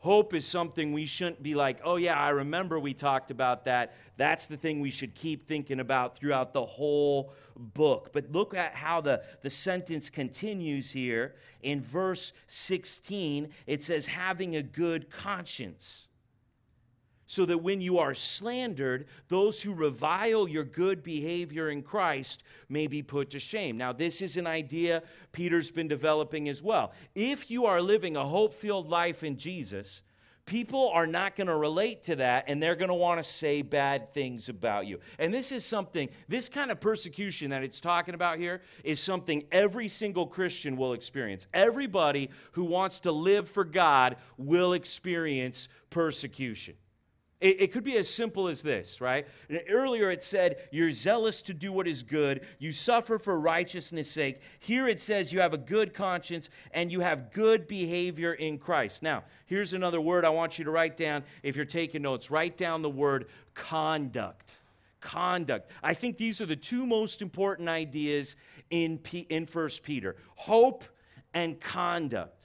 Hope 0.00 0.32
is 0.32 0.46
something 0.46 0.94
we 0.94 1.04
shouldn't 1.04 1.42
be 1.42 1.54
like, 1.54 1.80
oh, 1.84 1.96
yeah, 1.96 2.18
I 2.18 2.30
remember 2.30 2.80
we 2.80 2.94
talked 2.94 3.30
about 3.30 3.66
that. 3.66 3.94
That's 4.16 4.46
the 4.46 4.56
thing 4.56 4.80
we 4.80 4.90
should 4.90 5.14
keep 5.14 5.46
thinking 5.46 5.78
about 5.78 6.16
throughout 6.16 6.54
the 6.54 6.64
whole 6.64 7.34
book. 7.54 8.10
But 8.12 8.32
look 8.32 8.54
at 8.54 8.74
how 8.74 9.02
the, 9.02 9.22
the 9.42 9.50
sentence 9.50 10.08
continues 10.08 10.90
here. 10.90 11.34
In 11.62 11.82
verse 11.82 12.32
16, 12.46 13.50
it 13.66 13.82
says, 13.82 14.06
having 14.06 14.56
a 14.56 14.62
good 14.62 15.10
conscience 15.10 16.08
so 17.30 17.46
that 17.46 17.58
when 17.58 17.80
you 17.80 18.00
are 18.00 18.12
slandered, 18.12 19.06
those 19.28 19.62
who 19.62 19.72
revile 19.72 20.48
your 20.48 20.64
good 20.64 21.00
behavior 21.00 21.70
in 21.70 21.80
Christ 21.80 22.42
may 22.68 22.88
be 22.88 23.04
put 23.04 23.30
to 23.30 23.38
shame. 23.38 23.76
Now, 23.76 23.92
this 23.92 24.20
is 24.20 24.36
an 24.36 24.48
idea 24.48 25.04
Peter's 25.30 25.70
been 25.70 25.86
developing 25.86 26.48
as 26.48 26.60
well. 26.60 26.90
If 27.14 27.48
you 27.48 27.66
are 27.66 27.80
living 27.80 28.16
a 28.16 28.26
hope 28.26 28.52
filled 28.52 28.88
life 28.88 29.22
in 29.22 29.36
Jesus, 29.36 30.02
people 30.44 30.88
are 30.88 31.06
not 31.06 31.36
going 31.36 31.46
to 31.46 31.54
relate 31.54 32.02
to 32.02 32.16
that 32.16 32.46
and 32.48 32.60
they're 32.60 32.74
going 32.74 32.88
to 32.88 32.94
want 32.94 33.22
to 33.22 33.30
say 33.30 33.62
bad 33.62 34.12
things 34.12 34.48
about 34.48 34.88
you. 34.88 34.98
And 35.16 35.32
this 35.32 35.52
is 35.52 35.64
something, 35.64 36.08
this 36.26 36.48
kind 36.48 36.72
of 36.72 36.80
persecution 36.80 37.50
that 37.50 37.62
it's 37.62 37.78
talking 37.78 38.14
about 38.14 38.40
here 38.40 38.60
is 38.82 38.98
something 38.98 39.44
every 39.52 39.86
single 39.86 40.26
Christian 40.26 40.76
will 40.76 40.94
experience. 40.94 41.46
Everybody 41.54 42.28
who 42.52 42.64
wants 42.64 42.98
to 43.00 43.12
live 43.12 43.48
for 43.48 43.62
God 43.62 44.16
will 44.36 44.72
experience 44.72 45.68
persecution. 45.90 46.74
It, 47.40 47.62
it, 47.62 47.72
could 47.72 47.84
be 47.84 47.96
as 47.96 48.08
simple 48.08 48.48
as 48.48 48.60
this, 48.60 49.00
right? 49.00 49.26
Earlier 49.68 50.10
it 50.10 50.22
said, 50.22 50.68
You're 50.70 50.90
zealous 50.90 51.40
to 51.42 51.54
do 51.54 51.72
what 51.72 51.88
is 51.88 52.02
good, 52.02 52.42
you 52.58 52.70
suffer 52.72 53.18
for 53.18 53.40
righteousness' 53.40 54.10
sake. 54.10 54.40
Here 54.58 54.86
it 54.86 55.00
says, 55.00 55.32
You 55.32 55.40
have 55.40 55.54
a 55.54 55.58
good 55.58 55.94
conscience 55.94 56.50
and 56.72 56.92
you 56.92 57.00
have 57.00 57.32
good 57.32 57.66
behavior 57.66 58.34
in 58.34 58.58
Christ. 58.58 59.02
Now, 59.02 59.24
here's 59.46 59.72
another 59.72 60.02
word 60.02 60.26
I 60.26 60.30
want 60.30 60.58
you 60.58 60.66
to 60.66 60.70
write 60.70 60.98
down 60.98 61.24
if 61.42 61.56
you're 61.56 61.64
taking 61.64 62.02
notes. 62.02 62.30
Write 62.30 62.58
down 62.58 62.82
the 62.82 62.90
word 62.90 63.28
conduct. 63.54 64.58
Conduct. 65.00 65.70
I 65.82 65.94
think 65.94 66.18
these 66.18 66.42
are 66.42 66.46
the 66.46 66.56
two 66.56 66.84
most 66.84 67.22
important 67.22 67.70
ideas 67.70 68.36
in, 68.68 68.98
P- 68.98 69.26
in 69.30 69.46
1 69.46 69.68
Peter 69.82 70.16
hope 70.36 70.84
and 71.32 71.58
conduct. 71.58 72.39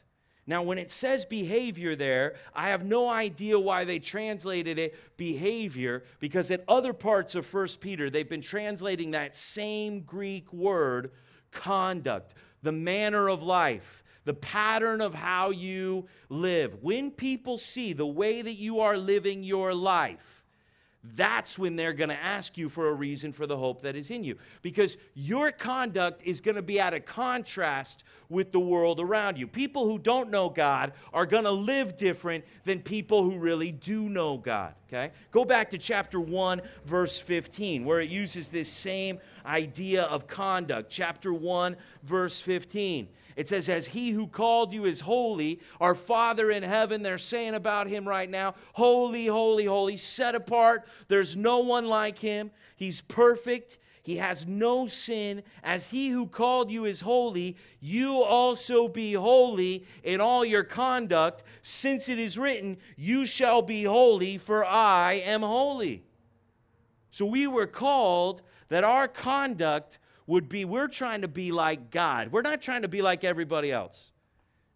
Now, 0.47 0.61
when 0.61 0.77
it 0.77 0.91
says 0.91 1.25
behavior 1.25 1.95
there, 1.95 2.35
I 2.53 2.69
have 2.69 2.85
no 2.85 3.09
idea 3.09 3.59
why 3.59 3.83
they 3.83 3.97
translated 3.97 4.77
it 4.77 4.95
behavior, 5.17 6.03
because 6.19 6.51
in 6.51 6.61
other 6.67 6.93
parts 6.93 7.33
of 7.33 7.51
1 7.51 7.67
Peter, 7.81 8.09
they've 8.09 8.29
been 8.29 8.41
translating 8.41 9.11
that 9.11 9.35
same 9.35 10.01
Greek 10.01 10.53
word, 10.53 11.11
conduct, 11.51 12.35
the 12.61 12.71
manner 12.71 13.27
of 13.27 13.41
life, 13.41 14.03
the 14.23 14.33
pattern 14.35 15.01
of 15.01 15.15
how 15.15 15.49
you 15.49 16.05
live. 16.29 16.77
When 16.81 17.09
people 17.09 17.57
see 17.57 17.93
the 17.93 18.05
way 18.05 18.41
that 18.41 18.53
you 18.53 18.81
are 18.81 18.97
living 18.97 19.43
your 19.43 19.73
life, 19.73 20.34
that's 21.15 21.59
when 21.59 21.75
they're 21.75 21.93
going 21.93 22.09
to 22.09 22.21
ask 22.21 22.57
you 22.57 22.69
for 22.69 22.87
a 22.87 22.93
reason 22.93 23.31
for 23.31 23.45
the 23.45 23.57
hope 23.57 23.81
that 23.81 23.95
is 23.95 24.11
in 24.11 24.23
you. 24.23 24.37
Because 24.61 24.97
your 25.13 25.51
conduct 25.51 26.23
is 26.23 26.41
going 26.41 26.55
to 26.55 26.61
be 26.61 26.79
out 26.79 26.93
of 26.93 27.05
contrast 27.05 28.03
with 28.29 28.51
the 28.51 28.59
world 28.59 28.99
around 28.99 29.37
you. 29.37 29.47
People 29.47 29.85
who 29.85 29.99
don't 29.99 30.31
know 30.31 30.49
God 30.49 30.93
are 31.13 31.25
going 31.25 31.43
to 31.43 31.51
live 31.51 31.95
different 31.95 32.43
than 32.63 32.81
people 32.81 33.23
who 33.23 33.37
really 33.37 33.71
do 33.71 34.09
know 34.09 34.37
God. 34.37 34.73
Okay? 34.87 35.11
Go 35.31 35.45
back 35.45 35.69
to 35.71 35.77
chapter 35.77 36.19
1, 36.19 36.61
verse 36.85 37.19
15, 37.19 37.85
where 37.85 37.99
it 38.01 38.09
uses 38.09 38.49
this 38.49 38.69
same 38.69 39.19
idea 39.45 40.03
of 40.03 40.27
conduct. 40.27 40.89
Chapter 40.89 41.33
1, 41.33 41.75
verse 42.03 42.39
15. 42.39 43.07
It 43.35 43.47
says, 43.47 43.67
As 43.69 43.87
he 43.87 44.11
who 44.11 44.27
called 44.27 44.73
you 44.73 44.85
is 44.85 45.01
holy, 45.01 45.59
our 45.81 45.95
Father 45.95 46.51
in 46.51 46.63
heaven, 46.63 47.01
they're 47.01 47.17
saying 47.17 47.53
about 47.53 47.87
him 47.87 48.07
right 48.07 48.29
now, 48.29 48.55
holy, 48.73 49.25
holy, 49.27 49.65
holy, 49.65 49.97
set 49.97 50.35
apart. 50.35 50.87
There's 51.07 51.35
no 51.35 51.59
one 51.59 51.87
like 51.87 52.19
him. 52.19 52.51
He's 52.75 53.01
perfect. 53.01 53.77
He 54.03 54.17
has 54.17 54.45
no 54.45 54.85
sin. 54.85 55.41
As 55.63 55.89
he 55.89 56.09
who 56.09 56.27
called 56.27 56.69
you 56.69 56.85
is 56.85 57.01
holy, 57.01 57.57
you 57.79 58.21
also 58.21 58.87
be 58.87 59.13
holy 59.13 59.85
in 60.03 60.21
all 60.21 60.45
your 60.45 60.63
conduct, 60.63 61.43
since 61.63 62.07
it 62.07 62.19
is 62.19 62.37
written, 62.37 62.77
You 62.95 63.25
shall 63.25 63.63
be 63.63 63.83
holy, 63.83 64.37
for 64.37 64.63
I 64.63 65.13
am 65.13 65.41
holy. 65.41 66.03
So 67.09 67.25
we 67.25 67.47
were 67.47 67.65
called 67.65 68.43
that 68.69 68.83
our 68.83 69.07
conduct 69.07 69.97
would 70.27 70.49
be 70.49 70.65
we're 70.65 70.87
trying 70.87 71.21
to 71.21 71.27
be 71.27 71.51
like 71.51 71.91
God. 71.91 72.31
We're 72.31 72.41
not 72.41 72.61
trying 72.61 72.81
to 72.81 72.87
be 72.87 73.01
like 73.01 73.23
everybody 73.23 73.71
else. 73.71 74.11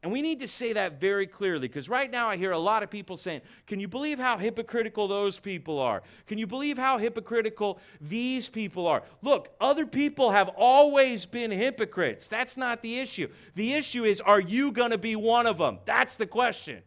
And 0.02 0.14
we 0.14 0.22
need 0.22 0.40
to 0.40 0.48
say 0.48 0.72
that 0.74 1.02
very 1.02 1.28
clearly 1.28 1.68
because 1.68 1.90
right 1.90 2.10
now 2.10 2.30
I 2.30 2.38
hear 2.38 2.52
a 2.52 2.58
lot 2.58 2.84
of 2.84 2.90
people 2.90 3.18
saying, 3.18 3.42
Can 3.68 3.82
you 3.82 3.88
believe 3.90 4.18
how 4.18 4.38
hypocritical 4.38 5.10
those 5.10 5.40
people 5.40 5.78
are? 5.78 6.04
Can 6.26 6.38
you 6.38 6.48
believe 6.48 6.78
how 6.78 6.98
hypocritical 6.98 7.80
these 8.00 8.48
people 8.48 8.88
are? 8.88 9.04
Look, 9.22 9.54
other 9.60 9.86
people 9.86 10.32
have 10.32 10.50
always 10.56 11.26
been 11.26 11.52
hypocrites. 11.52 12.30
That's 12.30 12.56
not 12.56 12.82
the 12.82 13.00
issue. 13.00 13.28
The 13.56 13.74
issue 13.74 14.06
is, 14.06 14.22
Are 14.22 14.40
you 14.40 14.72
going 14.72 14.92
to 14.92 14.98
be 14.98 15.18
one 15.18 15.46
of 15.46 15.58
them? 15.58 15.80
That's 15.84 16.16
the 16.16 16.28
question. 16.28 16.82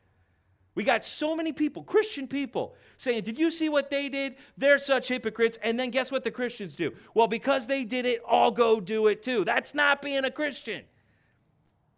We 0.75 0.85
got 0.85 1.05
so 1.05 1.37
many 1.37 1.53
people, 1.53 1.83
Christian 1.83 2.27
people, 2.27 2.75
saying, 2.97 3.25
Did 3.25 3.39
you 3.39 3.51
see 3.51 3.69
what 3.69 3.91
they 3.91 4.09
did? 4.09 4.37
They're 4.57 4.79
such 4.79 5.09
hypocrites. 5.09 5.59
And 5.63 5.79
then 5.79 5.91
guess 5.91 6.11
what 6.11 6.25
the 6.25 6.31
Christians 6.31 6.75
do? 6.75 6.93
Well, 7.15 7.29
because 7.29 7.67
they 7.67 7.85
did 7.85 8.07
it, 8.07 8.23
I'll 8.27 8.51
go 8.51 8.81
do 8.81 9.09
it 9.09 9.23
too. 9.23 9.45
That's 9.45 9.75
not 9.75 10.01
being 10.01 10.25
a 10.25 10.31
Christian. 10.31 10.85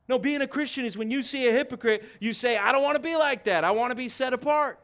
No, 0.09 0.19
being 0.19 0.43
a 0.43 0.47
Christian 0.47 0.85
is 0.85 0.99
when 0.99 1.11
you 1.11 1.23
see 1.23 1.49
a 1.49 1.53
hypocrite, 1.53 2.05
you 2.21 2.33
say, 2.33 2.59
I 2.59 2.73
don't 2.73 2.83
want 2.83 2.97
to 2.97 3.03
be 3.03 3.17
like 3.17 3.45
that. 3.45 3.65
I 3.65 3.71
want 3.71 3.91
to 3.91 3.95
be 3.95 4.09
set 4.09 4.33
apart. 4.33 4.81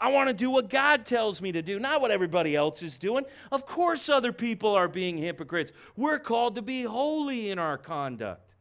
I 0.00 0.10
want 0.10 0.28
to 0.28 0.34
do 0.34 0.50
what 0.50 0.70
God 0.70 1.04
tells 1.04 1.42
me 1.42 1.52
to 1.52 1.60
do, 1.60 1.78
not 1.78 2.00
what 2.00 2.10
everybody 2.10 2.56
else 2.56 2.82
is 2.82 2.96
doing. 2.96 3.24
Of 3.52 3.66
course, 3.66 4.08
other 4.08 4.32
people 4.32 4.74
are 4.74 4.88
being 4.88 5.18
hypocrites. 5.18 5.72
We're 5.94 6.18
called 6.18 6.54
to 6.54 6.62
be 6.62 6.84
holy 6.84 7.50
in 7.50 7.58
our 7.58 7.76
conduct, 7.76 8.54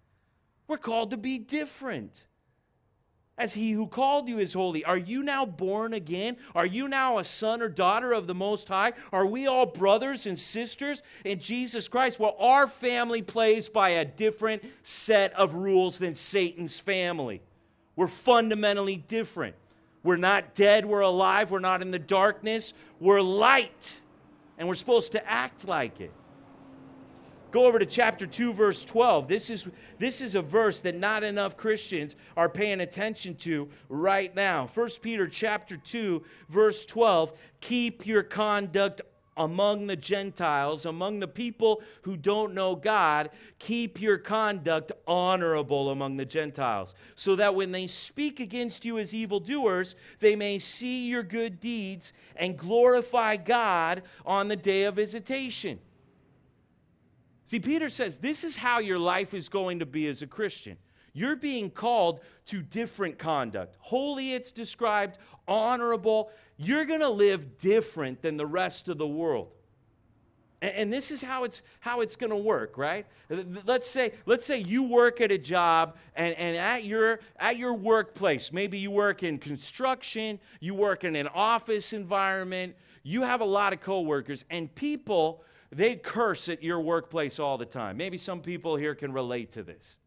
we're 0.68 0.78
called 0.78 1.12
to 1.12 1.18
be 1.18 1.40
different 1.40 2.26
as 3.40 3.54
he 3.54 3.72
who 3.72 3.88
called 3.88 4.28
you 4.28 4.38
is 4.38 4.54
holy. 4.54 4.84
Are 4.84 4.98
you 4.98 5.24
now 5.24 5.46
born 5.46 5.94
again? 5.94 6.36
Are 6.54 6.66
you 6.66 6.90
now 6.90 7.18
a 7.18 7.24
son 7.24 7.62
or 7.62 7.70
daughter 7.70 8.12
of 8.12 8.28
the 8.28 8.36
Most 8.36 8.68
High? 8.68 8.92
Are 9.14 9.26
we 9.26 9.48
all 9.48 9.66
brothers 9.66 10.26
and 10.26 10.38
sisters 10.38 11.02
in 11.24 11.40
Jesus 11.40 11.88
Christ? 11.88 12.20
Well, 12.20 12.36
our 12.38 12.68
family 12.68 13.22
plays 13.22 13.70
by 13.70 13.90
a 13.92 14.06
different 14.06 14.64
set 14.84 15.34
of 15.34 15.54
rules 15.56 15.98
than 15.98 16.16
Satan's 16.16 16.78
family. 16.78 17.42
We're 17.96 18.08
fundamentally 18.08 18.98
different. 18.98 19.56
We're 20.04 20.18
not 20.18 20.54
dead, 20.54 20.86
we're 20.86 21.02
alive, 21.02 21.52
we're 21.52 21.60
not 21.60 21.82
in 21.82 21.92
the 21.92 22.00
darkness, 22.00 22.74
we're 23.00 23.22
light, 23.22 24.02
and 24.58 24.68
we're 24.68 24.76
supposed 24.76 25.12
to 25.14 25.30
act 25.30 25.68
like 25.68 26.00
it. 26.00 26.14
Go 27.52 27.66
over 27.66 27.80
to 27.80 27.86
chapter 27.86 28.28
2, 28.28 28.54
verse 28.54 28.86
12. 28.86 29.28
This 29.28 29.50
is, 29.50 29.68
this 30.00 30.22
is 30.22 30.34
a 30.34 30.42
verse 30.42 30.80
that 30.82 30.96
not 30.96 31.24
enough 31.24 31.56
Christians 31.56 32.16
are 32.36 32.50
paying 32.50 32.82
attention 32.82 33.36
to 33.36 33.70
right 33.90 34.34
now. 34.34 34.68
1 34.74 34.90
Peter 35.02 35.28
chapter 35.28 35.78
2, 35.78 36.24
verse 36.50 36.86
12. 36.86 37.34
Keep 37.62 38.08
your 38.08 38.24
conduct 38.24 39.02
among 39.40 39.88
the 39.88 39.96
Gentiles, 39.96 40.86
among 40.86 41.20
the 41.20 41.28
people 41.28 41.82
who 42.02 42.18
don't 42.18 42.54
know 42.54 42.76
God, 42.76 43.30
keep 43.58 44.02
your 44.02 44.18
conduct 44.18 44.92
honorable 45.08 45.90
among 45.92 46.18
the 46.18 46.26
Gentiles, 46.26 46.94
so 47.16 47.36
that 47.38 47.56
when 47.56 47.72
they 47.72 47.88
speak 47.88 48.42
against 48.42 48.84
you 48.84 49.00
as 49.00 49.14
evildoers, 49.14 49.96
they 50.20 50.36
may 50.36 50.60
see 50.60 51.08
your 51.08 51.24
good 51.24 51.60
deeds 51.62 52.12
and 52.36 52.58
glorify 52.58 53.38
God 53.38 54.04
on 54.26 54.50
the 54.50 54.58
day 54.58 54.84
of 54.84 54.98
visitation. 54.98 55.80
See, 57.50 57.60
Peter 57.60 57.90
says 57.90 58.20
this 58.20 58.44
is 58.44 58.56
how 58.56 58.78
your 58.78 59.00
life 59.00 59.34
is 59.34 59.50
going 59.50 59.80
to 59.80 59.86
be 59.88 60.08
as 60.08 60.22
a 60.22 60.28
Christian. 60.28 60.78
You're 61.14 61.36
being 61.36 61.72
called 61.72 62.20
to 62.46 62.62
different 62.62 63.18
conduct. 63.18 63.76
Holy, 63.80 64.36
it's 64.36 64.52
described, 64.52 65.18
honorable. 65.48 66.30
You're 66.58 66.86
going 66.86 67.00
to 67.00 67.10
live 67.10 67.58
different 67.58 68.22
than 68.22 68.38
the 68.38 68.46
rest 68.46 68.88
of 68.88 69.00
the 69.00 69.08
world. 69.08 69.48
And, 70.62 70.94
this 70.94 71.10
is 71.10 71.24
how 71.24 71.44
it's 71.44 71.64
how 71.80 72.02
it's 72.02 72.16
going 72.16 72.30
to 72.30 72.36
work, 72.36 72.78
right? 72.78 73.08
Let's 73.66 73.90
say 73.90 74.14
let's 74.28 74.46
say 74.46 74.60
you 74.60 74.84
work 74.84 75.20
at 75.20 75.32
a 75.32 75.38
job 75.40 75.96
and, 76.16 76.36
and 76.36 76.56
at 76.56 76.84
your 76.84 77.20
at 77.40 77.58
your 77.58 77.74
workplace, 77.74 78.54
maybe 78.54 78.78
you 78.78 78.92
work 78.92 79.24
in 79.24 79.40
construction, 79.40 80.40
you 80.60 80.76
work 80.76 81.04
in 81.04 81.16
an 81.16 81.30
office 81.30 81.94
environment, 81.94 82.76
you 83.02 83.24
have 83.24 83.42
a 83.42 83.46
lot 83.46 83.74
of 83.74 83.82
coworkers, 83.82 84.46
and 84.52 84.76
people 84.76 85.42
they 85.72 85.96
curse 85.96 86.50
at 86.50 86.64
your 86.64 86.80
workplace 86.80 87.40
all 87.40 87.58
the 87.58 87.66
time. 87.66 87.98
Maybe 87.98 88.18
some 88.18 88.42
people 88.42 88.76
here 88.76 88.96
can 88.96 89.14
relate 89.14 89.52
to 89.52 89.64
this. 89.64 89.98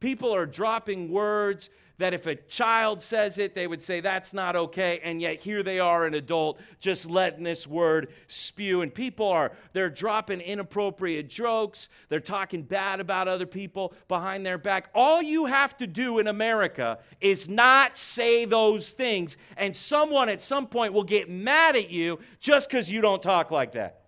People 0.00 0.34
are 0.34 0.46
dropping 0.46 1.10
words 1.10 1.70
that 1.98 2.14
if 2.14 2.26
a 2.26 2.36
child 2.36 3.02
says 3.02 3.38
it, 3.38 3.56
they 3.56 3.66
would 3.66 3.82
say 3.82 4.00
that's 4.00 4.32
not 4.32 4.54
okay, 4.54 5.00
and 5.02 5.20
yet 5.20 5.40
here 5.40 5.64
they 5.64 5.80
are, 5.80 6.06
an 6.06 6.14
adult, 6.14 6.60
just 6.78 7.10
letting 7.10 7.42
this 7.42 7.66
word 7.66 8.12
spew. 8.28 8.82
And 8.82 8.94
people 8.94 9.26
are, 9.26 9.50
they're 9.72 9.90
dropping 9.90 10.40
inappropriate 10.40 11.28
jokes, 11.28 11.88
they're 12.08 12.20
talking 12.20 12.62
bad 12.62 13.00
about 13.00 13.26
other 13.26 13.46
people 13.46 13.92
behind 14.06 14.46
their 14.46 14.58
back. 14.58 14.90
All 14.94 15.20
you 15.20 15.46
have 15.46 15.76
to 15.78 15.88
do 15.88 16.20
in 16.20 16.28
America 16.28 17.00
is 17.20 17.48
not 17.48 17.98
say 17.98 18.44
those 18.44 18.92
things, 18.92 19.36
and 19.56 19.74
someone 19.74 20.28
at 20.28 20.40
some 20.40 20.68
point 20.68 20.92
will 20.92 21.04
get 21.04 21.28
mad 21.28 21.74
at 21.74 21.90
you 21.90 22.20
just 22.38 22.70
because 22.70 22.88
you 22.88 23.00
don't 23.00 23.22
talk 23.22 23.50
like 23.50 23.72
that. 23.72 24.02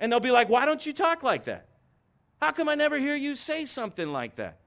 And 0.00 0.10
they'll 0.10 0.18
be 0.18 0.30
like, 0.30 0.48
Why 0.48 0.66
don't 0.66 0.84
you 0.84 0.92
talk 0.92 1.22
like 1.22 1.44
that? 1.44 1.68
How 2.40 2.50
come 2.52 2.68
I 2.68 2.74
never 2.74 2.98
hear 2.98 3.14
you 3.14 3.34
say 3.34 3.64
something 3.66 4.10
like 4.10 4.36
that? 4.36 4.58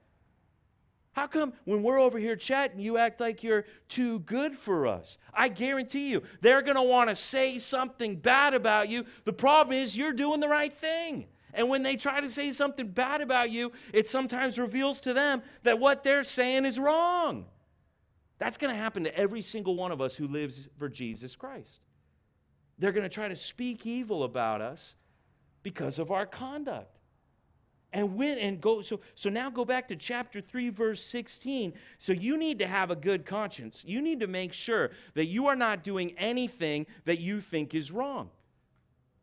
How 1.12 1.28
come 1.28 1.52
when 1.64 1.82
we're 1.82 2.00
over 2.00 2.18
here 2.18 2.34
chatting, 2.34 2.80
you 2.80 2.98
act 2.98 3.20
like 3.20 3.44
you're 3.44 3.66
too 3.88 4.20
good 4.20 4.54
for 4.54 4.86
us? 4.86 5.16
I 5.32 5.48
guarantee 5.48 6.10
you, 6.10 6.22
they're 6.40 6.62
going 6.62 6.76
to 6.76 6.82
want 6.82 7.08
to 7.08 7.14
say 7.14 7.58
something 7.58 8.16
bad 8.16 8.52
about 8.52 8.88
you. 8.88 9.04
The 9.24 9.32
problem 9.32 9.76
is, 9.76 9.96
you're 9.96 10.12
doing 10.12 10.40
the 10.40 10.48
right 10.48 10.76
thing. 10.76 11.26
And 11.52 11.68
when 11.68 11.84
they 11.84 11.94
try 11.94 12.20
to 12.20 12.28
say 12.28 12.50
something 12.50 12.88
bad 12.88 13.20
about 13.20 13.50
you, 13.50 13.70
it 13.92 14.08
sometimes 14.08 14.58
reveals 14.58 14.98
to 15.00 15.14
them 15.14 15.42
that 15.62 15.78
what 15.78 16.02
they're 16.02 16.24
saying 16.24 16.64
is 16.64 16.80
wrong. 16.80 17.46
That's 18.38 18.58
going 18.58 18.74
to 18.74 18.80
happen 18.80 19.04
to 19.04 19.16
every 19.16 19.40
single 19.40 19.76
one 19.76 19.92
of 19.92 20.00
us 20.00 20.16
who 20.16 20.26
lives 20.26 20.68
for 20.78 20.88
Jesus 20.88 21.36
Christ. 21.36 21.78
They're 22.76 22.90
going 22.90 23.04
to 23.04 23.08
try 23.08 23.28
to 23.28 23.36
speak 23.36 23.86
evil 23.86 24.24
about 24.24 24.60
us 24.60 24.96
because 25.64 25.98
of 25.98 26.12
our 26.12 26.26
conduct. 26.26 27.00
And 27.92 28.16
went 28.16 28.40
and 28.40 28.60
go 28.60 28.82
so 28.82 29.00
so 29.14 29.30
now 29.30 29.50
go 29.50 29.64
back 29.64 29.86
to 29.88 29.96
chapter 29.96 30.40
3 30.40 30.68
verse 30.70 31.04
16. 31.04 31.72
So 31.98 32.12
you 32.12 32.36
need 32.36 32.58
to 32.60 32.66
have 32.66 32.90
a 32.90 32.96
good 32.96 33.24
conscience. 33.24 33.84
You 33.86 34.02
need 34.02 34.20
to 34.20 34.26
make 34.26 34.52
sure 34.52 34.90
that 35.14 35.26
you 35.26 35.46
are 35.46 35.56
not 35.56 35.84
doing 35.84 36.12
anything 36.18 36.86
that 37.04 37.20
you 37.20 37.40
think 37.40 37.72
is 37.72 37.92
wrong. 37.92 38.30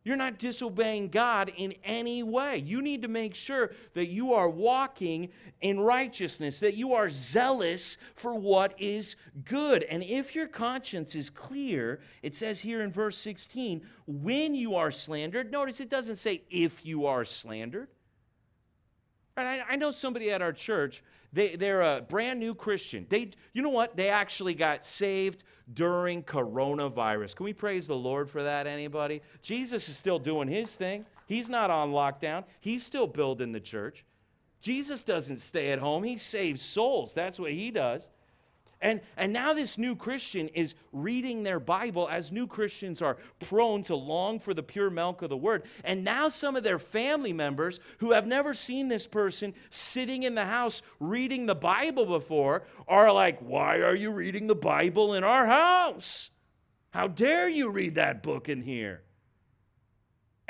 You're 0.03 0.17
not 0.17 0.39
disobeying 0.39 1.09
God 1.09 1.51
in 1.55 1.75
any 1.83 2.23
way. 2.23 2.57
You 2.57 2.81
need 2.81 3.03
to 3.03 3.07
make 3.07 3.35
sure 3.35 3.71
that 3.93 4.07
you 4.07 4.33
are 4.33 4.49
walking 4.49 5.29
in 5.61 5.79
righteousness, 5.79 6.59
that 6.59 6.75
you 6.75 6.95
are 6.95 7.09
zealous 7.09 7.97
for 8.15 8.33
what 8.33 8.73
is 8.79 9.15
good. 9.45 9.83
And 9.83 10.01
if 10.01 10.33
your 10.33 10.47
conscience 10.47 11.13
is 11.13 11.29
clear, 11.29 11.99
it 12.23 12.33
says 12.33 12.61
here 12.61 12.81
in 12.81 12.91
verse 12.91 13.17
16, 13.17 13.85
when 14.07 14.55
you 14.55 14.75
are 14.75 14.91
slandered, 14.91 15.51
notice 15.51 15.79
it 15.79 15.89
doesn't 15.89 16.15
say 16.15 16.41
if 16.49 16.83
you 16.83 17.05
are 17.05 17.23
slandered. 17.23 17.89
Right? 19.37 19.61
I, 19.69 19.75
know 19.75 19.91
somebody 19.91 20.31
at 20.31 20.41
our 20.41 20.51
church, 20.51 21.03
they, 21.33 21.55
they're 21.55 21.81
a 21.81 22.01
brand 22.01 22.39
new 22.39 22.53
Christian. 22.53 23.05
They, 23.09 23.31
you 23.53 23.61
know 23.61 23.69
what? 23.69 23.95
They 23.95 24.09
actually 24.09 24.53
got 24.53 24.85
saved 24.85 25.43
during 25.73 26.23
coronavirus. 26.23 27.35
Can 27.35 27.45
we 27.45 27.53
praise 27.53 27.87
the 27.87 27.95
Lord 27.95 28.29
for 28.29 28.43
that, 28.43 28.67
anybody? 28.67 29.21
Jesus 29.41 29.87
is 29.87 29.95
still 29.95 30.19
doing 30.19 30.47
his 30.47 30.75
thing. 30.75 31.05
He's 31.27 31.49
not 31.49 31.69
on 31.69 31.91
lockdown, 31.91 32.43
he's 32.59 32.83
still 32.85 33.07
building 33.07 33.51
the 33.51 33.59
church. 33.59 34.03
Jesus 34.59 35.03
doesn't 35.03 35.37
stay 35.37 35.71
at 35.71 35.79
home, 35.79 36.03
he 36.03 36.17
saves 36.17 36.61
souls. 36.61 37.13
That's 37.13 37.39
what 37.39 37.51
he 37.51 37.71
does. 37.71 38.09
And, 38.81 39.01
and 39.15 39.31
now 39.31 39.53
this 39.53 39.77
new 39.77 39.95
Christian 39.95 40.47
is 40.49 40.73
reading 40.91 41.43
their 41.43 41.59
Bible 41.59 42.07
as 42.09 42.31
new 42.31 42.47
Christians 42.47 43.01
are 43.01 43.17
prone 43.39 43.83
to 43.83 43.95
long 43.95 44.39
for 44.39 44.53
the 44.53 44.63
pure 44.63 44.89
milk 44.89 45.21
of 45.21 45.29
the 45.29 45.37
word. 45.37 45.63
And 45.83 46.03
now 46.03 46.29
some 46.29 46.55
of 46.55 46.63
their 46.63 46.79
family 46.79 47.31
members 47.31 47.79
who 47.99 48.11
have 48.11 48.25
never 48.25 48.53
seen 48.53 48.87
this 48.87 49.05
person 49.05 49.53
sitting 49.69 50.23
in 50.23 50.33
the 50.33 50.45
house 50.45 50.81
reading 50.99 51.45
the 51.45 51.55
Bible 51.55 52.05
before 52.05 52.63
are 52.87 53.11
like, 53.11 53.39
Why 53.39 53.81
are 53.81 53.95
you 53.95 54.11
reading 54.11 54.47
the 54.47 54.55
Bible 54.55 55.13
in 55.13 55.23
our 55.23 55.45
house? 55.45 56.31
How 56.89 57.07
dare 57.07 57.47
you 57.47 57.69
read 57.69 57.95
that 57.95 58.23
book 58.23 58.49
in 58.49 58.61
here? 58.61 59.03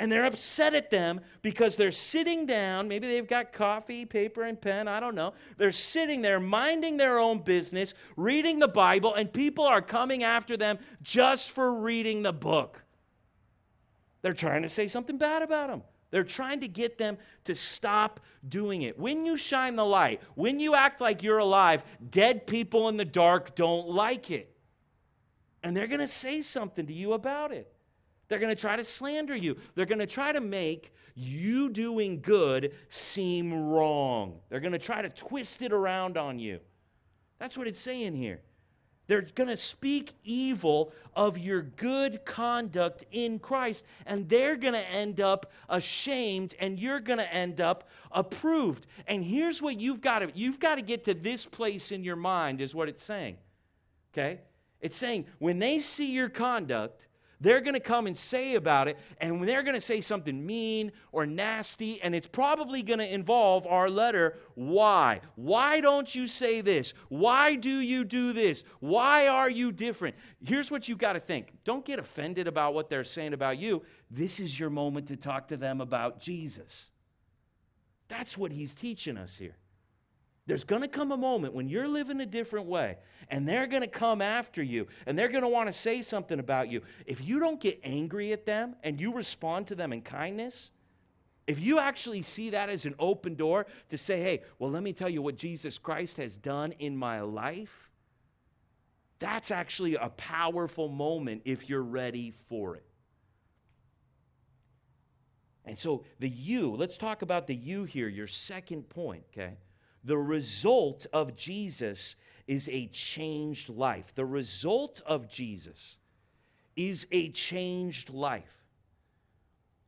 And 0.02 0.10
they're 0.10 0.24
upset 0.24 0.74
at 0.74 0.90
them 0.90 1.20
because 1.42 1.76
they're 1.76 1.92
sitting 1.92 2.44
down. 2.44 2.88
Maybe 2.88 3.06
they've 3.06 3.28
got 3.28 3.52
coffee, 3.52 4.04
paper, 4.04 4.42
and 4.42 4.60
pen. 4.60 4.88
I 4.88 4.98
don't 4.98 5.14
know. 5.14 5.32
They're 5.58 5.70
sitting 5.70 6.22
there 6.22 6.40
minding 6.40 6.96
their 6.96 7.20
own 7.20 7.38
business, 7.38 7.94
reading 8.16 8.58
the 8.58 8.66
Bible, 8.66 9.14
and 9.14 9.32
people 9.32 9.64
are 9.64 9.80
coming 9.80 10.24
after 10.24 10.56
them 10.56 10.80
just 11.02 11.52
for 11.52 11.72
reading 11.72 12.24
the 12.24 12.32
book. 12.32 12.82
They're 14.22 14.34
trying 14.34 14.62
to 14.62 14.68
say 14.68 14.88
something 14.88 15.18
bad 15.18 15.40
about 15.40 15.68
them. 15.68 15.84
They're 16.10 16.24
trying 16.24 16.58
to 16.62 16.68
get 16.68 16.98
them 16.98 17.16
to 17.44 17.54
stop 17.54 18.18
doing 18.48 18.82
it. 18.82 18.98
When 18.98 19.24
you 19.24 19.36
shine 19.36 19.76
the 19.76 19.86
light, 19.86 20.20
when 20.34 20.58
you 20.58 20.74
act 20.74 21.00
like 21.00 21.22
you're 21.22 21.38
alive, 21.38 21.84
dead 22.10 22.48
people 22.48 22.88
in 22.88 22.96
the 22.96 23.04
dark 23.04 23.54
don't 23.54 23.88
like 23.88 24.32
it. 24.32 24.52
And 25.62 25.76
they're 25.76 25.86
going 25.86 26.00
to 26.00 26.08
say 26.08 26.42
something 26.42 26.88
to 26.88 26.92
you 26.92 27.12
about 27.12 27.52
it. 27.52 27.72
They're 28.32 28.38
going 28.38 28.56
to 28.56 28.58
try 28.58 28.76
to 28.76 28.84
slander 28.84 29.36
you. 29.36 29.58
They're 29.74 29.84
going 29.84 29.98
to 29.98 30.06
try 30.06 30.32
to 30.32 30.40
make 30.40 30.94
you 31.14 31.68
doing 31.68 32.22
good 32.22 32.72
seem 32.88 33.68
wrong. 33.68 34.40
They're 34.48 34.58
going 34.58 34.72
to 34.72 34.78
try 34.78 35.02
to 35.02 35.10
twist 35.10 35.60
it 35.60 35.70
around 35.70 36.16
on 36.16 36.38
you. 36.38 36.60
That's 37.38 37.58
what 37.58 37.68
it's 37.68 37.78
saying 37.78 38.14
here. 38.16 38.40
They're 39.06 39.20
going 39.34 39.50
to 39.50 39.56
speak 39.58 40.14
evil 40.24 40.94
of 41.14 41.36
your 41.36 41.60
good 41.60 42.24
conduct 42.24 43.04
in 43.12 43.38
Christ, 43.38 43.84
and 44.06 44.26
they're 44.30 44.56
going 44.56 44.72
to 44.72 44.88
end 44.88 45.20
up 45.20 45.52
ashamed, 45.68 46.54
and 46.58 46.78
you're 46.78 47.00
going 47.00 47.18
to 47.18 47.34
end 47.34 47.60
up 47.60 47.90
approved. 48.12 48.86
And 49.06 49.22
here's 49.22 49.60
what 49.60 49.78
you've 49.78 50.00
got 50.00 50.20
to 50.20 50.32
you've 50.34 50.58
got 50.58 50.76
to 50.76 50.82
get 50.82 51.04
to 51.04 51.12
this 51.12 51.44
place 51.44 51.92
in 51.92 52.02
your 52.02 52.16
mind 52.16 52.62
is 52.62 52.74
what 52.74 52.88
it's 52.88 53.04
saying. 53.04 53.36
Okay? 54.14 54.40
It's 54.80 54.96
saying 54.96 55.26
when 55.38 55.58
they 55.58 55.80
see 55.80 56.14
your 56.14 56.30
conduct, 56.30 57.08
they're 57.42 57.60
going 57.60 57.74
to 57.74 57.80
come 57.80 58.06
and 58.06 58.16
say 58.16 58.54
about 58.54 58.86
it, 58.86 58.96
and 59.20 59.46
they're 59.46 59.64
going 59.64 59.74
to 59.74 59.80
say 59.80 60.00
something 60.00 60.46
mean 60.46 60.92
or 61.10 61.26
nasty, 61.26 62.00
and 62.00 62.14
it's 62.14 62.28
probably 62.28 62.82
going 62.84 63.00
to 63.00 63.12
involve 63.12 63.66
our 63.66 63.90
letter. 63.90 64.38
Why? 64.54 65.20
Why 65.34 65.80
don't 65.80 66.14
you 66.14 66.28
say 66.28 66.60
this? 66.60 66.94
Why 67.08 67.56
do 67.56 67.68
you 67.68 68.04
do 68.04 68.32
this? 68.32 68.62
Why 68.78 69.26
are 69.26 69.50
you 69.50 69.72
different? 69.72 70.14
Here's 70.44 70.70
what 70.70 70.88
you 70.88 70.94
got 70.96 71.14
to 71.14 71.20
think 71.20 71.52
don't 71.64 71.84
get 71.84 71.98
offended 71.98 72.46
about 72.46 72.74
what 72.74 72.88
they're 72.88 73.02
saying 73.02 73.32
about 73.32 73.58
you. 73.58 73.82
This 74.08 74.38
is 74.38 74.58
your 74.58 74.70
moment 74.70 75.08
to 75.08 75.16
talk 75.16 75.48
to 75.48 75.56
them 75.56 75.80
about 75.80 76.20
Jesus. 76.20 76.92
That's 78.06 78.38
what 78.38 78.52
he's 78.52 78.74
teaching 78.74 79.16
us 79.16 79.36
here. 79.36 79.56
There's 80.46 80.64
going 80.64 80.82
to 80.82 80.88
come 80.88 81.12
a 81.12 81.16
moment 81.16 81.54
when 81.54 81.68
you're 81.68 81.86
living 81.86 82.20
a 82.20 82.26
different 82.26 82.66
way 82.66 82.96
and 83.28 83.48
they're 83.48 83.68
going 83.68 83.82
to 83.82 83.88
come 83.88 84.20
after 84.20 84.62
you 84.62 84.88
and 85.06 85.16
they're 85.16 85.28
going 85.28 85.42
to 85.42 85.48
want 85.48 85.68
to 85.68 85.72
say 85.72 86.02
something 86.02 86.40
about 86.40 86.68
you. 86.68 86.82
If 87.06 87.24
you 87.24 87.38
don't 87.38 87.60
get 87.60 87.78
angry 87.84 88.32
at 88.32 88.44
them 88.44 88.74
and 88.82 89.00
you 89.00 89.14
respond 89.14 89.68
to 89.68 89.76
them 89.76 89.92
in 89.92 90.02
kindness, 90.02 90.72
if 91.46 91.60
you 91.60 91.78
actually 91.78 92.22
see 92.22 92.50
that 92.50 92.70
as 92.70 92.86
an 92.86 92.94
open 92.98 93.36
door 93.36 93.66
to 93.88 93.98
say, 93.98 94.20
hey, 94.20 94.42
well, 94.58 94.70
let 94.70 94.82
me 94.82 94.92
tell 94.92 95.08
you 95.08 95.22
what 95.22 95.36
Jesus 95.36 95.78
Christ 95.78 96.16
has 96.16 96.36
done 96.36 96.72
in 96.72 96.96
my 96.96 97.20
life, 97.20 97.90
that's 99.20 99.52
actually 99.52 99.94
a 99.94 100.08
powerful 100.08 100.88
moment 100.88 101.42
if 101.44 101.68
you're 101.68 101.84
ready 101.84 102.32
for 102.48 102.74
it. 102.76 102.84
And 105.64 105.78
so 105.78 106.04
the 106.18 106.28
you, 106.28 106.74
let's 106.74 106.98
talk 106.98 107.22
about 107.22 107.46
the 107.46 107.54
you 107.54 107.84
here, 107.84 108.08
your 108.08 108.26
second 108.26 108.88
point, 108.88 109.22
okay? 109.32 109.54
The 110.04 110.18
result 110.18 111.06
of 111.12 111.36
Jesus 111.36 112.16
is 112.46 112.68
a 112.68 112.86
changed 112.88 113.68
life. 113.68 114.14
The 114.14 114.24
result 114.24 115.00
of 115.06 115.28
Jesus 115.28 115.96
is 116.74 117.06
a 117.12 117.30
changed 117.30 118.10
life. 118.10 118.62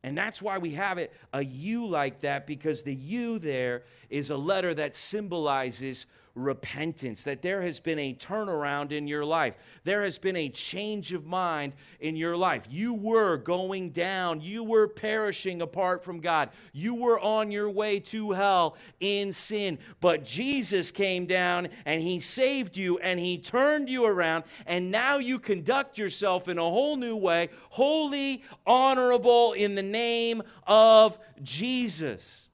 And 0.03 0.17
that's 0.17 0.41
why 0.41 0.59
we 0.59 0.71
have 0.71 0.97
it 0.99 1.11
a 1.33 1.43
you 1.43 1.87
like 1.87 2.21
that, 2.21 2.45
because 2.45 2.83
the 2.83 2.93
you 2.93 3.39
there 3.39 3.83
is 4.09 4.29
a 4.29 4.37
letter 4.37 4.73
that 4.75 4.93
symbolizes 4.93 6.05
repentance, 6.35 7.23
that 7.23 7.41
there 7.41 7.61
has 7.61 7.79
been 7.79 7.97
a 7.97 8.13
turnaround 8.13 8.91
in 8.91 9.07
your 9.07 9.23
life. 9.23 9.55
There 9.85 10.03
has 10.03 10.19
been 10.19 10.35
a 10.35 10.49
change 10.49 11.13
of 11.13 11.25
mind 11.25 11.73
in 12.01 12.15
your 12.15 12.35
life. 12.35 12.67
You 12.69 12.93
were 12.93 13.37
going 13.37 13.91
down, 13.91 14.41
you 14.41 14.63
were 14.63 14.87
perishing 14.87 15.61
apart 15.61 16.03
from 16.03 16.19
God, 16.19 16.49
you 16.73 16.93
were 16.93 17.19
on 17.19 17.51
your 17.51 17.69
way 17.69 17.99
to 18.01 18.31
hell 18.31 18.75
in 18.99 19.31
sin. 19.31 19.79
But 20.01 20.25
Jesus 20.25 20.91
came 20.91 21.25
down 21.25 21.69
and 21.85 22.01
He 22.01 22.19
saved 22.19 22.75
you 22.75 22.97
and 22.99 23.19
He 23.19 23.37
turned 23.37 23.89
you 23.89 24.05
around, 24.05 24.43
and 24.65 24.91
now 24.91 25.17
you 25.17 25.39
conduct 25.39 25.97
yourself 25.97 26.49
in 26.49 26.57
a 26.57 26.61
whole 26.61 26.97
new 26.97 27.15
way, 27.15 27.49
holy, 27.69 28.43
honorable 28.67 29.53
in 29.53 29.75
the 29.75 29.83
name 29.83 30.43
of 30.67 31.17
Jesus. 31.41 32.49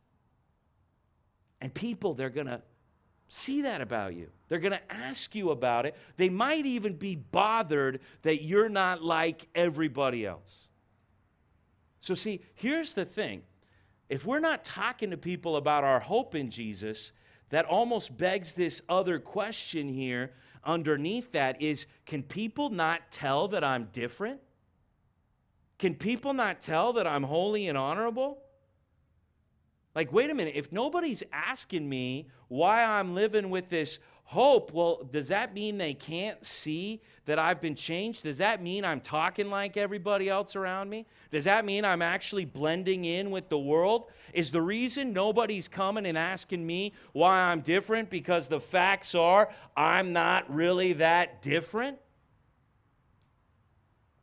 And 1.59 1.73
people, 1.73 2.13
they're 2.13 2.29
going 2.29 2.47
to 2.47 2.61
see 3.33 3.61
that 3.61 3.79
about 3.79 4.13
you. 4.13 4.29
They're 4.49 4.59
going 4.59 4.73
to 4.73 4.93
ask 4.93 5.33
you 5.33 5.51
about 5.51 5.85
it. 5.85 5.95
They 6.17 6.27
might 6.27 6.65
even 6.65 6.95
be 6.95 7.15
bothered 7.15 8.01
that 8.23 8.43
you're 8.43 8.67
not 8.67 9.01
like 9.01 9.47
everybody 9.55 10.25
else. 10.25 10.67
So, 12.01 12.13
see, 12.13 12.41
here's 12.55 12.93
the 12.93 13.05
thing 13.05 13.43
if 14.09 14.25
we're 14.25 14.39
not 14.39 14.65
talking 14.65 15.11
to 15.11 15.17
people 15.17 15.55
about 15.55 15.85
our 15.85 16.01
hope 16.01 16.35
in 16.35 16.49
Jesus, 16.49 17.13
that 17.51 17.63
almost 17.63 18.17
begs 18.17 18.53
this 18.53 18.81
other 18.89 19.17
question 19.17 19.87
here 19.87 20.33
underneath 20.65 21.31
that 21.31 21.61
is 21.61 21.85
can 22.05 22.23
people 22.23 22.69
not 22.69 23.11
tell 23.11 23.47
that 23.47 23.63
I'm 23.63 23.87
different? 23.93 24.41
Can 25.79 25.95
people 25.95 26.33
not 26.33 26.59
tell 26.59 26.91
that 26.93 27.07
I'm 27.07 27.23
holy 27.23 27.69
and 27.69 27.77
honorable? 27.77 28.39
Like, 29.93 30.13
wait 30.13 30.29
a 30.29 30.35
minute, 30.35 30.53
if 30.55 30.71
nobody's 30.71 31.23
asking 31.33 31.87
me 31.87 32.27
why 32.47 32.83
I'm 32.83 33.13
living 33.13 33.49
with 33.49 33.69
this 33.69 33.99
hope, 34.23 34.71
well, 34.71 35.01
does 35.11 35.27
that 35.27 35.53
mean 35.53 35.77
they 35.77 35.93
can't 35.93 36.43
see 36.45 37.01
that 37.25 37.37
I've 37.37 37.59
been 37.59 37.75
changed? 37.75 38.23
Does 38.23 38.37
that 38.37 38.63
mean 38.63 38.85
I'm 38.85 39.01
talking 39.01 39.49
like 39.49 39.75
everybody 39.75 40.29
else 40.29 40.55
around 40.55 40.89
me? 40.89 41.05
Does 41.31 41.43
that 41.43 41.65
mean 41.65 41.83
I'm 41.83 42.01
actually 42.01 42.45
blending 42.45 43.03
in 43.03 43.31
with 43.31 43.49
the 43.49 43.59
world? 43.59 44.09
Is 44.33 44.51
the 44.51 44.61
reason 44.61 45.11
nobody's 45.11 45.67
coming 45.67 46.05
and 46.05 46.17
asking 46.17 46.65
me 46.65 46.93
why 47.11 47.41
I'm 47.41 47.59
different 47.59 48.09
because 48.09 48.47
the 48.47 48.61
facts 48.61 49.13
are 49.13 49.49
I'm 49.75 50.13
not 50.13 50.49
really 50.53 50.93
that 50.93 51.41
different? 51.41 51.97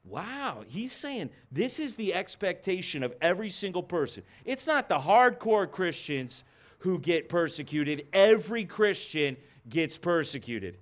Wow, 0.09 0.65
he's 0.67 0.93
saying 0.93 1.31
this 1.53 1.79
is 1.79 1.97
the 1.97 2.15
expectation 2.15 3.03
of 3.03 3.15
every 3.21 3.51
single 3.51 3.83
person. 3.83 4.23
It's 4.45 4.67
not 4.67 4.89
the 4.89 4.99
hardcore 4.99 5.71
Christians 5.71 6.45
who 6.81 6.99
get 6.99 7.29
persecuted, 7.29 8.07
every 8.13 8.65
Christian 8.65 9.37
gets 9.69 9.99
persecuted. 9.99 10.79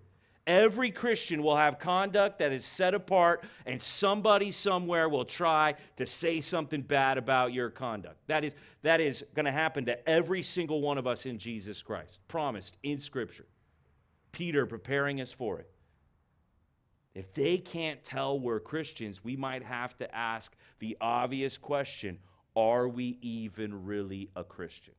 Every 0.47 0.93
Christian 0.93 1.43
will 1.43 1.57
have 1.57 1.81
conduct 1.81 2.39
that 2.39 2.53
is 2.53 2.65
set 2.65 2.95
apart, 2.95 3.43
and 3.65 3.83
somebody 3.83 4.53
somewhere 4.53 5.09
will 5.09 5.25
try 5.25 5.75
to 5.97 6.07
say 6.07 6.41
something 6.41 6.83
bad 6.83 7.19
about 7.19 7.53
your 7.53 7.69
conduct. 7.69 8.17
That 8.29 8.45
is, 8.45 8.55
that 8.83 9.01
is 9.01 9.25
going 9.35 9.47
to 9.47 9.53
happen 9.53 9.87
to 9.87 10.09
every 10.09 10.45
single 10.45 10.81
one 10.81 10.99
of 10.99 11.07
us 11.07 11.27
in 11.27 11.39
Jesus 11.39 11.83
Christ, 11.83 12.21
promised 12.29 12.77
in 12.85 13.01
Scripture. 13.01 13.47
Peter 14.31 14.67
preparing 14.67 15.21
us 15.21 15.33
for 15.33 15.59
it. 15.59 15.69
If 17.17 17.33
they 17.33 17.57
can't 17.57 18.05
tell 18.05 18.39
we're 18.39 18.61
Christians, 18.61 19.25
we 19.25 19.37
might 19.37 19.63
have 19.63 19.97
to 19.97 20.15
ask 20.15 20.55
the 20.81 20.99
obvious 21.01 21.57
question 21.57 22.19
Are 22.55 22.87
we 22.87 23.17
even 23.23 23.87
really 23.87 24.29
a 24.37 24.45
Christian? 24.45 24.93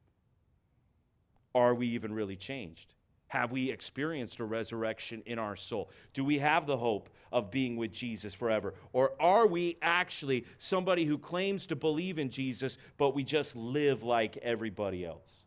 Are 1.54 1.76
we 1.76 1.90
even 1.90 2.12
really 2.12 2.36
changed? 2.36 2.96
Have 3.28 3.52
we 3.52 3.70
experienced 3.70 4.40
a 4.40 4.46
resurrection 4.46 5.22
in 5.28 5.38
our 5.38 5.56
soul? 5.56 5.92
Do 6.16 6.26
we 6.26 6.40
have 6.40 6.66
the 6.66 6.78
hope 6.78 7.10
of 7.32 7.52
being 7.52 7.78
with 7.78 7.92
Jesus 7.92 8.34
forever? 8.34 8.74
Or 8.94 9.12
are 9.20 9.46
we 9.46 9.78
actually 9.84 10.46
somebody 10.58 11.06
who 11.06 11.20
claims 11.20 11.68
to 11.68 11.76
believe 11.76 12.18
in 12.18 12.32
Jesus, 12.32 12.80
but 12.98 13.14
we 13.14 13.24
just 13.24 13.56
live 13.56 14.02
like 14.02 14.38
everybody 14.38 15.06
else? 15.06 15.44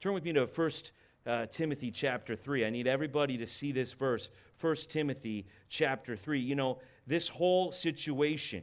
Turn 0.00 0.14
with 0.14 0.24
me 0.24 0.32
to 0.32 0.46
1 0.46 0.70
uh, 1.26 1.46
Timothy 1.46 1.90
chapter 1.90 2.36
3. 2.36 2.64
I 2.64 2.70
need 2.70 2.86
everybody 2.86 3.38
to 3.38 3.46
see 3.46 3.72
this 3.72 3.92
verse, 3.92 4.30
1 4.60 4.76
Timothy 4.88 5.46
chapter 5.68 6.16
3. 6.16 6.40
You 6.40 6.54
know, 6.54 6.78
this 7.06 7.28
whole 7.28 7.72
situation 7.72 8.62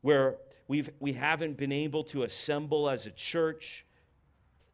where 0.00 0.36
we've, 0.68 0.90
we 1.00 1.12
haven't 1.12 1.56
been 1.56 1.72
able 1.72 2.04
to 2.04 2.24
assemble 2.24 2.88
as 2.88 3.06
a 3.06 3.10
church, 3.10 3.84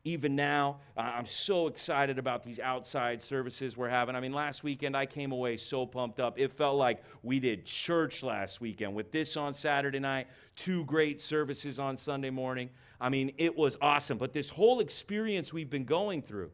even 0.04 0.34
now, 0.34 0.78
I'm 0.96 1.26
so 1.26 1.66
excited 1.66 2.18
about 2.18 2.42
these 2.42 2.58
outside 2.58 3.20
services 3.20 3.76
we're 3.76 3.90
having. 3.90 4.16
I 4.16 4.20
mean, 4.20 4.32
last 4.32 4.64
weekend 4.64 4.96
I 4.96 5.04
came 5.04 5.30
away 5.30 5.58
so 5.58 5.84
pumped 5.84 6.20
up. 6.20 6.38
It 6.38 6.52
felt 6.52 6.76
like 6.76 7.02
we 7.22 7.38
did 7.38 7.66
church 7.66 8.22
last 8.22 8.62
weekend 8.62 8.94
with 8.94 9.12
this 9.12 9.36
on 9.36 9.52
Saturday 9.52 9.98
night, 9.98 10.28
two 10.56 10.86
great 10.86 11.20
services 11.20 11.78
on 11.78 11.98
Sunday 11.98 12.30
morning. 12.30 12.70
I 12.98 13.10
mean, 13.10 13.32
it 13.36 13.54
was 13.54 13.76
awesome. 13.82 14.16
But 14.16 14.32
this 14.32 14.48
whole 14.48 14.80
experience 14.80 15.52
we've 15.52 15.68
been 15.68 15.84
going 15.84 16.22
through, 16.22 16.50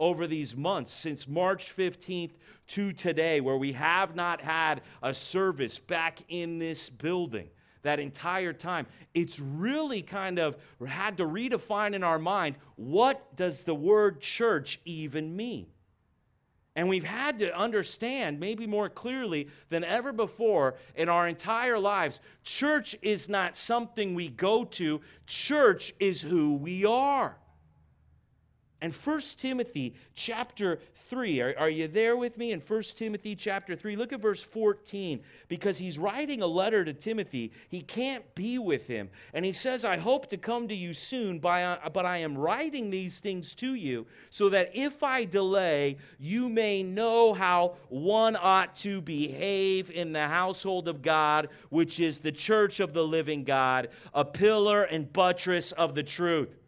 over 0.00 0.26
these 0.26 0.56
months 0.56 0.92
since 0.92 1.28
March 1.28 1.76
15th 1.76 2.32
to 2.68 2.92
today, 2.92 3.40
where 3.40 3.56
we 3.56 3.72
have 3.74 4.16
not 4.16 4.40
had 4.40 4.80
a 5.02 5.14
service 5.14 5.78
back 5.78 6.20
in 6.28 6.58
this 6.58 6.88
building 6.88 7.48
that 7.82 8.00
entire 8.00 8.52
time. 8.52 8.86
It's 9.14 9.38
really 9.38 10.02
kind 10.02 10.38
of 10.38 10.56
had 10.86 11.18
to 11.18 11.24
redefine 11.24 11.94
in 11.94 12.02
our 12.02 12.18
mind 12.18 12.56
what 12.76 13.36
does 13.36 13.64
the 13.64 13.74
word 13.74 14.20
church 14.20 14.80
even 14.84 15.36
mean? 15.36 15.66
And 16.76 16.88
we've 16.88 17.04
had 17.04 17.40
to 17.40 17.54
understand, 17.56 18.38
maybe 18.38 18.66
more 18.66 18.88
clearly 18.88 19.48
than 19.68 19.82
ever 19.84 20.12
before 20.12 20.76
in 20.94 21.08
our 21.08 21.26
entire 21.26 21.78
lives, 21.78 22.20
church 22.44 22.96
is 23.02 23.28
not 23.28 23.56
something 23.56 24.14
we 24.14 24.28
go 24.28 24.64
to, 24.64 25.00
church 25.26 25.92
is 25.98 26.22
who 26.22 26.54
we 26.54 26.86
are. 26.86 27.36
And 28.82 28.94
1 28.94 29.20
Timothy 29.36 29.94
chapter 30.14 30.80
3, 31.10 31.40
are, 31.40 31.54
are, 31.58 31.68
you 31.68 31.86
there 31.88 32.16
with 32.16 32.38
me 32.38 32.52
in 32.52 32.60
1 32.60 32.82
Timothy 32.94 33.34
chapter 33.34 33.76
3? 33.76 33.96
Look 33.96 34.12
at 34.12 34.20
verse 34.20 34.42
14. 34.42 35.20
Because 35.48 35.76
he's 35.76 35.98
writing 35.98 36.40
a 36.40 36.46
letter 36.46 36.84
to 36.84 36.94
Timothy, 36.94 37.52
he 37.68 37.82
can't 37.82 38.34
be 38.34 38.58
with 38.58 38.86
him. 38.86 39.10
And 39.34 39.44
he 39.44 39.52
says, 39.52 39.84
I 39.84 39.98
hope 39.98 40.28
to 40.28 40.38
come 40.38 40.68
to 40.68 40.74
you 40.74 40.94
soon, 40.94 41.40
but 41.40 42.06
I 42.06 42.16
am 42.18 42.38
writing 42.38 42.90
these 42.90 43.20
things 43.20 43.54
to 43.56 43.74
you, 43.74 44.06
so 44.30 44.48
that 44.48 44.70
if 44.72 45.02
I 45.02 45.24
delay, 45.24 45.98
you 46.18 46.48
may 46.48 46.82
know 46.82 47.34
how 47.34 47.74
one 47.88 48.36
ought 48.40 48.76
to 48.76 49.02
behave 49.02 49.90
in 49.90 50.12
the 50.12 50.28
household 50.28 50.88
of 50.88 51.02
God, 51.02 51.48
which 51.68 52.00
is 52.00 52.18
the 52.18 52.32
church 52.32 52.80
of 52.80 52.94
the 52.94 53.04
living 53.04 53.44
God, 53.44 53.88
a 54.14 54.24
pillar 54.24 54.84
and 54.84 55.12
buttress 55.12 55.72
of 55.72 55.94
the 55.94 56.02
truth. 56.02 56.59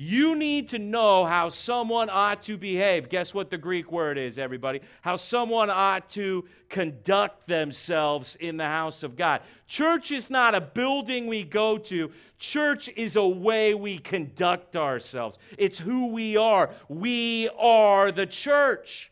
You 0.00 0.36
need 0.36 0.68
to 0.68 0.78
know 0.78 1.24
how 1.24 1.48
someone 1.48 2.08
ought 2.08 2.44
to 2.44 2.56
behave. 2.56 3.08
Guess 3.08 3.34
what 3.34 3.50
the 3.50 3.58
Greek 3.58 3.90
word 3.90 4.16
is, 4.16 4.38
everybody? 4.38 4.80
How 5.00 5.16
someone 5.16 5.70
ought 5.70 6.08
to 6.10 6.44
conduct 6.68 7.48
themselves 7.48 8.36
in 8.36 8.58
the 8.58 8.66
house 8.66 9.02
of 9.02 9.16
God. 9.16 9.40
Church 9.66 10.12
is 10.12 10.30
not 10.30 10.54
a 10.54 10.60
building 10.60 11.26
we 11.26 11.42
go 11.42 11.78
to, 11.78 12.12
church 12.38 12.88
is 12.90 13.16
a 13.16 13.26
way 13.26 13.74
we 13.74 13.98
conduct 13.98 14.76
ourselves. 14.76 15.36
It's 15.58 15.80
who 15.80 16.12
we 16.12 16.36
are. 16.36 16.70
We 16.88 17.48
are 17.58 18.12
the 18.12 18.26
church. 18.26 19.10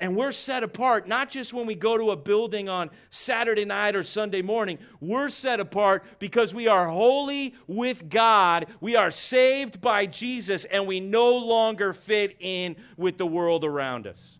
And 0.00 0.16
we're 0.16 0.32
set 0.32 0.62
apart, 0.62 1.06
not 1.06 1.28
just 1.28 1.52
when 1.52 1.66
we 1.66 1.74
go 1.74 1.98
to 1.98 2.10
a 2.10 2.16
building 2.16 2.70
on 2.70 2.90
Saturday 3.10 3.66
night 3.66 3.94
or 3.94 4.02
Sunday 4.02 4.40
morning. 4.40 4.78
We're 4.98 5.28
set 5.28 5.60
apart 5.60 6.04
because 6.18 6.54
we 6.54 6.68
are 6.68 6.88
holy 6.88 7.54
with 7.66 8.08
God. 8.08 8.66
We 8.80 8.96
are 8.96 9.10
saved 9.10 9.82
by 9.82 10.06
Jesus, 10.06 10.64
and 10.64 10.86
we 10.86 11.00
no 11.00 11.36
longer 11.36 11.92
fit 11.92 12.34
in 12.40 12.76
with 12.96 13.18
the 13.18 13.26
world 13.26 13.62
around 13.62 14.06
us. 14.06 14.38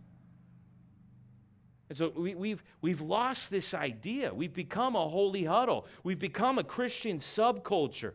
And 1.91 1.99
so 1.99 2.09
we, 2.17 2.31
have 2.31 2.39
we've, 2.39 2.63
we've 2.81 3.01
lost 3.03 3.51
this 3.51 3.75
idea. 3.75 4.33
We've 4.33 4.55
become 4.55 4.97
a 4.97 5.09
holy 5.09 5.45
huddle, 5.45 5.87
we've 6.03 6.19
become 6.19 6.59
a 6.59 6.65
Christian 6.65 7.19
subculture 7.19 8.13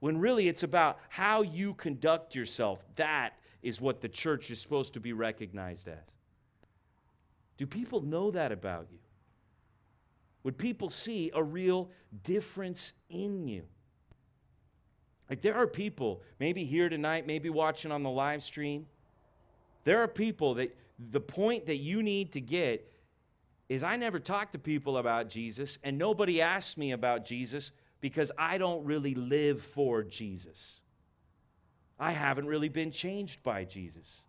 when 0.00 0.18
really 0.18 0.48
it's 0.48 0.64
about 0.64 0.98
how 1.08 1.42
you 1.42 1.74
conduct 1.74 2.34
yourself. 2.34 2.84
That 2.96 3.34
is 3.62 3.80
what 3.80 4.00
the 4.00 4.08
church 4.08 4.50
is 4.50 4.60
supposed 4.60 4.94
to 4.94 5.00
be 5.00 5.12
recognized 5.12 5.86
as. 5.86 6.21
Do 7.58 7.66
people 7.66 8.00
know 8.00 8.30
that 8.30 8.52
about 8.52 8.88
you? 8.90 8.98
Would 10.44 10.58
people 10.58 10.90
see 10.90 11.30
a 11.34 11.42
real 11.42 11.90
difference 12.24 12.94
in 13.08 13.46
you? 13.46 13.62
Like, 15.30 15.40
there 15.40 15.54
are 15.54 15.66
people, 15.66 16.22
maybe 16.38 16.64
here 16.64 16.88
tonight, 16.88 17.26
maybe 17.26 17.48
watching 17.48 17.92
on 17.92 18.02
the 18.02 18.10
live 18.10 18.42
stream, 18.42 18.86
there 19.84 20.02
are 20.02 20.08
people 20.08 20.54
that 20.54 20.76
the 20.98 21.20
point 21.20 21.66
that 21.66 21.76
you 21.76 22.02
need 22.02 22.32
to 22.32 22.40
get 22.40 22.88
is 23.68 23.82
I 23.82 23.96
never 23.96 24.18
talk 24.18 24.52
to 24.52 24.58
people 24.58 24.98
about 24.98 25.30
Jesus, 25.30 25.78
and 25.82 25.96
nobody 25.96 26.42
asks 26.42 26.76
me 26.76 26.92
about 26.92 27.24
Jesus 27.24 27.72
because 28.00 28.30
I 28.36 28.58
don't 28.58 28.84
really 28.84 29.14
live 29.14 29.62
for 29.62 30.02
Jesus. 30.02 30.80
I 31.98 32.12
haven't 32.12 32.46
really 32.46 32.68
been 32.68 32.90
changed 32.90 33.42
by 33.42 33.64
Jesus. 33.64 34.22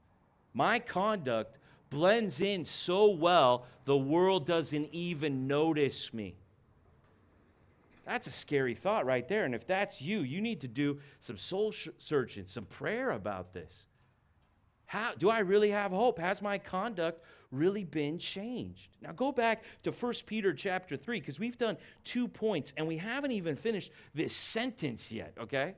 My 0.53 0.79
conduct 0.79 1.57
blends 1.93 2.41
in 2.41 2.65
so 2.65 3.11
well, 3.11 3.65
the 3.85 3.97
world 3.97 4.45
doesn't 4.45 4.89
even 4.91 5.47
notice 5.47 6.13
me. 6.13 6.35
That's 8.05 8.27
a 8.27 8.31
scary 8.31 8.73
thought 8.73 9.05
right 9.05 9.27
there. 9.27 9.45
And 9.45 9.55
if 9.55 9.65
that's 9.65 10.01
you, 10.01 10.21
you 10.21 10.41
need 10.41 10.61
to 10.61 10.67
do 10.67 10.99
some 11.19 11.37
soul 11.37 11.73
searching, 11.97 12.47
some 12.47 12.65
prayer 12.65 13.11
about 13.11 13.53
this. 13.53 13.85
How, 14.85 15.13
do 15.17 15.29
I 15.29 15.39
really 15.39 15.71
have 15.71 15.91
hope? 15.91 16.19
Has 16.19 16.41
my 16.41 16.57
conduct 16.57 17.23
really 17.51 17.83
been 17.83 18.17
changed? 18.17 18.89
Now 19.01 19.11
go 19.13 19.31
back 19.31 19.63
to 19.83 19.91
1 19.91 20.13
Peter 20.25 20.53
chapter 20.53 20.97
3 20.97 21.19
because 21.19 21.39
we've 21.39 21.57
done 21.57 21.77
two 22.03 22.27
points 22.27 22.73
and 22.75 22.87
we 22.87 22.97
haven't 22.97 23.31
even 23.31 23.55
finished 23.55 23.91
this 24.13 24.35
sentence 24.35 25.11
yet, 25.11 25.33
okay? 25.39 25.75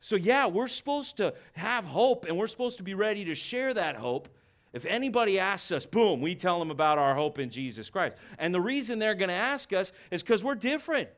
So 0.00 0.16
yeah, 0.16 0.46
we're 0.46 0.68
supposed 0.68 1.18
to 1.18 1.34
have 1.52 1.84
hope 1.84 2.24
and 2.24 2.36
we're 2.36 2.48
supposed 2.48 2.78
to 2.78 2.82
be 2.82 2.94
ready 2.94 3.26
to 3.26 3.34
share 3.34 3.74
that 3.74 3.96
hope 3.96 4.28
if 4.74 4.84
anybody 4.86 5.38
asks 5.38 5.70
us, 5.70 5.86
boom, 5.86 6.20
we 6.20 6.34
tell 6.34 6.58
them 6.58 6.72
about 6.72 6.98
our 6.98 7.14
hope 7.14 7.38
in 7.38 7.48
Jesus 7.48 7.90
Christ. 7.90 8.16
And 8.38 8.52
the 8.52 8.60
reason 8.60 8.98
they're 8.98 9.14
going 9.14 9.28
to 9.28 9.34
ask 9.34 9.72
us 9.72 9.92
is 10.10 10.20
because 10.20 10.42
we're 10.42 10.56
different. 10.56 11.08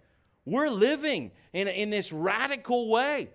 We're 0.44 0.68
living 0.68 1.30
in, 1.54 1.66
in 1.66 1.88
this 1.88 2.12
radical 2.12 2.90
way. 2.90 3.30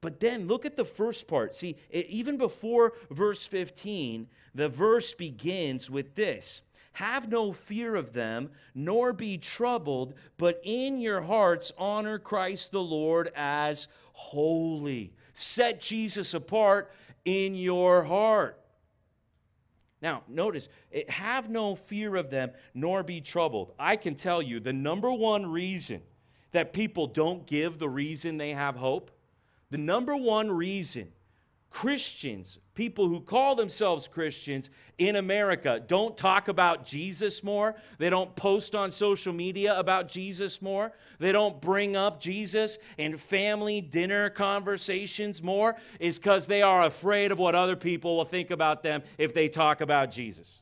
But 0.00 0.20
then 0.20 0.46
look 0.46 0.64
at 0.64 0.76
the 0.76 0.84
first 0.84 1.26
part. 1.26 1.56
See, 1.56 1.76
it, 1.90 2.06
even 2.06 2.38
before 2.38 2.92
verse 3.10 3.44
15, 3.44 4.28
the 4.54 4.68
verse 4.68 5.12
begins 5.12 5.90
with 5.90 6.14
this 6.14 6.62
Have 6.92 7.28
no 7.28 7.52
fear 7.52 7.96
of 7.96 8.12
them, 8.12 8.50
nor 8.76 9.12
be 9.12 9.38
troubled, 9.38 10.14
but 10.38 10.60
in 10.62 11.00
your 11.00 11.20
hearts 11.20 11.72
honor 11.76 12.20
Christ 12.20 12.70
the 12.70 12.80
Lord 12.80 13.32
as 13.34 13.88
holy. 14.12 15.14
Set 15.34 15.80
Jesus 15.80 16.32
apart 16.32 16.92
in 17.24 17.56
your 17.56 18.04
heart. 18.04 18.59
Now, 20.02 20.22
notice, 20.28 20.68
have 21.08 21.50
no 21.50 21.74
fear 21.74 22.16
of 22.16 22.30
them, 22.30 22.52
nor 22.74 23.02
be 23.02 23.20
troubled. 23.20 23.74
I 23.78 23.96
can 23.96 24.14
tell 24.14 24.40
you 24.40 24.58
the 24.60 24.72
number 24.72 25.12
one 25.12 25.50
reason 25.50 26.02
that 26.52 26.72
people 26.72 27.06
don't 27.06 27.46
give 27.46 27.78
the 27.78 27.88
reason 27.88 28.38
they 28.38 28.50
have 28.50 28.76
hope, 28.76 29.10
the 29.70 29.78
number 29.78 30.16
one 30.16 30.50
reason 30.50 31.12
Christians, 31.70 32.58
people 32.74 33.06
who 33.06 33.20
call 33.20 33.54
themselves 33.54 34.08
Christians 34.08 34.70
in 34.98 35.14
America, 35.14 35.80
don't 35.86 36.16
talk 36.16 36.48
about 36.48 36.84
Jesus 36.84 37.44
more. 37.44 37.76
They 37.98 38.10
don't 38.10 38.34
post 38.34 38.74
on 38.74 38.90
social 38.90 39.32
media 39.32 39.78
about 39.78 40.08
Jesus 40.08 40.60
more. 40.60 40.92
They 41.20 41.30
don't 41.30 41.60
bring 41.60 41.94
up 41.94 42.20
Jesus 42.20 42.78
in 42.98 43.16
family 43.16 43.80
dinner 43.80 44.30
conversations 44.30 45.42
more, 45.42 45.76
is 46.00 46.18
because 46.18 46.48
they 46.48 46.60
are 46.60 46.82
afraid 46.82 47.30
of 47.30 47.38
what 47.38 47.54
other 47.54 47.76
people 47.76 48.16
will 48.16 48.24
think 48.24 48.50
about 48.50 48.82
them 48.82 49.02
if 49.16 49.32
they 49.32 49.48
talk 49.48 49.80
about 49.80 50.10
Jesus. 50.10 50.60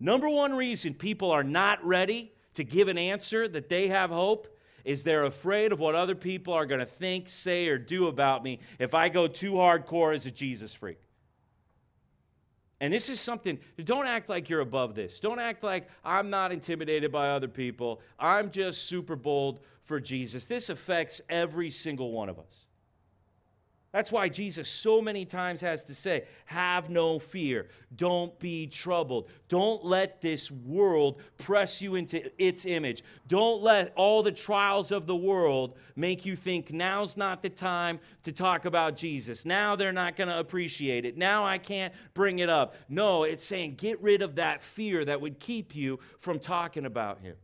Number 0.00 0.28
one 0.28 0.54
reason 0.54 0.92
people 0.92 1.30
are 1.30 1.44
not 1.44 1.82
ready 1.86 2.32
to 2.54 2.64
give 2.64 2.88
an 2.88 2.98
answer 2.98 3.46
that 3.46 3.68
they 3.68 3.88
have 3.88 4.10
hope 4.10 4.48
is 4.86 5.02
they're 5.02 5.24
afraid 5.24 5.72
of 5.72 5.80
what 5.80 5.96
other 5.96 6.14
people 6.14 6.54
are 6.54 6.64
going 6.64 6.78
to 6.78 6.86
think, 6.86 7.28
say, 7.28 7.66
or 7.66 7.76
do 7.76 8.06
about 8.06 8.44
me 8.44 8.60
if 8.78 8.94
I 8.94 9.08
go 9.08 9.26
too 9.26 9.52
hardcore 9.52 10.14
as 10.14 10.26
a 10.26 10.30
Jesus 10.30 10.72
freak. 10.72 11.00
And 12.80 12.92
this 12.92 13.08
is 13.08 13.20
something, 13.20 13.58
don't 13.82 14.06
act 14.06 14.28
like 14.28 14.48
you're 14.48 14.60
above 14.60 14.94
this. 14.94 15.18
Don't 15.18 15.40
act 15.40 15.64
like 15.64 15.88
I'm 16.04 16.30
not 16.30 16.52
intimidated 16.52 17.10
by 17.10 17.30
other 17.30 17.48
people. 17.48 18.00
I'm 18.18 18.50
just 18.50 18.84
super 18.84 19.16
bold 19.16 19.60
for 19.82 19.98
Jesus. 19.98 20.44
This 20.44 20.70
affects 20.70 21.20
every 21.28 21.70
single 21.70 22.12
one 22.12 22.28
of 22.28 22.38
us. 22.38 22.65
That's 23.96 24.12
why 24.12 24.28
Jesus 24.28 24.68
so 24.68 25.00
many 25.00 25.24
times 25.24 25.62
has 25.62 25.82
to 25.84 25.94
say, 25.94 26.24
Have 26.44 26.90
no 26.90 27.18
fear. 27.18 27.68
Don't 27.96 28.38
be 28.38 28.66
troubled. 28.66 29.30
Don't 29.48 29.86
let 29.86 30.20
this 30.20 30.50
world 30.50 31.22
press 31.38 31.80
you 31.80 31.94
into 31.94 32.30
its 32.36 32.66
image. 32.66 33.02
Don't 33.26 33.62
let 33.62 33.94
all 33.96 34.22
the 34.22 34.32
trials 34.32 34.92
of 34.92 35.06
the 35.06 35.16
world 35.16 35.78
make 35.96 36.26
you 36.26 36.36
think 36.36 36.70
now's 36.70 37.16
not 37.16 37.40
the 37.40 37.48
time 37.48 37.98
to 38.24 38.32
talk 38.32 38.66
about 38.66 38.96
Jesus. 38.96 39.46
Now 39.46 39.76
they're 39.76 39.94
not 39.94 40.14
going 40.14 40.28
to 40.28 40.38
appreciate 40.38 41.06
it. 41.06 41.16
Now 41.16 41.46
I 41.46 41.56
can't 41.56 41.94
bring 42.12 42.40
it 42.40 42.50
up. 42.50 42.74
No, 42.90 43.22
it's 43.22 43.46
saying 43.46 43.76
get 43.76 43.98
rid 44.02 44.20
of 44.20 44.34
that 44.34 44.62
fear 44.62 45.06
that 45.06 45.22
would 45.22 45.40
keep 45.40 45.74
you 45.74 46.00
from 46.18 46.38
talking 46.38 46.84
about 46.84 47.20
Him. 47.20 47.36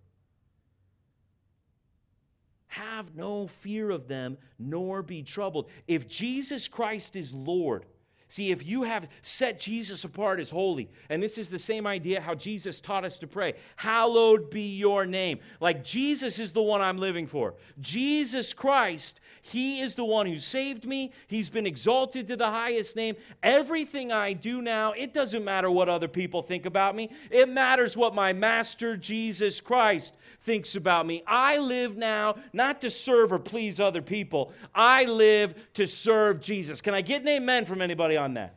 Have 2.73 3.15
no 3.15 3.49
fear 3.49 3.91
of 3.91 4.09
them, 4.09 4.39
nor 4.59 5.03
be 5.03 5.23
troubled. 5.23 5.69
If 5.87 6.09
Jesus 6.09 6.69
Christ 6.69 7.17
is 7.17 7.35
Lord, 7.35 7.85
See, 8.33 8.51
if 8.51 8.67
you 8.67 8.85
have 8.85 9.09
set 9.21 9.61
Jesus 9.61 10.05
apart 10.05 10.41
as 10.41 10.49
holy, 10.49 10.89
and 11.11 11.23
this 11.23 11.37
is 11.37 11.51
the 11.51 11.59
same 11.59 11.87
idea 11.87 12.19
how 12.19 12.35
Jesus 12.35 12.81
taught 12.81 13.05
us 13.05 13.19
to 13.19 13.27
pray, 13.27 13.57
hallowed 13.77 14.49
be 14.49 14.75
your 14.75 15.05
name. 15.05 15.41
Like 15.61 15.85
Jesus 15.85 16.39
is 16.39 16.51
the 16.53 16.63
one 16.63 16.81
I'm 16.81 16.97
living 16.97 17.27
for. 17.27 17.57
Jesus 17.79 18.55
Christ, 18.55 19.21
He 19.43 19.83
is 19.83 19.97
the 19.97 20.07
one 20.07 20.25
who 20.25 20.39
saved 20.39 20.87
me. 20.87 21.13
He's 21.27 21.51
been 21.51 21.67
exalted 21.67 22.27
to 22.29 22.37
the 22.37 22.49
highest 22.49 22.97
name. 22.97 23.17
Everything 23.43 24.13
I 24.13 24.33
do 24.33 24.63
now, 24.63 24.93
it 24.93 25.13
doesn't 25.13 25.45
matter 25.45 25.71
what 25.71 25.91
other 25.91 26.09
people 26.09 26.41
think 26.41 26.65
about 26.65 26.97
me, 26.97 27.11
it 27.31 27.51
matters 27.51 27.99
what 27.99 28.15
my 28.15 28.33
Master 28.33 28.97
Jesus 28.97 29.61
Christ 29.61 30.15
thinks 30.43 30.75
about 30.75 31.07
me. 31.07 31.23
I 31.27 31.59
live 31.59 31.97
now 31.97 32.37
not 32.53 32.81
to 32.83 32.91
serve 32.91 33.33
or 33.33 33.39
please 33.39 33.81
other 33.81 34.03
people, 34.03 34.53
I 34.75 35.05
live 35.05 35.55
to 35.75 35.87
serve 35.87 36.41
Jesus. 36.41 36.81
Can 36.81 36.95
I 36.95 37.01
get 37.01 37.23
an 37.23 37.29
amen 37.29 37.65
from 37.65 37.81
anybody 37.81 38.17
on 38.17 38.35
that? 38.35 38.55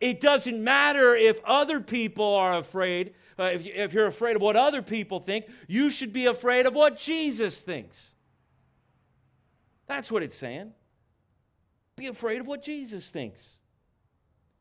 It 0.00 0.20
doesn't 0.20 0.62
matter 0.62 1.16
if 1.16 1.40
other 1.44 1.80
people 1.80 2.34
are 2.36 2.54
afraid, 2.58 3.14
uh, 3.38 3.44
if, 3.44 3.64
you, 3.64 3.72
if 3.74 3.92
you're 3.92 4.06
afraid 4.06 4.36
of 4.36 4.42
what 4.42 4.56
other 4.56 4.80
people 4.80 5.18
think, 5.18 5.46
you 5.66 5.90
should 5.90 6.12
be 6.12 6.26
afraid 6.26 6.66
of 6.66 6.74
what 6.74 6.96
Jesus 6.96 7.60
thinks. 7.60 8.14
That's 9.88 10.12
what 10.12 10.22
it's 10.22 10.36
saying. 10.36 10.72
Be 11.96 12.06
afraid 12.06 12.40
of 12.40 12.46
what 12.46 12.62
Jesus 12.62 13.10
thinks. 13.10 13.58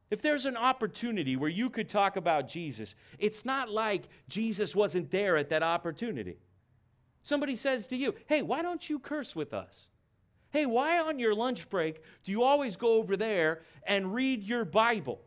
If 0.10 0.22
there's 0.22 0.46
an 0.46 0.56
opportunity 0.58 1.36
where 1.36 1.50
you 1.50 1.70
could 1.70 1.90
talk 1.90 2.16
about 2.16 2.48
Jesus, 2.48 2.96
it's 3.20 3.46
not 3.46 3.70
like 3.70 4.04
Jesus 4.30 4.76
wasn't 4.76 5.12
there 5.12 5.38
at 5.38 5.50
that 5.50 5.64
opportunity. 5.64 6.38
Somebody 7.28 7.58
says 7.58 7.88
to 7.88 7.98
you, 7.98 8.16
hey, 8.28 8.42
why 8.42 8.62
don't 8.62 8.90
you 8.90 9.00
curse 9.00 9.36
with 9.36 9.54
us? 9.54 9.90
Hey, 10.52 10.66
why 10.66 11.02
on 11.02 11.20
your 11.20 11.36
lunch 11.36 11.70
break 11.70 12.02
do 12.24 12.32
you 12.32 12.44
always 12.44 12.78
go 12.78 12.94
over 12.94 13.18
there 13.18 13.64
and 13.86 14.14
read 14.14 14.44
your 14.44 14.64
Bible? 14.64 15.20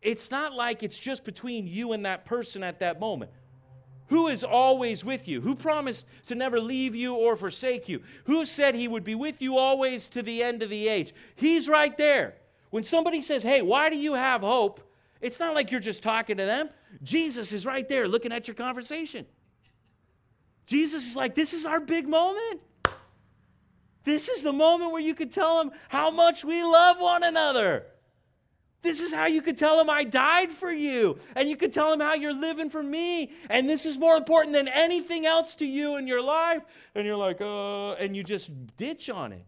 It's 0.00 0.30
not 0.30 0.54
like 0.54 0.84
it's 0.84 0.96
just 0.96 1.24
between 1.24 1.66
you 1.66 1.94
and 1.94 2.06
that 2.06 2.24
person 2.24 2.62
at 2.62 2.78
that 2.78 3.00
moment. 3.00 3.32
Who 4.06 4.28
is 4.28 4.44
always 4.44 5.04
with 5.04 5.26
you? 5.26 5.40
Who 5.40 5.56
promised 5.56 6.06
to 6.28 6.36
never 6.36 6.60
leave 6.60 6.94
you 6.94 7.16
or 7.16 7.34
forsake 7.34 7.88
you? 7.88 8.02
Who 8.26 8.44
said 8.44 8.76
he 8.76 8.86
would 8.86 9.02
be 9.02 9.16
with 9.16 9.42
you 9.42 9.58
always 9.58 10.06
to 10.10 10.22
the 10.22 10.44
end 10.44 10.62
of 10.62 10.70
the 10.70 10.86
age? 10.86 11.12
He's 11.34 11.68
right 11.68 11.98
there. 11.98 12.36
When 12.70 12.84
somebody 12.84 13.20
says, 13.20 13.42
Hey, 13.42 13.62
why 13.62 13.90
do 13.90 13.96
you 13.96 14.14
have 14.14 14.42
hope? 14.42 14.80
It's 15.20 15.40
not 15.40 15.56
like 15.56 15.72
you're 15.72 15.80
just 15.80 16.04
talking 16.04 16.36
to 16.36 16.44
them. 16.44 16.70
Jesus 17.02 17.52
is 17.52 17.66
right 17.66 17.88
there 17.88 18.06
looking 18.06 18.30
at 18.30 18.46
your 18.46 18.54
conversation. 18.54 19.26
Jesus 20.68 21.08
is 21.08 21.16
like, 21.16 21.34
This 21.34 21.54
is 21.54 21.66
our 21.66 21.80
big 21.80 22.06
moment. 22.06 22.60
This 24.04 24.28
is 24.28 24.42
the 24.42 24.52
moment 24.52 24.92
where 24.92 25.02
you 25.02 25.14
could 25.14 25.32
tell 25.32 25.60
him 25.60 25.70
how 25.88 26.10
much 26.10 26.44
we 26.44 26.62
love 26.62 27.00
one 27.00 27.24
another. 27.24 27.86
This 28.82 29.00
is 29.02 29.12
how 29.12 29.26
you 29.26 29.42
could 29.42 29.58
tell 29.58 29.80
him 29.80 29.90
I 29.90 30.04
died 30.04 30.50
for 30.50 30.70
you. 30.70 31.18
And 31.34 31.48
you 31.48 31.56
could 31.56 31.72
tell 31.72 31.92
him 31.92 32.00
how 32.00 32.14
you're 32.14 32.38
living 32.38 32.70
for 32.70 32.82
me. 32.82 33.32
And 33.50 33.68
this 33.68 33.86
is 33.86 33.98
more 33.98 34.16
important 34.16 34.54
than 34.54 34.68
anything 34.68 35.26
else 35.26 35.56
to 35.56 35.66
you 35.66 35.96
in 35.96 36.06
your 36.06 36.22
life. 36.22 36.62
And 36.94 37.06
you're 37.06 37.16
like, 37.16 37.40
uh, 37.40 37.92
and 37.94 38.16
you 38.16 38.22
just 38.22 38.50
ditch 38.76 39.10
on 39.10 39.32
it 39.32 39.44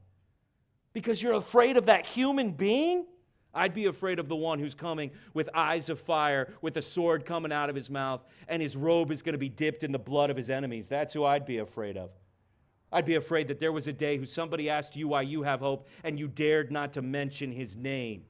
because 0.93 1.23
you're 1.23 1.35
afraid 1.35 1.77
of 1.77 1.87
that 1.87 2.07
human 2.07 2.51
being. 2.51 3.07
I'd 3.55 3.75
be 3.75 3.87
afraid 3.87 4.19
of 4.19 4.29
the 4.29 4.37
one 4.37 4.59
who's 4.59 4.75
coming 4.75 5.11
with 5.35 5.49
eyes 5.55 5.89
of 5.89 5.99
fire, 5.99 6.53
with 6.63 6.77
a 6.77 6.83
sword 6.83 7.25
coming 7.25 7.53
out 7.53 7.69
of 7.71 7.77
his 7.77 7.91
mouth, 7.91 8.25
and 8.49 8.63
his 8.63 8.77
robe 8.77 9.11
is 9.11 9.23
going 9.23 9.33
to 9.33 9.39
be 9.39 9.49
dipped 9.49 9.83
in 9.83 9.93
the 9.93 9.99
blood 9.99 10.31
of 10.31 10.37
his 10.37 10.51
enemies. 10.51 10.89
That's 10.89 11.13
who 11.13 11.25
I'd 11.25 11.47
be 11.47 11.59
afraid 11.59 11.97
of. 11.97 12.11
I'd 12.93 13.05
be 13.05 13.15
afraid 13.15 13.49
that 13.49 13.61
there 13.61 13.73
was 13.73 13.87
a 13.87 13.93
day 13.93 14.17
who 14.17 14.27
somebody 14.27 14.69
asked 14.69 14.97
you 14.97 15.09
why 15.09 15.23
you 15.23 15.43
have 15.43 15.61
hope, 15.61 15.89
and 16.05 16.19
you 16.19 16.29
dared 16.29 16.71
not 16.71 16.93
to 16.95 17.03
mention 17.03 17.53
his 17.53 17.77
name 17.77 18.25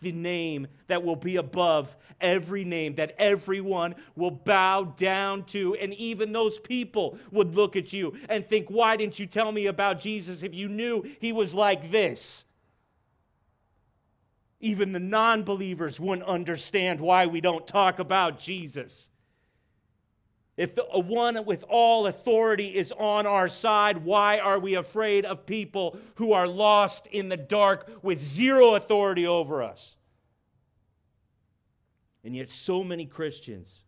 the 0.00 0.12
name 0.12 0.66
that 0.88 1.02
will 1.02 1.16
be 1.16 1.36
above 1.36 1.96
every 2.20 2.64
name, 2.64 2.94
that 2.96 3.14
everyone 3.18 3.94
will 4.14 4.30
bow 4.30 4.84
down 4.96 5.44
to. 5.44 5.74
And 5.76 5.94
even 5.94 6.32
those 6.32 6.58
people 6.58 7.18
would 7.30 7.54
look 7.54 7.76
at 7.76 7.92
you 7.92 8.14
and 8.28 8.46
think, 8.46 8.68
Why 8.68 8.96
didn't 8.96 9.18
you 9.18 9.26
tell 9.26 9.52
me 9.52 9.66
about 9.66 10.00
Jesus 10.00 10.42
if 10.42 10.54
you 10.54 10.68
knew 10.68 11.02
he 11.20 11.32
was 11.32 11.54
like 11.54 11.90
this? 11.90 12.45
Even 14.66 14.90
the 14.90 14.98
non 14.98 15.44
believers 15.44 16.00
wouldn't 16.00 16.26
understand 16.26 17.00
why 17.00 17.26
we 17.26 17.40
don't 17.40 17.68
talk 17.68 18.00
about 18.00 18.36
Jesus. 18.36 19.08
If 20.56 20.74
the 20.74 20.82
one 20.82 21.44
with 21.44 21.64
all 21.68 22.08
authority 22.08 22.74
is 22.74 22.90
on 22.90 23.26
our 23.28 23.46
side, 23.46 23.98
why 23.98 24.40
are 24.40 24.58
we 24.58 24.74
afraid 24.74 25.24
of 25.24 25.46
people 25.46 25.96
who 26.16 26.32
are 26.32 26.48
lost 26.48 27.06
in 27.06 27.28
the 27.28 27.36
dark 27.36 27.88
with 28.02 28.18
zero 28.18 28.74
authority 28.74 29.24
over 29.24 29.62
us? 29.62 29.94
And 32.24 32.34
yet, 32.34 32.50
so 32.50 32.82
many 32.82 33.06
Christians 33.06 33.84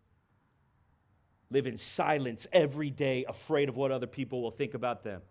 live 1.50 1.66
in 1.66 1.76
silence 1.76 2.46
every 2.52 2.90
day, 2.90 3.24
afraid 3.28 3.68
of 3.68 3.76
what 3.76 3.90
other 3.90 4.06
people 4.06 4.42
will 4.42 4.52
think 4.52 4.74
about 4.74 5.02
them, 5.02 5.22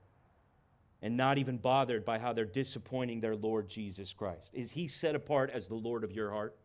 and 1.02 1.16
not 1.16 1.38
even 1.38 1.58
bothered 1.58 2.04
by 2.06 2.20
how 2.20 2.34
they're 2.34 2.46
disappointing 2.46 3.22
their 3.22 3.36
Lord 3.36 3.70
Jesus 3.70 4.14
Christ. 4.14 4.52
Is 4.54 4.72
He 4.72 4.88
set 4.88 5.16
apart 5.16 5.52
as 5.54 5.68
the 5.68 5.76
Lord 5.76 6.04
of 6.04 6.12
your 6.12 6.32
heart? 6.32 6.56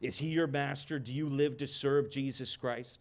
Is 0.00 0.18
he 0.18 0.28
your 0.28 0.46
master? 0.46 0.98
Do 0.98 1.12
you 1.12 1.28
live 1.28 1.58
to 1.58 1.66
serve 1.66 2.10
Jesus 2.10 2.56
Christ? 2.56 2.98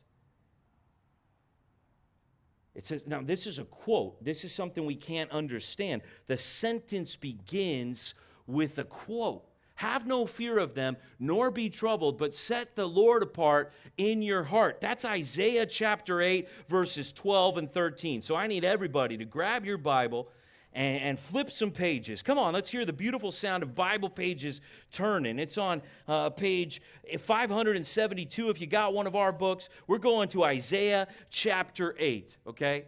It 2.76 2.86
says, 2.86 3.08
now 3.08 3.22
this 3.22 3.48
is 3.48 3.60
a 3.60 3.66
quote. 3.66 4.24
This 4.24 4.44
is 4.44 4.54
something 4.54 4.86
we 4.86 4.96
can't 4.96 5.32
understand. 5.32 6.02
The 6.28 6.38
sentence 6.38 7.16
begins 7.16 8.14
with 8.48 8.78
a 8.78 8.84
quote. 8.84 9.46
Have 9.80 10.06
no 10.06 10.26
fear 10.26 10.60
of 10.60 10.74
them, 10.74 10.98
nor 11.22 11.50
be 11.52 11.70
troubled, 11.70 12.18
but 12.18 12.36
set 12.36 12.76
the 12.76 12.86
Lord 12.86 13.24
apart 13.24 13.72
in 13.96 14.22
your 14.22 14.44
heart. 14.44 14.82
That's 14.82 15.06
Isaiah 15.06 15.66
chapter 15.66 16.20
8, 16.20 16.50
verses 16.68 17.14
12 17.14 17.60
and 17.60 17.72
13. 17.72 18.22
So 18.22 18.36
I 18.36 18.48
need 18.48 18.66
everybody 18.66 19.16
to 19.16 19.24
grab 19.24 19.66
your 19.66 19.78
Bible 19.78 20.28
and, 20.74 21.02
and, 21.02 21.18
flip 21.18 21.50
some 21.50 21.72
pages. 21.72 22.22
Come 22.22 22.38
on, 22.38 22.54
let's 22.54 22.70
hear 22.70 22.84
the 22.84 22.92
beautiful 22.92 23.32
sound 23.32 23.64
of 23.64 23.74
Bible 23.74 24.10
pages 24.10 24.60
turning. 24.92 25.40
It's 25.40 25.58
on 25.58 25.82
uh, 26.10 26.30
page 26.30 26.82
572 27.18 28.50
if 28.50 28.60
you 28.60 28.68
got 28.68 28.94
one 28.94 29.08
of 29.08 29.16
our 29.16 29.32
books. 29.32 29.70
We're 29.88 29.98
going 29.98 30.28
to 30.30 30.44
Isaiah 30.44 31.08
chapter 31.30 31.96
8, 31.98 32.38
okay? 32.48 32.84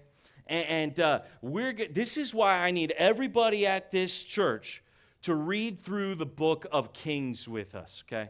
And, 0.46 1.00
uh, 1.00 1.22
we're 1.42 1.72
this 1.72 2.18
is 2.18 2.34
why 2.34 2.58
I 2.58 2.72
need 2.72 2.92
everybody 2.98 3.66
at 3.66 3.94
this 3.94 4.26
church 4.26 4.84
to 5.24 5.36
read 5.36 5.84
through 5.84 6.16
the 6.16 6.26
book 6.26 6.66
of 6.72 6.94
Kings 6.94 7.48
with 7.48 7.76
us, 7.76 8.04
okay? 8.08 8.30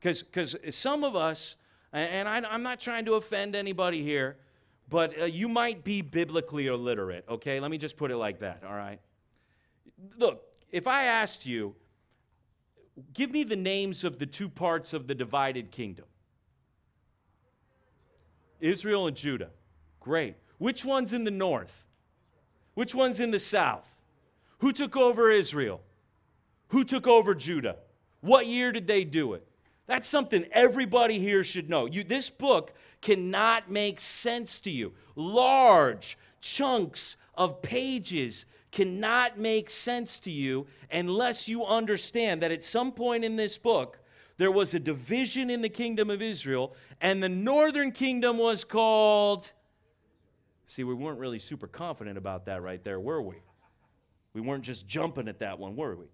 Because 0.00 0.56
some 0.70 1.04
of 1.04 1.14
us, 1.14 1.56
and 1.92 2.28
I, 2.28 2.42
I'm 2.48 2.62
not 2.62 2.80
trying 2.80 3.04
to 3.06 3.14
offend 3.14 3.54
anybody 3.54 4.02
here, 4.02 4.38
but 4.88 5.20
uh, 5.20 5.24
you 5.24 5.48
might 5.48 5.84
be 5.84 6.02
biblically 6.02 6.66
illiterate, 6.66 7.24
okay? 7.28 7.60
Let 7.60 7.70
me 7.70 7.78
just 7.78 7.96
put 7.96 8.10
it 8.10 8.16
like 8.16 8.40
that, 8.40 8.62
all 8.66 8.74
right? 8.74 9.00
Look, 10.18 10.42
if 10.70 10.86
I 10.86 11.04
asked 11.04 11.46
you, 11.46 11.74
give 13.12 13.30
me 13.30 13.44
the 13.44 13.56
names 13.56 14.04
of 14.04 14.18
the 14.18 14.26
two 14.26 14.48
parts 14.48 14.92
of 14.92 15.06
the 15.06 15.14
divided 15.14 15.70
kingdom 15.70 16.06
Israel 18.60 19.08
and 19.08 19.16
Judah. 19.16 19.50
Great. 19.98 20.36
Which 20.58 20.84
one's 20.84 21.12
in 21.12 21.24
the 21.24 21.30
north? 21.30 21.84
Which 22.74 22.94
one's 22.94 23.18
in 23.18 23.32
the 23.32 23.40
south? 23.40 23.91
Who 24.62 24.72
took 24.72 24.96
over 24.96 25.28
Israel? 25.28 25.80
Who 26.68 26.84
took 26.84 27.08
over 27.08 27.34
Judah? 27.34 27.78
What 28.20 28.46
year 28.46 28.70
did 28.70 28.86
they 28.86 29.02
do 29.02 29.32
it? 29.34 29.44
That's 29.88 30.06
something 30.06 30.46
everybody 30.52 31.18
here 31.18 31.42
should 31.42 31.68
know. 31.68 31.86
You, 31.86 32.04
this 32.04 32.30
book 32.30 32.72
cannot 33.00 33.72
make 33.72 33.98
sense 33.98 34.60
to 34.60 34.70
you. 34.70 34.92
Large 35.16 36.16
chunks 36.40 37.16
of 37.34 37.60
pages 37.60 38.46
cannot 38.70 39.36
make 39.36 39.68
sense 39.68 40.20
to 40.20 40.30
you 40.30 40.68
unless 40.92 41.48
you 41.48 41.66
understand 41.66 42.40
that 42.42 42.52
at 42.52 42.62
some 42.62 42.92
point 42.92 43.24
in 43.24 43.34
this 43.34 43.58
book, 43.58 43.98
there 44.36 44.52
was 44.52 44.74
a 44.74 44.78
division 44.78 45.50
in 45.50 45.60
the 45.60 45.68
kingdom 45.68 46.08
of 46.08 46.22
Israel, 46.22 46.76
and 47.00 47.20
the 47.20 47.28
northern 47.28 47.90
kingdom 47.90 48.38
was 48.38 48.62
called. 48.62 49.50
See, 50.66 50.84
we 50.84 50.94
weren't 50.94 51.18
really 51.18 51.40
super 51.40 51.66
confident 51.66 52.16
about 52.16 52.46
that 52.46 52.62
right 52.62 52.82
there, 52.84 53.00
were 53.00 53.20
we? 53.20 53.38
We 54.34 54.40
weren't 54.40 54.64
just 54.64 54.86
jumping 54.86 55.28
at 55.28 55.40
that 55.40 55.58
one, 55.58 55.76
were 55.76 55.96
we? 55.96 56.06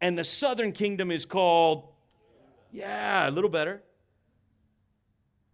And 0.00 0.18
the 0.18 0.24
southern 0.24 0.72
kingdom 0.72 1.10
is 1.10 1.24
called 1.24 1.88
yeah, 2.74 3.28
a 3.28 3.30
little 3.30 3.50
better. 3.50 3.82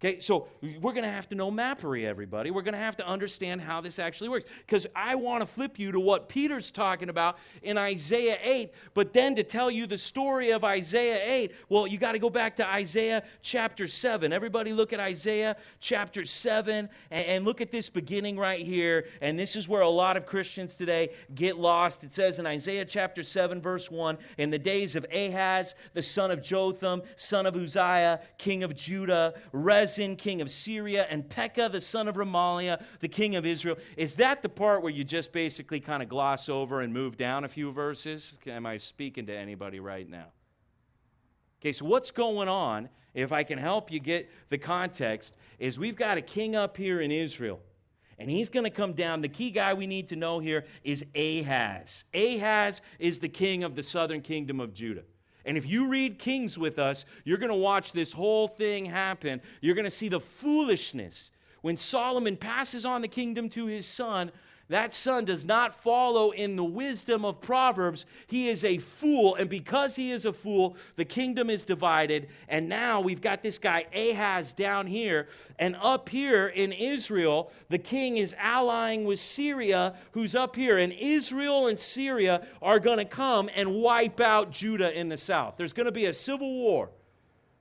Okay, 0.03 0.18
so 0.18 0.48
we're 0.62 0.94
going 0.94 1.05
to 1.05 1.11
have 1.11 1.28
to 1.28 1.34
know 1.34 1.51
mappery, 1.51 2.07
everybody. 2.07 2.51
We're 2.51 2.62
going 2.62 2.72
to 2.72 2.78
have 2.78 2.96
to 2.96 3.07
understand 3.07 3.61
how 3.61 3.82
this 3.82 3.98
actually 3.98 4.30
works. 4.30 4.46
Because 4.66 4.86
I 4.96 5.14
want 5.14 5.42
to 5.42 5.46
flip 5.46 5.78
you 5.78 5.92
to 5.92 6.01
what 6.01 6.26
Peter's 6.26 6.70
talking 6.70 7.11
about 7.11 7.36
in 7.62 7.76
Isaiah 7.76 8.38
8, 8.42 8.72
but 8.94 9.12
then 9.12 9.34
to 9.34 9.42
tell 9.42 9.70
you 9.70 9.86
the 9.86 9.98
story 9.98 10.53
of 10.53 10.64
Isaiah 10.64 11.20
8, 11.22 11.53
well, 11.68 11.86
you 11.86 11.98
got 11.98 12.12
to 12.12 12.18
go 12.18 12.30
back 12.30 12.57
to 12.57 12.66
Isaiah 12.66 13.22
chapter 13.42 13.86
7. 13.86 14.32
Everybody 14.32 14.72
look 14.72 14.94
at 14.94 15.01
Isaiah 15.01 15.55
chapter 15.80 16.24
7 16.24 16.88
and, 17.11 17.26
and 17.26 17.44
look 17.44 17.61
at 17.61 17.70
this 17.70 17.90
beginning 17.90 18.38
right 18.38 18.61
here. 18.61 19.07
And 19.20 19.38
this 19.38 19.55
is 19.55 19.68
where 19.68 19.82
a 19.82 19.88
lot 19.88 20.16
of 20.16 20.24
Christians 20.24 20.78
today 20.78 21.11
get 21.34 21.59
lost. 21.59 22.05
It 22.05 22.12
says 22.12 22.38
in 22.38 22.46
Isaiah 22.46 22.86
chapter 22.86 23.22
7, 23.22 23.61
verse 23.61 23.90
1 23.90 24.16
In 24.38 24.48
the 24.48 24.59
days 24.59 24.96
of 24.96 25.05
Ahaz, 25.12 25.74
the 25.92 26.03
son 26.03 26.30
of 26.30 26.40
Jotham, 26.40 27.03
son 27.16 27.44
of 27.44 27.55
Uzziah, 27.55 28.20
king 28.38 28.62
of 28.62 28.74
Judah, 28.74 29.34
Rez 29.53 29.89
Rezin, 29.91 30.14
king 30.14 30.41
of 30.41 30.51
Syria, 30.51 31.07
and 31.11 31.28
Pekah, 31.28 31.68
the 31.68 31.80
son 31.80 32.07
of 32.07 32.14
Remaliah, 32.14 32.80
the 33.01 33.09
king 33.09 33.34
of 33.34 33.45
Israel. 33.45 33.76
Is 33.97 34.14
that 34.16 34.41
the 34.41 34.49
part 34.49 34.82
where 34.82 34.93
you 34.93 35.03
just 35.03 35.32
basically 35.32 35.80
kind 35.80 36.01
of 36.01 36.09
gloss 36.09 36.49
over 36.49 36.80
and 36.80 36.93
move 36.93 37.16
down 37.16 37.43
a 37.43 37.49
few 37.49 37.72
verses? 37.72 38.38
Am 38.47 38.66
I 38.66 38.76
speaking 38.76 39.26
to 39.26 39.36
anybody 39.36 39.80
right 39.80 40.09
now? 40.09 40.26
Okay, 41.61 41.72
so 41.72 41.86
what's 41.86 42.12
going 42.12 42.49
on, 42.49 42.88
if 43.14 43.32
I 43.32 43.43
can 43.43 43.59
help 43.59 43.91
you 43.91 43.99
get 43.99 44.30
the 44.49 44.59
context, 44.59 45.36
is 45.59 45.76
we've 45.76 45.97
got 45.97 46.16
a 46.16 46.22
king 46.22 46.55
up 46.55 46.76
here 46.76 47.01
in 47.01 47.11
Israel 47.11 47.61
and 48.18 48.30
he's 48.30 48.49
going 48.49 48.64
to 48.64 48.70
come 48.70 48.93
down. 48.93 49.22
The 49.22 49.28
key 49.28 49.51
guy 49.51 49.74
we 49.74 49.86
need 49.86 50.09
to 50.09 50.16
know 50.16 50.38
here 50.38 50.66
is 50.84 51.05
Ahaz. 51.16 52.05
Ahaz 52.14 52.80
is 52.99 53.18
the 53.18 53.28
king 53.28 53.64
of 53.64 53.74
the 53.74 53.82
southern 53.82 54.20
kingdom 54.20 54.61
of 54.61 54.72
Judah. 54.72 55.05
And 55.51 55.59
if 55.59 55.66
you 55.66 55.88
read 55.88 56.20
Kings 56.20 56.57
with 56.57 56.78
us, 56.78 57.05
you're 57.24 57.36
going 57.36 57.51
to 57.51 57.57
watch 57.57 57.90
this 57.90 58.12
whole 58.12 58.46
thing 58.46 58.86
happen. 58.86 59.42
You're 59.61 59.74
going 59.74 59.84
to 59.84 59.90
see 59.90 60.07
the 60.07 60.20
foolishness. 60.20 61.32
When 61.62 61.76
Solomon 61.76 62.36
passes 62.36 62.86
on 62.86 63.03
the 63.03 63.09
kingdom 63.09 63.48
to 63.48 63.66
his 63.66 63.84
son, 63.84 64.30
that 64.71 64.95
son 64.95 65.25
does 65.25 65.45
not 65.45 65.75
follow 65.75 66.31
in 66.31 66.55
the 66.55 66.64
wisdom 66.64 67.25
of 67.25 67.41
Proverbs. 67.41 68.07
He 68.29 68.49
is 68.49 68.64
a 68.64 68.79
fool. 68.79 69.35
And 69.35 69.51
because 69.51 69.97
he 69.97 70.12
is 70.12 70.25
a 70.25 70.33
fool, 70.33 70.77
the 70.95 71.05
kingdom 71.05 71.51
is 71.51 71.64
divided. 71.64 72.29
And 72.49 72.68
now 72.68 73.01
we've 73.01 73.21
got 73.21 73.43
this 73.43 73.59
guy 73.59 73.87
Ahaz 73.93 74.53
down 74.53 74.87
here. 74.87 75.27
And 75.59 75.77
up 75.83 76.09
here 76.09 76.47
in 76.47 76.71
Israel, 76.71 77.51
the 77.68 77.79
king 77.79 78.16
is 78.16 78.33
allying 78.39 79.05
with 79.05 79.18
Syria, 79.18 79.95
who's 80.12 80.37
up 80.37 80.55
here. 80.55 80.79
And 80.79 80.93
Israel 80.93 81.66
and 81.66 81.79
Syria 81.79 82.47
are 82.62 82.79
going 82.79 82.99
to 82.99 83.05
come 83.05 83.51
and 83.57 83.75
wipe 83.75 84.21
out 84.21 84.53
Judah 84.53 84.97
in 84.97 85.09
the 85.09 85.18
south. 85.18 85.55
There's 85.57 85.73
going 85.73 85.87
to 85.87 85.93
be 85.93 86.07
a 86.07 86.12
civil 86.12 86.49
war. 86.49 86.91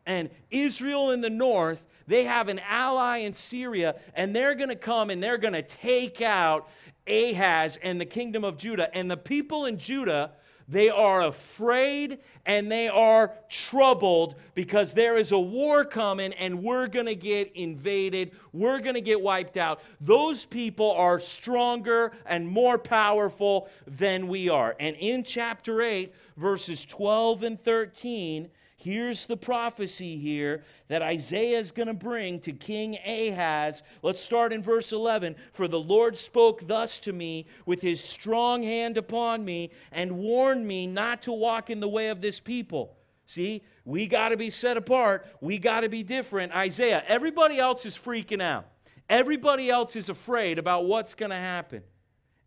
And 0.06 0.30
Israel 0.52 1.10
in 1.10 1.22
the 1.22 1.30
north 1.32 1.84
they 2.10 2.24
have 2.24 2.48
an 2.50 2.60
ally 2.68 3.18
in 3.18 3.36
Syria, 3.36 3.94
and 4.16 4.36
they're 4.36 4.56
going 4.56 4.70
to 4.70 4.76
come 4.76 5.12
and 5.12 5.22
they're 5.22 5.38
going 5.38 5.54
to 5.54 5.62
take 5.62 6.22
out 6.22 6.68
Ahaz 7.08 7.78
and 7.78 8.00
the 8.00 8.06
kingdom 8.06 8.44
of 8.44 8.58
Judah. 8.58 8.96
And 8.96 9.10
the 9.10 9.18
people 9.18 9.66
in 9.66 9.78
Judah 9.78 10.32
they 10.70 10.90
are 10.90 11.22
afraid 11.22 12.20
and 12.46 12.72
they 12.72 12.88
are 12.90 13.34
troubled 13.50 14.36
because 14.54 14.94
there 14.94 15.18
is 15.18 15.32
a 15.32 15.40
war 15.40 15.84
coming 15.84 16.32
and 16.34 16.62
we're 16.62 16.88
going 16.88 17.08
to 17.08 17.16
get 17.16 17.52
invaded. 17.56 18.34
We're 18.54 18.80
going 18.80 18.94
to 18.94 19.02
get 19.02 19.20
wiped 19.20 19.58
out. 19.58 19.82
Those 20.00 20.46
people 20.46 20.92
are 20.92 21.20
stronger 21.20 22.12
and 22.28 22.48
more 22.48 22.78
powerful 22.78 23.68
than 23.88 24.28
we 24.28 24.48
are. 24.48 24.76
And 24.80 24.96
in 24.98 25.24
chapter 25.24 25.82
8, 25.82 26.14
verses 26.38 26.86
12 26.86 27.44
and 27.44 27.60
13, 27.60 28.52
Here's 28.82 29.26
the 29.26 29.36
prophecy 29.36 30.16
here 30.16 30.64
that 30.88 31.02
Isaiah 31.02 31.60
is 31.60 31.74
going 31.74 31.90
to 31.90 31.94
bring 31.94 32.40
to 32.40 32.54
King 32.54 32.98
Ahaz. 33.06 33.84
Let's 34.02 34.22
start 34.22 34.54
in 34.54 34.64
verse 34.64 34.94
11. 34.94 35.36
For 35.52 35.68
the 35.68 35.78
Lord 35.80 36.16
spoke 36.16 36.66
thus 36.66 37.02
to 37.02 37.12
me 37.12 37.46
with 37.66 37.82
his 37.82 38.02
strong 38.02 38.64
hand 38.64 38.96
upon 38.96 39.44
me 39.44 39.72
and 39.92 40.18
warned 40.18 40.66
me 40.66 40.88
not 40.88 41.24
to 41.24 41.34
walk 41.34 41.70
in 41.70 41.82
the 41.82 41.90
way 41.90 42.08
of 42.08 42.22
this 42.22 42.40
people. 42.40 42.96
See, 43.26 43.64
we 43.84 44.08
got 44.08 44.30
to 44.30 44.38
be 44.38 44.50
set 44.50 44.78
apart. 44.78 45.28
We 45.42 45.60
got 45.60 45.82
to 45.82 45.90
be 45.90 46.02
different. 46.02 46.56
Isaiah, 46.56 47.04
everybody 47.06 47.60
else 47.60 47.86
is 47.86 47.98
freaking 47.98 48.42
out. 48.42 48.66
Everybody 49.10 49.70
else 49.70 49.98
is 49.98 50.08
afraid 50.08 50.58
about 50.58 50.86
what's 50.86 51.16
going 51.16 51.32
to 51.32 51.36
happen. 51.36 51.84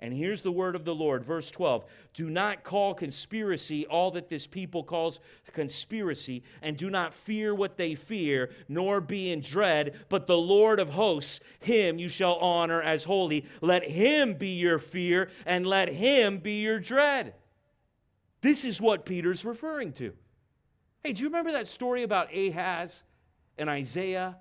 And 0.03 0.13
here's 0.13 0.43
the 0.43 0.51
word 0.51 0.75
of 0.75 0.85
the 0.85 0.97
Lord, 0.97 1.25
verse 1.25 1.49
12. 1.53 1.85
Do 2.13 2.29
not 2.29 2.65
call 2.65 2.93
conspiracy 2.93 3.87
all 3.87 4.11
that 4.11 4.29
this 4.29 4.49
people 4.49 4.83
calls 4.83 5.21
conspiracy, 5.53 6.43
and 6.61 6.77
do 6.77 6.91
not 6.91 7.15
fear 7.15 7.55
what 7.55 7.77
they 7.77 7.95
fear, 7.95 8.51
nor 8.69 9.01
be 9.01 9.31
in 9.31 9.41
dread, 9.41 9.95
but 10.09 10.27
the 10.27 10.37
Lord 10.37 10.81
of 10.81 10.91
hosts, 10.91 11.39
him 11.61 12.01
you 12.01 12.09
shall 12.09 12.35
honor 12.35 12.83
as 12.83 13.05
holy. 13.05 13.47
Let 13.61 13.89
him 13.89 14.35
be 14.35 14.49
your 14.49 14.81
fear, 14.81 15.31
and 15.47 15.65
let 15.65 15.89
him 15.89 16.39
be 16.39 16.63
your 16.63 16.81
dread. 16.81 17.35
This 18.41 18.65
is 18.65 18.81
what 18.81 19.07
Peter's 19.07 19.45
referring 19.45 19.93
to. 19.95 20.15
Hey, 21.05 21.13
do 21.13 21.23
you 21.23 21.29
remember 21.29 21.53
that 21.53 21.69
story 21.69 22.03
about 22.03 22.35
Ahaz 22.35 23.05
and 23.57 23.71
Isaiah 23.71 24.37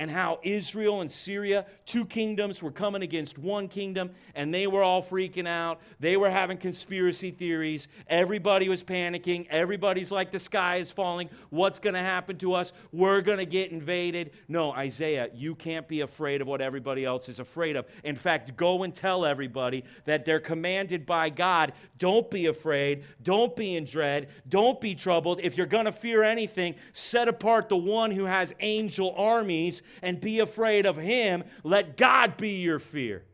and 0.00 0.10
how 0.10 0.40
Israel 0.42 1.02
and 1.02 1.12
Syria, 1.12 1.66
two 1.84 2.06
kingdoms, 2.06 2.62
were 2.62 2.70
coming 2.70 3.02
against 3.02 3.36
one 3.36 3.68
kingdom, 3.68 4.10
and 4.34 4.52
they 4.52 4.66
were 4.66 4.82
all 4.82 5.02
freaking 5.02 5.46
out. 5.46 5.78
They 6.00 6.16
were 6.16 6.30
having 6.30 6.56
conspiracy 6.56 7.30
theories. 7.30 7.86
Everybody 8.06 8.70
was 8.70 8.82
panicking. 8.82 9.46
Everybody's 9.50 10.10
like, 10.10 10.30
the 10.30 10.38
sky 10.38 10.76
is 10.76 10.90
falling. 10.90 11.28
What's 11.50 11.78
going 11.78 11.92
to 11.92 12.00
happen 12.00 12.38
to 12.38 12.54
us? 12.54 12.72
We're 12.92 13.20
going 13.20 13.40
to 13.40 13.44
get 13.44 13.72
invaded. 13.72 14.30
No, 14.48 14.72
Isaiah, 14.72 15.28
you 15.34 15.54
can't 15.54 15.86
be 15.86 16.00
afraid 16.00 16.40
of 16.40 16.48
what 16.48 16.62
everybody 16.62 17.04
else 17.04 17.28
is 17.28 17.38
afraid 17.38 17.76
of. 17.76 17.84
In 18.02 18.16
fact, 18.16 18.56
go 18.56 18.84
and 18.84 18.94
tell 18.94 19.26
everybody 19.26 19.84
that 20.06 20.24
they're 20.24 20.40
commanded 20.40 21.04
by 21.04 21.28
God. 21.28 21.74
Don't 21.98 22.30
be 22.30 22.46
afraid. 22.46 23.04
Don't 23.22 23.54
be 23.54 23.76
in 23.76 23.84
dread. 23.84 24.30
Don't 24.48 24.80
be 24.80 24.94
troubled. 24.94 25.40
If 25.42 25.58
you're 25.58 25.66
going 25.66 25.84
to 25.84 25.92
fear 25.92 26.22
anything, 26.22 26.76
set 26.94 27.28
apart 27.28 27.68
the 27.68 27.76
one 27.76 28.10
who 28.10 28.24
has 28.24 28.54
angel 28.60 29.14
armies 29.18 29.82
and 30.02 30.20
be 30.20 30.40
afraid 30.40 30.86
of 30.86 30.96
him. 30.96 31.44
Let 31.64 31.96
God 31.96 32.36
be 32.36 32.60
your 32.60 32.78
fear. 32.78 33.24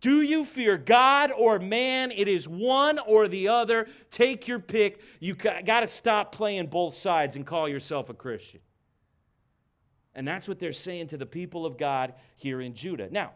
Do 0.00 0.20
you 0.20 0.44
fear 0.44 0.76
God 0.76 1.32
or 1.32 1.58
man? 1.58 2.10
It 2.10 2.28
is 2.28 2.46
one 2.46 2.98
or 2.98 3.26
the 3.26 3.48
other. 3.48 3.88
Take 4.10 4.46
your 4.46 4.58
pick. 4.58 5.00
You 5.18 5.34
got 5.34 5.80
to 5.80 5.86
stop 5.86 6.30
playing 6.30 6.66
both 6.66 6.94
sides 6.94 7.36
and 7.36 7.46
call 7.46 7.68
yourself 7.68 8.10
a 8.10 8.14
Christian. 8.14 8.60
And 10.14 10.28
that's 10.28 10.46
what 10.46 10.58
they're 10.58 10.72
saying 10.72 11.06
to 11.08 11.16
the 11.16 11.24
people 11.24 11.64
of 11.64 11.78
God 11.78 12.14
here 12.36 12.60
in 12.60 12.74
Judah. 12.74 13.08
Now, 13.10 13.32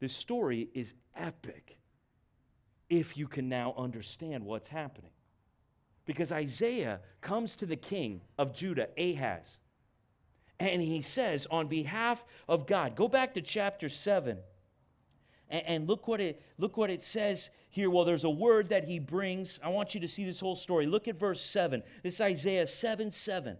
this 0.00 0.12
story 0.14 0.68
is 0.74 0.94
epic 1.16 1.78
if 2.90 3.16
you 3.16 3.26
can 3.26 3.48
now 3.48 3.74
understand 3.78 4.44
what's 4.44 4.68
happening. 4.68 5.12
Because 6.04 6.32
Isaiah 6.32 7.00
comes 7.20 7.54
to 7.56 7.66
the 7.66 7.76
king 7.76 8.20
of 8.36 8.52
Judah, 8.52 8.88
Ahaz, 8.98 9.60
and 10.60 10.82
he 10.82 11.00
says, 11.00 11.46
on 11.50 11.66
behalf 11.66 12.24
of 12.48 12.66
God, 12.66 12.94
go 12.94 13.08
back 13.08 13.34
to 13.34 13.40
chapter 13.40 13.88
7 13.88 14.38
and, 15.50 15.66
and 15.66 15.88
look, 15.88 16.06
what 16.08 16.20
it, 16.20 16.42
look 16.58 16.76
what 16.76 16.90
it 16.90 17.02
says 17.02 17.50
here. 17.68 17.90
Well, 17.90 18.04
there's 18.04 18.24
a 18.24 18.30
word 18.30 18.68
that 18.68 18.84
he 18.84 18.98
brings. 18.98 19.58
I 19.62 19.68
want 19.68 19.94
you 19.94 20.00
to 20.00 20.08
see 20.08 20.24
this 20.24 20.40
whole 20.40 20.56
story. 20.56 20.86
Look 20.86 21.08
at 21.08 21.18
verse 21.18 21.40
7. 21.40 21.82
This 22.02 22.20
Isaiah 22.20 22.66
7 22.66 23.10
7. 23.10 23.58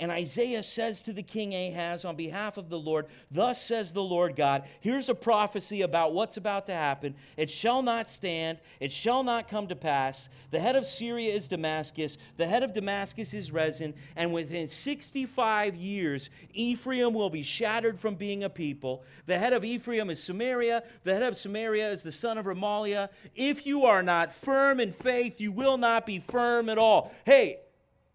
And 0.00 0.10
Isaiah 0.10 0.62
says 0.62 1.02
to 1.02 1.12
the 1.12 1.22
king 1.22 1.52
Ahaz 1.52 2.06
on 2.06 2.16
behalf 2.16 2.56
of 2.56 2.70
the 2.70 2.78
Lord, 2.78 3.04
Thus 3.30 3.62
says 3.62 3.92
the 3.92 4.02
Lord 4.02 4.34
God, 4.34 4.64
here's 4.80 5.10
a 5.10 5.14
prophecy 5.14 5.82
about 5.82 6.14
what's 6.14 6.38
about 6.38 6.64
to 6.66 6.72
happen. 6.72 7.14
It 7.36 7.50
shall 7.50 7.82
not 7.82 8.08
stand, 8.08 8.60
it 8.80 8.90
shall 8.90 9.22
not 9.22 9.46
come 9.46 9.68
to 9.68 9.76
pass. 9.76 10.30
The 10.52 10.58
head 10.58 10.74
of 10.74 10.86
Syria 10.86 11.34
is 11.34 11.48
Damascus, 11.48 12.16
the 12.38 12.46
head 12.46 12.62
of 12.62 12.72
Damascus 12.72 13.34
is 13.34 13.52
Rezin, 13.52 13.92
and 14.16 14.32
within 14.32 14.68
65 14.68 15.76
years, 15.76 16.30
Ephraim 16.54 17.12
will 17.12 17.30
be 17.30 17.42
shattered 17.42 18.00
from 18.00 18.14
being 18.14 18.42
a 18.42 18.48
people. 18.48 19.04
The 19.26 19.38
head 19.38 19.52
of 19.52 19.66
Ephraim 19.66 20.08
is 20.08 20.22
Samaria, 20.22 20.82
the 21.04 21.12
head 21.12 21.24
of 21.24 21.36
Samaria 21.36 21.90
is 21.90 22.02
the 22.02 22.10
son 22.10 22.38
of 22.38 22.46
Remaliah. 22.46 23.10
If 23.34 23.66
you 23.66 23.84
are 23.84 24.02
not 24.02 24.32
firm 24.32 24.80
in 24.80 24.92
faith, 24.92 25.42
you 25.42 25.52
will 25.52 25.76
not 25.76 26.06
be 26.06 26.20
firm 26.20 26.70
at 26.70 26.78
all. 26.78 27.12
Hey, 27.26 27.58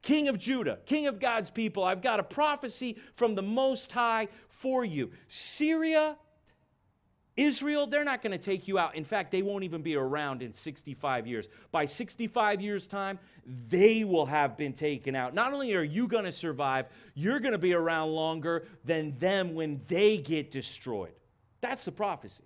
King 0.05 0.27
of 0.27 0.37
Judah, 0.37 0.77
King 0.85 1.07
of 1.07 1.19
God's 1.19 1.49
people, 1.49 1.83
I've 1.83 2.03
got 2.03 2.19
a 2.19 2.23
prophecy 2.23 2.95
from 3.15 3.33
the 3.33 3.41
Most 3.41 3.91
High 3.91 4.27
for 4.47 4.85
you. 4.85 5.11
Syria, 5.27 6.15
Israel, 7.35 7.87
they're 7.87 8.03
not 8.03 8.21
going 8.21 8.31
to 8.31 8.37
take 8.37 8.67
you 8.67 8.77
out. 8.77 8.93
In 8.93 9.03
fact, 9.03 9.31
they 9.31 9.41
won't 9.41 9.63
even 9.63 9.81
be 9.81 9.95
around 9.95 10.43
in 10.43 10.53
65 10.53 11.25
years. 11.25 11.49
By 11.71 11.85
65 11.85 12.61
years' 12.61 12.85
time, 12.85 13.17
they 13.67 14.03
will 14.03 14.27
have 14.27 14.55
been 14.55 14.73
taken 14.73 15.15
out. 15.15 15.33
Not 15.33 15.53
only 15.53 15.73
are 15.73 15.83
you 15.83 16.07
going 16.07 16.25
to 16.25 16.31
survive, 16.31 16.85
you're 17.15 17.39
going 17.39 17.53
to 17.53 17.57
be 17.57 17.73
around 17.73 18.11
longer 18.11 18.67
than 18.85 19.17
them 19.17 19.55
when 19.55 19.81
they 19.87 20.19
get 20.19 20.51
destroyed. 20.51 21.13
That's 21.61 21.83
the 21.83 21.91
prophecy. 21.91 22.44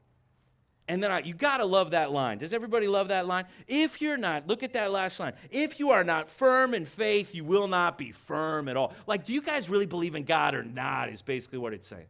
And 0.90 1.04
then 1.04 1.12
I, 1.12 1.20
you 1.20 1.36
got 1.36 1.58
to 1.58 1.66
love 1.66 1.92
that 1.92 2.12
line. 2.12 2.40
Does 2.40 2.52
everybody 2.52 2.88
love 2.88 3.10
that 3.10 3.28
line? 3.28 3.46
If 3.68 4.02
you're 4.02 4.18
not, 4.18 4.48
look 4.48 4.64
at 4.64 4.74
that 4.74 4.92
last 4.92 5.20
line. 5.20 5.34
If 5.52 5.80
you 5.80 5.92
are 5.92 6.04
not 6.04 6.28
firm 6.28 6.74
in 6.74 6.88
faith, 6.88 7.36
you 7.36 7.44
will 7.44 7.68
not 7.68 7.96
be 7.96 8.12
firm 8.12 8.68
at 8.68 8.76
all. 8.76 8.94
Like, 9.06 9.24
do 9.24 9.32
you 9.32 9.42
guys 9.44 9.70
really 9.70 9.86
believe 9.86 10.16
in 10.16 10.24
God 10.24 10.56
or 10.56 10.64
not? 10.64 11.10
Is 11.10 11.22
basically 11.22 11.60
what 11.60 11.74
it's 11.76 11.86
saying. 11.86 12.08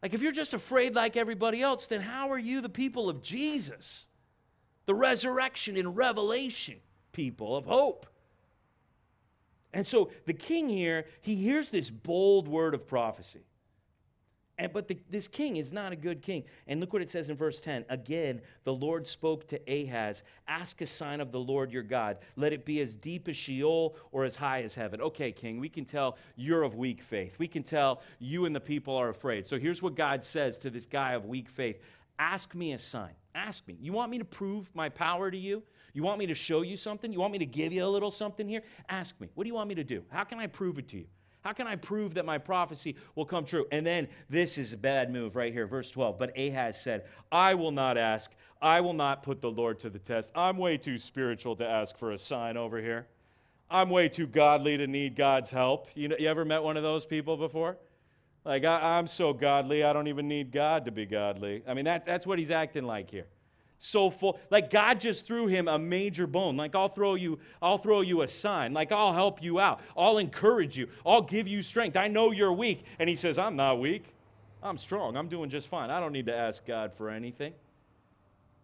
Like, 0.00 0.14
if 0.14 0.22
you're 0.22 0.30
just 0.30 0.54
afraid 0.54 0.94
like 0.94 1.16
everybody 1.16 1.60
else, 1.60 1.88
then 1.88 2.02
how 2.02 2.30
are 2.30 2.38
you 2.38 2.60
the 2.60 2.68
people 2.68 3.10
of 3.10 3.20
Jesus? 3.20 4.06
The 4.86 4.94
resurrection 4.94 5.76
and 5.76 5.96
revelation 5.96 6.76
people 7.10 7.56
of 7.56 7.64
hope. 7.64 8.06
And 9.74 9.84
so 9.88 10.12
the 10.24 10.34
king 10.34 10.68
here, 10.68 11.04
he 11.20 11.34
hears 11.34 11.70
this 11.70 11.90
bold 11.90 12.46
word 12.46 12.74
of 12.74 12.86
prophecy. 12.86 13.47
And, 14.58 14.72
but 14.72 14.88
the, 14.88 14.98
this 15.08 15.28
king 15.28 15.56
is 15.56 15.72
not 15.72 15.92
a 15.92 15.96
good 15.96 16.20
king. 16.20 16.44
And 16.66 16.80
look 16.80 16.92
what 16.92 17.00
it 17.00 17.08
says 17.08 17.30
in 17.30 17.36
verse 17.36 17.60
10. 17.60 17.84
Again, 17.88 18.40
the 18.64 18.74
Lord 18.74 19.06
spoke 19.06 19.46
to 19.48 19.60
Ahaz 19.68 20.24
Ask 20.48 20.80
a 20.80 20.86
sign 20.86 21.20
of 21.20 21.30
the 21.30 21.38
Lord 21.38 21.72
your 21.72 21.82
God. 21.82 22.18
Let 22.34 22.52
it 22.52 22.64
be 22.64 22.80
as 22.80 22.94
deep 22.94 23.28
as 23.28 23.36
Sheol 23.36 23.96
or 24.10 24.24
as 24.24 24.34
high 24.34 24.62
as 24.62 24.74
heaven. 24.74 25.00
Okay, 25.00 25.30
king, 25.30 25.60
we 25.60 25.68
can 25.68 25.84
tell 25.84 26.16
you're 26.36 26.62
of 26.62 26.74
weak 26.74 27.02
faith. 27.02 27.38
We 27.38 27.46
can 27.46 27.62
tell 27.62 28.02
you 28.18 28.46
and 28.46 28.56
the 28.56 28.60
people 28.60 28.96
are 28.96 29.10
afraid. 29.10 29.46
So 29.46 29.58
here's 29.58 29.82
what 29.82 29.94
God 29.94 30.24
says 30.24 30.58
to 30.60 30.70
this 30.70 30.86
guy 30.86 31.12
of 31.12 31.26
weak 31.26 31.48
faith 31.48 31.80
Ask 32.18 32.54
me 32.54 32.72
a 32.72 32.78
sign. 32.78 33.12
Ask 33.34 33.68
me. 33.68 33.76
You 33.80 33.92
want 33.92 34.10
me 34.10 34.18
to 34.18 34.24
prove 34.24 34.74
my 34.74 34.88
power 34.88 35.30
to 35.30 35.38
you? 35.38 35.62
You 35.92 36.02
want 36.02 36.18
me 36.18 36.26
to 36.26 36.34
show 36.34 36.62
you 36.62 36.76
something? 36.76 37.12
You 37.12 37.20
want 37.20 37.32
me 37.32 37.38
to 37.38 37.46
give 37.46 37.72
you 37.72 37.84
a 37.84 37.86
little 37.86 38.10
something 38.10 38.48
here? 38.48 38.62
Ask 38.88 39.20
me. 39.20 39.28
What 39.34 39.44
do 39.44 39.48
you 39.48 39.54
want 39.54 39.68
me 39.68 39.76
to 39.76 39.84
do? 39.84 40.02
How 40.08 40.24
can 40.24 40.40
I 40.40 40.48
prove 40.48 40.78
it 40.78 40.88
to 40.88 40.98
you? 40.98 41.06
How 41.48 41.54
can 41.54 41.66
I 41.66 41.76
prove 41.76 42.12
that 42.12 42.26
my 42.26 42.36
prophecy 42.36 42.94
will 43.14 43.24
come 43.24 43.46
true? 43.46 43.66
And 43.72 43.86
then 43.86 44.08
this 44.28 44.58
is 44.58 44.74
a 44.74 44.76
bad 44.76 45.10
move 45.10 45.34
right 45.34 45.50
here, 45.50 45.66
verse 45.66 45.90
12. 45.90 46.18
But 46.18 46.38
Ahaz 46.38 46.78
said, 46.78 47.06
I 47.32 47.54
will 47.54 47.70
not 47.70 47.96
ask. 47.96 48.30
I 48.60 48.82
will 48.82 48.92
not 48.92 49.22
put 49.22 49.40
the 49.40 49.50
Lord 49.50 49.78
to 49.78 49.88
the 49.88 49.98
test. 49.98 50.30
I'm 50.34 50.58
way 50.58 50.76
too 50.76 50.98
spiritual 50.98 51.56
to 51.56 51.66
ask 51.66 51.96
for 51.96 52.12
a 52.12 52.18
sign 52.18 52.58
over 52.58 52.82
here. 52.82 53.06
I'm 53.70 53.88
way 53.88 54.10
too 54.10 54.26
godly 54.26 54.76
to 54.76 54.86
need 54.86 55.16
God's 55.16 55.50
help. 55.50 55.88
You, 55.94 56.08
know, 56.08 56.16
you 56.18 56.28
ever 56.28 56.44
met 56.44 56.62
one 56.62 56.76
of 56.76 56.82
those 56.82 57.06
people 57.06 57.38
before? 57.38 57.78
Like, 58.44 58.66
I, 58.66 58.98
am 58.98 59.06
so 59.06 59.32
godly, 59.32 59.84
I 59.84 59.94
don't 59.94 60.08
even 60.08 60.28
need 60.28 60.52
God 60.52 60.84
to 60.84 60.90
be 60.90 61.06
godly. 61.06 61.62
I 61.66 61.72
mean, 61.72 61.86
that, 61.86 62.04
that's 62.04 62.26
what 62.26 62.38
he's 62.38 62.50
acting 62.50 62.84
like 62.84 63.10
here 63.10 63.24
so 63.78 64.10
full. 64.10 64.38
Like 64.50 64.70
god 64.70 65.00
just 65.00 65.26
threw 65.26 65.46
him 65.46 65.68
a 65.68 65.78
major 65.78 66.26
bone. 66.26 66.56
Like 66.56 66.74
i'll 66.74 66.88
throw 66.88 67.14
you 67.14 67.38
i'll 67.62 67.78
throw 67.78 68.00
you 68.00 68.22
a 68.22 68.28
sign. 68.28 68.72
Like 68.72 68.92
i'll 68.92 69.12
help 69.12 69.42
you 69.42 69.60
out. 69.60 69.80
I'll 69.96 70.18
encourage 70.18 70.76
you. 70.76 70.88
I'll 71.06 71.22
give 71.22 71.48
you 71.48 71.62
strength. 71.62 71.96
I 71.96 72.08
know 72.08 72.30
you're 72.30 72.52
weak. 72.52 72.84
And 72.98 73.08
he 73.08 73.14
says 73.14 73.38
i'm 73.38 73.56
not 73.56 73.80
weak. 73.80 74.04
I'm 74.62 74.76
strong. 74.76 75.16
I'm 75.16 75.28
doing 75.28 75.50
just 75.50 75.68
fine. 75.68 75.90
I 75.90 76.00
don't 76.00 76.12
need 76.12 76.26
to 76.26 76.34
ask 76.34 76.66
god 76.66 76.92
for 76.92 77.10
anything. 77.10 77.54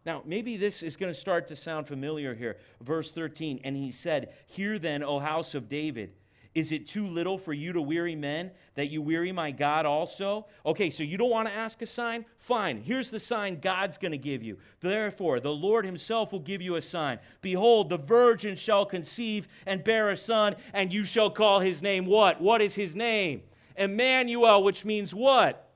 Now 0.04 0.22
maybe 0.26 0.56
this 0.56 0.82
is 0.82 0.96
going 0.96 1.12
to 1.12 1.18
start 1.18 1.46
to 1.48 1.56
sound 1.56 1.86
familiar 1.86 2.34
here. 2.34 2.58
Verse 2.82 3.12
13 3.12 3.60
and 3.64 3.76
he 3.76 3.90
said 3.90 4.34
hear 4.46 4.78
then 4.78 5.02
o 5.02 5.18
house 5.18 5.54
of 5.54 5.68
david 5.68 6.12
Is 6.54 6.70
it 6.70 6.86
too 6.86 7.08
little 7.08 7.36
for 7.36 7.52
you 7.52 7.72
to 7.72 7.82
weary 7.82 8.14
men 8.14 8.52
that 8.76 8.88
you 8.88 9.02
weary 9.02 9.32
my 9.32 9.50
God 9.50 9.86
also? 9.86 10.46
Okay, 10.64 10.88
so 10.88 11.02
you 11.02 11.18
don't 11.18 11.30
want 11.30 11.48
to 11.48 11.54
ask 11.54 11.82
a 11.82 11.86
sign? 11.86 12.24
Fine. 12.38 12.82
Here's 12.82 13.10
the 13.10 13.18
sign 13.18 13.58
God's 13.58 13.98
going 13.98 14.12
to 14.12 14.18
give 14.18 14.42
you. 14.42 14.58
Therefore, 14.78 15.40
the 15.40 15.52
Lord 15.52 15.84
himself 15.84 16.30
will 16.30 16.38
give 16.38 16.62
you 16.62 16.76
a 16.76 16.82
sign. 16.82 17.18
Behold, 17.40 17.90
the 17.90 17.98
virgin 17.98 18.54
shall 18.54 18.86
conceive 18.86 19.48
and 19.66 19.82
bear 19.82 20.10
a 20.10 20.16
son, 20.16 20.54
and 20.72 20.92
you 20.92 21.04
shall 21.04 21.28
call 21.28 21.58
his 21.58 21.82
name 21.82 22.06
what? 22.06 22.40
What 22.40 22.62
is 22.62 22.76
his 22.76 22.94
name? 22.94 23.42
Emmanuel, 23.76 24.62
which 24.62 24.84
means 24.84 25.12
what? 25.12 25.68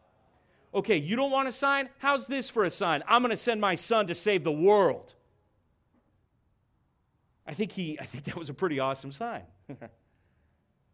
Okay, 0.73 0.97
you 0.97 1.17
don't 1.17 1.33
want 1.33 1.49
a 1.49 1.53
sign? 1.53 1.89
How's 1.99 2.29
this 2.29 2.49
for 2.49 2.65
a 2.65 2.71
sign? 2.71 3.03
I'm 3.09 3.23
going 3.23 3.31
to 3.31 3.37
send 3.37 3.61
my 3.61 3.75
son 3.75 4.07
to 4.07 4.15
save 4.15 4.45
the 4.45 4.53
world. 4.53 5.15
I 7.45 7.55
think 7.55 7.73
he 7.73 7.99
I 7.99 8.05
think 8.05 8.25
that 8.25 8.37
was 8.37 8.51
a 8.51 8.55
pretty 8.55 8.79
awesome 8.79 9.11
sign. 9.11 9.43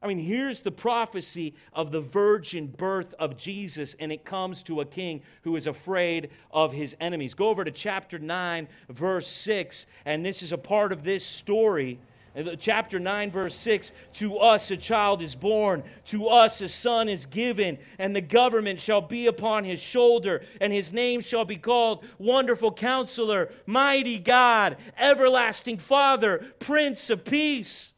I 0.05 0.07
mean, 0.07 0.19
here's 0.19 0.61
the 0.61 0.71
prophecy 0.71 1.55
of 1.73 1.91
the 1.91 2.03
virgin 2.03 2.67
birth 2.67 3.15
of 3.19 3.39
Jesus, 3.39 3.97
and 3.99 4.13
it 4.13 4.23
comes 4.23 4.63
to 4.65 4.83
a 4.83 4.85
king 4.85 5.23
who 5.45 5.57
is 5.57 5.67
afraid 5.67 6.29
of 6.51 6.75
his 6.75 6.95
enemies. 7.01 7.33
Go 7.33 7.49
over 7.49 7.65
to 7.65 7.71
chapter 7.71 8.19
9, 8.19 8.69
verse 8.91 9.27
6, 9.27 9.87
and 10.05 10.25
this 10.25 10.43
is 10.43 10.53
a 10.53 10.59
part 10.59 10.93
of 10.93 11.05
this 11.05 11.25
story. 11.25 11.99
Uh, 12.37 12.55
chapter 12.59 12.99
9, 12.99 13.31
verse 13.31 13.55
6 13.55 13.93
To 14.15 14.37
us 14.37 14.71
a 14.71 14.77
child 14.77 15.23
is 15.23 15.35
born, 15.35 15.83
to 16.05 16.29
us 16.29 16.61
a 16.61 16.69
son 16.69 17.09
is 17.09 17.25
given, 17.25 17.79
and 17.99 18.15
the 18.15 18.21
government 18.21 18.81
shall 18.81 19.01
be 19.01 19.27
upon 19.27 19.65
his 19.65 19.81
shoulder, 19.81 20.43
and 20.61 20.71
his 20.71 20.93
name 20.93 21.23
shall 21.23 21.47
be 21.47 21.57
called 21.57 22.05
Wonderful 22.19 22.73
Counselor, 22.73 23.51
Mighty 23.65 24.19
God, 24.19 24.77
Everlasting 24.99 25.79
Father, 25.79 26.45
Prince 26.59 27.09
of 27.09 27.25
Peace. 27.25 27.94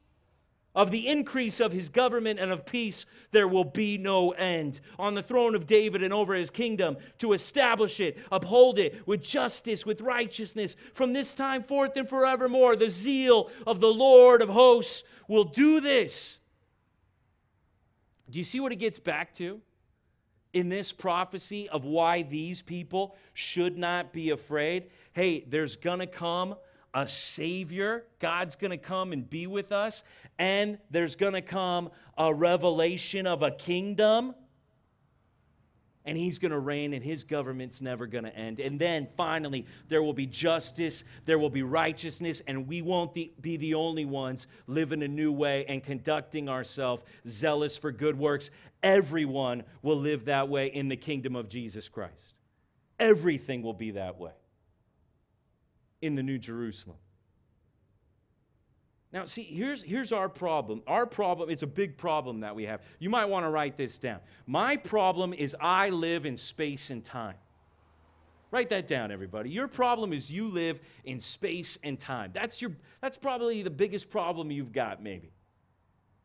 Of 0.77 0.91
the 0.91 1.09
increase 1.09 1.59
of 1.59 1.72
his 1.72 1.89
government 1.89 2.39
and 2.39 2.53
of 2.53 2.66
peace, 2.66 3.07
there 3.31 3.49
will 3.49 3.64
be 3.64 3.97
no 3.97 4.33
end. 4.33 4.81
On 4.99 5.14
the 5.14 5.22
throne 5.22 5.55
of 5.55 5.66
David 5.66 6.03
and 6.03 6.12
over 6.12 6.35
his 6.35 6.51
kingdom, 6.51 6.99
to 7.16 7.33
establish 7.33 7.99
it, 7.99 8.18
uphold 8.31 8.79
it 8.79 9.07
with 9.07 9.22
justice, 9.22 9.87
with 9.87 10.03
righteousness, 10.03 10.77
from 10.93 11.14
this 11.14 11.33
time 11.33 11.62
forth 11.62 11.97
and 11.97 12.07
forevermore. 12.07 12.77
The 12.77 12.91
zeal 12.91 13.51
of 13.66 13.81
the 13.81 13.93
Lord 13.93 14.43
of 14.43 14.51
hosts 14.51 15.03
will 15.29 15.45
do 15.45 15.81
this. 15.81 16.41
Do 18.29 18.39
you 18.39 18.45
see 18.45 18.61
what 18.61 18.72
it 18.72 18.77
gets 18.77 18.99
back 18.99 19.33
to? 19.35 19.62
In 20.53 20.68
this 20.68 20.93
prophecy 20.93 21.70
of 21.70 21.87
why 21.87 22.20
these 22.20 22.61
people 22.61 23.16
should 23.33 23.79
not 23.79 24.12
be 24.12 24.29
afraid. 24.29 24.91
Hey, 25.14 25.47
there's 25.49 25.77
gonna 25.77 26.07
come 26.07 26.55
a 26.97 27.07
Savior. 27.07 28.05
God's 28.20 28.57
going 28.57 28.70
to 28.70 28.78
come 28.78 29.12
and 29.12 29.28
be 29.28 29.47
with 29.47 29.70
us. 29.70 30.03
And 30.38 30.78
there's 30.90 31.14
going 31.14 31.34
to 31.34 31.42
come 31.42 31.90
a 32.16 32.32
revelation 32.32 33.26
of 33.26 33.42
a 33.42 33.51
kingdom. 33.51 34.34
And 36.07 36.16
he's 36.16 36.38
going 36.38 36.53
to 36.53 36.59
reign, 36.59 36.94
and 36.94 37.05
his 37.05 37.24
government's 37.24 37.82
never 37.82 38.07
going 38.07 38.24
to 38.24 38.34
end. 38.34 38.61
And 38.61 38.78
then 38.78 39.09
finally, 39.16 39.66
there 39.88 40.03
will 40.03 40.14
be 40.14 40.24
justice, 40.24 41.05
there 41.24 41.38
will 41.38 41.51
be 41.51 41.64
righteousness, 41.64 42.42
and 42.47 42.68
we 42.68 42.80
won't 42.80 43.12
be 43.12 43.57
the 43.57 43.74
only 43.74 44.05
ones 44.05 44.47
living 44.68 45.03
a 45.03 45.09
new 45.09 45.32
way 45.32 45.66
and 45.66 45.82
conducting 45.82 46.49
ourselves 46.49 47.03
zealous 47.26 47.76
for 47.76 47.90
good 47.90 48.16
works. 48.16 48.51
Everyone 48.84 49.64
will 49.82 49.99
live 49.99 50.26
that 50.26 50.49
way 50.49 50.68
in 50.68 50.88
the 50.88 50.97
kingdom 50.97 51.34
of 51.34 51.49
Jesus 51.49 51.88
Christ. 51.88 52.34
Everything 53.01 53.62
will 53.62 53.74
be 53.74 53.90
that 53.90 54.16
way 54.16 54.30
in 56.03 56.14
the 56.14 56.22
New 56.22 56.38
Jerusalem. 56.38 56.97
Now, 59.12 59.24
see, 59.24 59.44
here's, 59.44 59.82
here's 59.82 60.12
our 60.12 60.28
problem. 60.28 60.82
Our 60.86 61.07
problem, 61.07 61.49
it's 61.49 61.62
a 61.62 61.66
big 61.66 61.97
problem 61.97 62.40
that 62.40 62.55
we 62.55 62.64
have. 62.64 62.82
You 62.99 63.09
might 63.09 63.26
want 63.26 63.47
to 63.47 63.51
write 63.51 63.76
this 63.76 63.99
down. 63.99 64.20
My 64.47 64.76
problem 64.76 65.32
is 65.32 65.57
I 65.61 65.90
live 65.90 66.26
in 66.26 66.36
space 66.36 66.90
and 66.90 67.05
time. 67.05 67.36
Write 68.51 68.68
that 68.70 68.86
down, 68.86 69.11
everybody. 69.11 69.51
Your 69.51 69.68
problem 69.68 70.12
is 70.12 70.30
you 70.30 70.49
live 70.49 70.80
in 71.05 71.20
space 71.20 71.78
and 71.82 71.99
time. 71.99 72.30
That's, 72.32 72.61
your, 72.61 72.72
that's 73.01 73.16
probably 73.16 73.62
the 73.62 73.70
biggest 73.70 74.11
problem 74.11 74.51
you've 74.51 74.72
got, 74.72 75.03
maybe. 75.03 75.32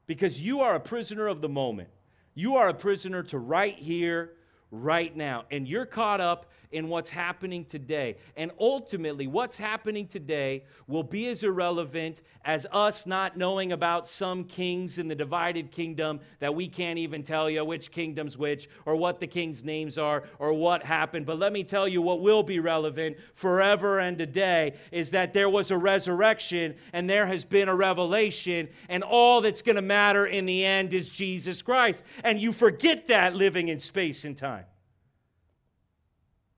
Because 0.06 0.42
you 0.42 0.62
are 0.62 0.76
a 0.76 0.80
prisoner 0.80 1.28
of 1.28 1.42
the 1.42 1.50
moment. 1.50 1.90
You 2.34 2.58
are 2.58 2.70
a 2.70 2.74
prisoner 2.74 3.24
to 3.24 3.38
right 3.38 3.78
here, 3.78 4.34
right 4.72 5.16
now. 5.16 5.44
And 5.52 5.68
you're 5.68 5.86
caught 5.86 6.22
up 6.22 6.48
in 6.72 6.88
what's 6.88 7.12
happening 7.12 7.66
today. 7.66 8.16
And 8.36 8.52
ultimately, 8.60 9.28
what's 9.28 9.60
happening 9.60 10.08
today 10.08 10.64
will 10.88 11.04
be 11.04 11.28
as 11.28 11.44
irrelevant 11.44 12.22
as 12.46 12.66
us 12.72 13.06
not 13.06 13.38
knowing 13.38 13.72
about 13.72 14.08
some 14.08 14.46
kings 14.46 14.98
in 14.98 15.08
the 15.08 15.16
divided 15.16 15.72
kingdom 15.72 16.20
that 16.40 16.56
we 16.56 16.68
can't 16.68 16.98
even 16.98 17.24
tell 17.24 17.50
you 17.50 17.64
which 17.66 17.92
kingdom's 17.92 18.38
which 18.38 18.70
or 18.86 18.96
what 18.96 19.20
the 19.20 19.28
king's 19.28 19.64
names 19.64 19.98
are 19.98 20.24
or 20.40 20.54
what 20.54 20.84
happened. 20.84 21.26
But 21.26 21.40
let 21.40 21.54
me 21.54 21.64
tell 21.64 21.88
you 21.88 22.02
what 22.02 22.22
will 22.22 22.44
be 22.44 22.60
relevant 22.60 23.18
forever 23.34 24.00
and 24.00 24.18
today 24.18 24.74
is 24.92 25.12
that 25.12 25.34
there 25.34 25.50
was 25.50 25.72
a 25.72 25.78
resurrection 25.78 26.76
and 26.94 27.10
there 27.10 27.26
has 27.28 27.46
been 27.46 27.68
a 27.68 27.76
revelation, 27.76 28.70
and 28.90 29.04
all 29.04 29.42
that's 29.42 29.62
going 29.62 29.76
to 29.76 29.82
matter 29.82 30.26
in 30.26 30.46
the 30.46 30.64
end 30.66 30.94
is 30.94 31.10
Jesus 31.10 31.62
Christ. 31.62 32.04
And 32.24 32.40
you 32.40 32.54
forget 32.54 33.08
that 33.08 33.36
living 33.36 33.68
in 33.68 33.80
space 33.80 34.24
and 34.26 34.38
time. 34.38 34.61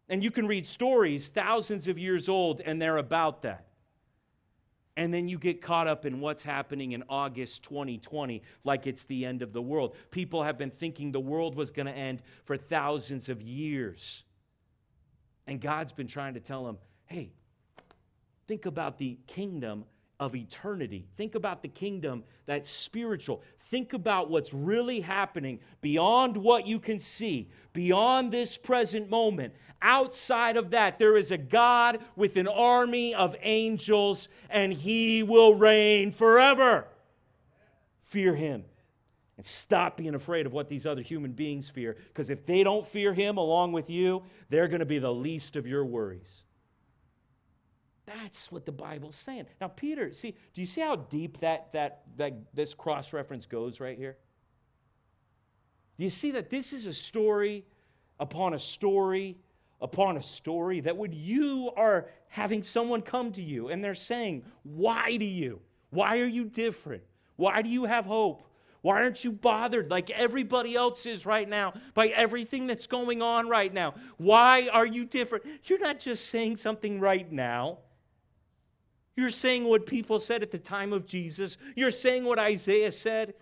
And 0.09 0.23
you 0.23 0.31
can 0.31 0.47
read 0.47 0.67
stories 0.67 1.29
thousands 1.29 1.87
of 1.87 1.97
years 1.97 2.27
old, 2.27 2.61
and 2.61 2.81
they're 2.81 2.97
about 2.97 3.43
that. 3.43 3.67
And 4.95 5.11
then 5.11 5.27
you 5.27 5.39
get 5.39 5.61
caught 5.61 5.87
up 5.87 6.05
in 6.05 6.19
what's 6.19 6.43
happening 6.43 6.91
in 6.91 7.03
August 7.09 7.63
2020, 7.63 8.43
like 8.63 8.85
it's 8.85 9.05
the 9.05 9.25
end 9.25 9.41
of 9.41 9.51
the 9.51 9.61
world. 9.61 9.95
People 10.11 10.43
have 10.43 10.57
been 10.57 10.69
thinking 10.69 11.11
the 11.11 11.19
world 11.19 11.55
was 11.55 11.71
going 11.71 11.87
to 11.87 11.93
end 11.93 12.21
for 12.45 12.57
thousands 12.57 13.27
of 13.27 13.41
years. 13.41 14.23
And 15.47 15.59
God's 15.59 15.93
been 15.93 16.07
trying 16.07 16.35
to 16.35 16.39
tell 16.39 16.65
them 16.65 16.77
hey, 17.05 17.31
think 18.47 18.65
about 18.65 18.97
the 18.97 19.19
kingdom 19.27 19.85
of 20.23 20.35
eternity. 20.35 21.05
Think 21.17 21.35
about 21.35 21.61
the 21.61 21.67
kingdom 21.67 22.23
that's 22.45 22.69
spiritual. 22.69 23.43
Think 23.69 23.91
about 23.91 24.29
what's 24.29 24.53
really 24.53 25.01
happening 25.01 25.59
beyond 25.81 26.37
what 26.37 26.65
you 26.65 26.79
can 26.79 26.97
see, 26.97 27.49
beyond 27.73 28.31
this 28.31 28.57
present 28.57 29.09
moment. 29.09 29.53
Outside 29.81 30.55
of 30.55 30.69
that, 30.71 30.97
there 30.97 31.17
is 31.17 31.31
a 31.31 31.37
God 31.37 31.99
with 32.15 32.37
an 32.37 32.47
army 32.47 33.13
of 33.13 33.35
angels, 33.41 34.29
and 34.49 34.71
he 34.71 35.23
will 35.23 35.55
reign 35.55 36.11
forever. 36.11 36.87
Fear 38.03 38.35
him. 38.35 38.63
And 39.35 39.45
stop 39.45 39.97
being 39.97 40.15
afraid 40.15 40.45
of 40.45 40.53
what 40.53 40.69
these 40.69 40.85
other 40.85 41.01
human 41.01 41.33
beings 41.33 41.67
fear, 41.67 41.97
because 42.07 42.29
if 42.29 42.45
they 42.45 42.63
don't 42.63 42.87
fear 42.87 43.13
him 43.13 43.37
along 43.37 43.73
with 43.73 43.89
you, 43.89 44.23
they're 44.49 44.69
going 44.69 44.79
to 44.79 44.85
be 44.85 44.99
the 44.99 45.13
least 45.13 45.57
of 45.57 45.67
your 45.67 45.83
worries. 45.83 46.43
That's 48.05 48.51
what 48.51 48.65
the 48.65 48.71
Bible's 48.71 49.15
saying. 49.15 49.45
Now, 49.61 49.69
Peter, 49.69 50.11
see, 50.11 50.35
do 50.53 50.61
you 50.61 50.67
see 50.67 50.81
how 50.81 50.95
deep 50.95 51.39
that, 51.39 51.71
that, 51.73 52.01
that 52.17 52.33
this 52.53 52.73
cross 52.73 53.13
reference 53.13 53.45
goes 53.45 53.79
right 53.79 53.97
here? 53.97 54.17
Do 55.97 56.03
you 56.03 56.09
see 56.09 56.31
that 56.31 56.49
this 56.49 56.73
is 56.73 56.85
a 56.85 56.93
story 56.93 57.65
upon 58.19 58.53
a 58.53 58.59
story 58.59 59.37
upon 59.83 60.15
a 60.15 60.23
story 60.23 60.79
that 60.79 60.95
when 60.95 61.11
you 61.11 61.69
are 61.75 62.07
having 62.29 62.63
someone 62.63 63.01
come 63.01 63.31
to 63.33 63.41
you 63.41 63.67
and 63.67 63.83
they're 63.83 63.93
saying, 63.93 64.43
Why 64.63 65.17
do 65.17 65.25
you? 65.25 65.59
Why 65.89 66.19
are 66.19 66.25
you 66.25 66.45
different? 66.45 67.03
Why 67.35 67.61
do 67.61 67.69
you 67.69 67.85
have 67.85 68.05
hope? 68.05 68.43
Why 68.81 69.01
aren't 69.03 69.23
you 69.23 69.31
bothered 69.31 69.91
like 69.91 70.09
everybody 70.09 70.75
else 70.75 71.05
is 71.05 71.25
right 71.25 71.47
now 71.47 71.73
by 71.93 72.07
everything 72.07 72.65
that's 72.65 72.87
going 72.87 73.21
on 73.21 73.47
right 73.47 73.73
now? 73.73 73.93
Why 74.17 74.69
are 74.71 74.85
you 74.85 75.05
different? 75.05 75.45
You're 75.65 75.79
not 75.79 75.99
just 75.99 76.29
saying 76.29 76.57
something 76.57 76.99
right 76.99 77.31
now. 77.31 77.79
You're 79.15 79.29
saying 79.29 79.65
what 79.65 79.85
people 79.85 80.19
said 80.19 80.41
at 80.41 80.51
the 80.51 80.57
time 80.57 80.91
of 80.91 81.05
Jesus. 81.05 81.57
You're 81.75 81.91
saying 81.91 82.23
what 82.23 82.39
Isaiah 82.39 82.91
said 82.91 83.35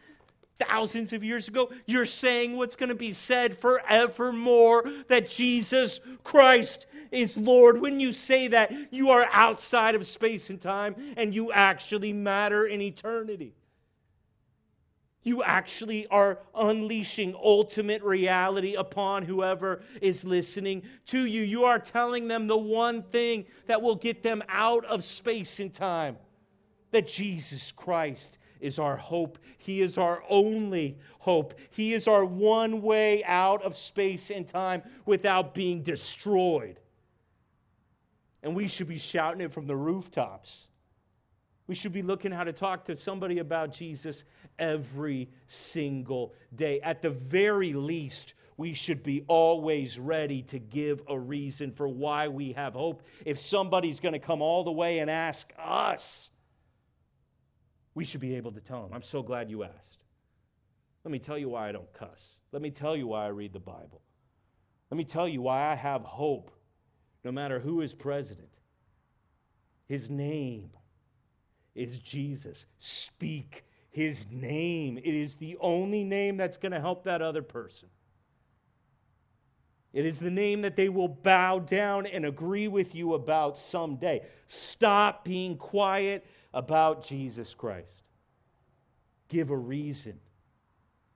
thousands 0.59 1.13
of 1.13 1.23
years 1.23 1.47
ago. 1.47 1.71
You're 1.85 2.05
saying 2.05 2.57
what's 2.57 2.75
going 2.75 2.89
to 2.89 2.95
be 2.95 3.11
said 3.11 3.57
forevermore 3.57 4.83
that 5.07 5.27
Jesus 5.27 5.99
Christ 6.23 6.87
is 7.11 7.37
Lord. 7.37 7.79
When 7.79 7.99
you 7.99 8.11
say 8.11 8.47
that, 8.49 8.71
you 8.91 9.09
are 9.09 9.27
outside 9.31 9.95
of 9.95 10.05
space 10.05 10.49
and 10.49 10.59
time 10.59 10.95
and 11.17 11.33
you 11.33 11.51
actually 11.51 12.13
matter 12.13 12.65
in 12.65 12.81
eternity. 12.81 13.53
You 15.23 15.43
actually 15.43 16.07
are 16.07 16.39
unleashing 16.55 17.35
ultimate 17.35 18.01
reality 18.01 18.73
upon 18.75 19.23
whoever 19.23 19.83
is 20.01 20.25
listening 20.25 20.83
to 21.07 21.25
you. 21.25 21.43
You 21.43 21.65
are 21.65 21.77
telling 21.77 22.27
them 22.27 22.47
the 22.47 22.57
one 22.57 23.03
thing 23.03 23.45
that 23.67 23.81
will 23.81 23.95
get 23.95 24.23
them 24.23 24.43
out 24.49 24.83
of 24.85 25.03
space 25.03 25.59
and 25.59 25.71
time 25.71 26.17
that 26.89 27.07
Jesus 27.07 27.71
Christ 27.71 28.39
is 28.59 28.79
our 28.79 28.97
hope. 28.97 29.37
He 29.57 29.81
is 29.81 29.97
our 29.97 30.23
only 30.27 30.97
hope. 31.19 31.53
He 31.69 31.93
is 31.93 32.07
our 32.07 32.25
one 32.25 32.81
way 32.81 33.23
out 33.23 33.63
of 33.63 33.77
space 33.77 34.31
and 34.31 34.47
time 34.47 34.81
without 35.05 35.53
being 35.53 35.83
destroyed. 35.83 36.79
And 38.43 38.55
we 38.55 38.67
should 38.67 38.87
be 38.87 38.97
shouting 38.97 39.41
it 39.41 39.51
from 39.51 39.67
the 39.67 39.75
rooftops. 39.75 40.67
We 41.67 41.75
should 41.75 41.93
be 41.93 42.01
looking 42.01 42.31
how 42.31 42.43
to 42.43 42.53
talk 42.53 42.85
to 42.85 42.95
somebody 42.95 43.39
about 43.39 43.71
Jesus 43.71 44.25
every 44.59 45.29
single 45.47 46.33
day. 46.55 46.79
At 46.81 47.01
the 47.01 47.09
very 47.09 47.73
least, 47.73 48.33
we 48.57 48.73
should 48.73 49.01
be 49.01 49.23
always 49.27 49.97
ready 49.97 50.43
to 50.43 50.59
give 50.59 51.01
a 51.07 51.17
reason 51.17 51.71
for 51.71 51.87
why 51.87 52.27
we 52.27 52.53
have 52.53 52.73
hope. 52.73 53.03
If 53.25 53.39
somebody's 53.39 53.99
going 53.99 54.13
to 54.13 54.19
come 54.19 54.41
all 54.41 54.63
the 54.63 54.71
way 54.71 54.99
and 54.99 55.09
ask 55.09 55.51
us, 55.57 56.29
we 57.95 58.05
should 58.05 58.21
be 58.21 58.35
able 58.35 58.51
to 58.51 58.61
tell 58.61 58.83
them, 58.83 58.93
I'm 58.93 59.01
so 59.01 59.23
glad 59.23 59.49
you 59.49 59.63
asked. 59.63 60.03
Let 61.03 61.11
me 61.11 61.19
tell 61.19 61.37
you 61.37 61.49
why 61.49 61.69
I 61.69 61.71
don't 61.71 61.91
cuss. 61.93 62.39
Let 62.51 62.61
me 62.61 62.69
tell 62.69 62.95
you 62.95 63.07
why 63.07 63.25
I 63.25 63.29
read 63.29 63.53
the 63.53 63.59
Bible. 63.59 64.01
Let 64.91 64.97
me 64.97 65.03
tell 65.03 65.27
you 65.27 65.41
why 65.41 65.71
I 65.71 65.75
have 65.75 66.03
hope 66.03 66.51
no 67.23 67.31
matter 67.31 67.59
who 67.59 67.81
is 67.81 67.93
president. 67.93 68.49
His 69.87 70.09
name 70.09 70.69
is 71.75 71.99
Jesus. 71.99 72.65
Speak 72.79 73.65
his 73.91 74.25
name. 74.31 74.97
It 74.97 75.13
is 75.13 75.35
the 75.35 75.57
only 75.59 76.03
name 76.03 76.37
that's 76.37 76.57
going 76.57 76.71
to 76.71 76.79
help 76.79 77.03
that 77.03 77.21
other 77.21 77.43
person. 77.43 77.89
It 79.93 80.05
is 80.05 80.19
the 80.19 80.31
name 80.31 80.61
that 80.61 80.77
they 80.77 80.87
will 80.87 81.09
bow 81.09 81.59
down 81.59 82.05
and 82.05 82.25
agree 82.25 82.69
with 82.69 82.95
you 82.95 83.13
about 83.13 83.57
someday. 83.57 84.21
Stop 84.47 85.25
being 85.25 85.57
quiet 85.57 86.25
about 86.53 87.05
Jesus 87.05 87.53
Christ. 87.53 88.01
Give 89.27 89.49
a 89.49 89.57
reason 89.57 90.17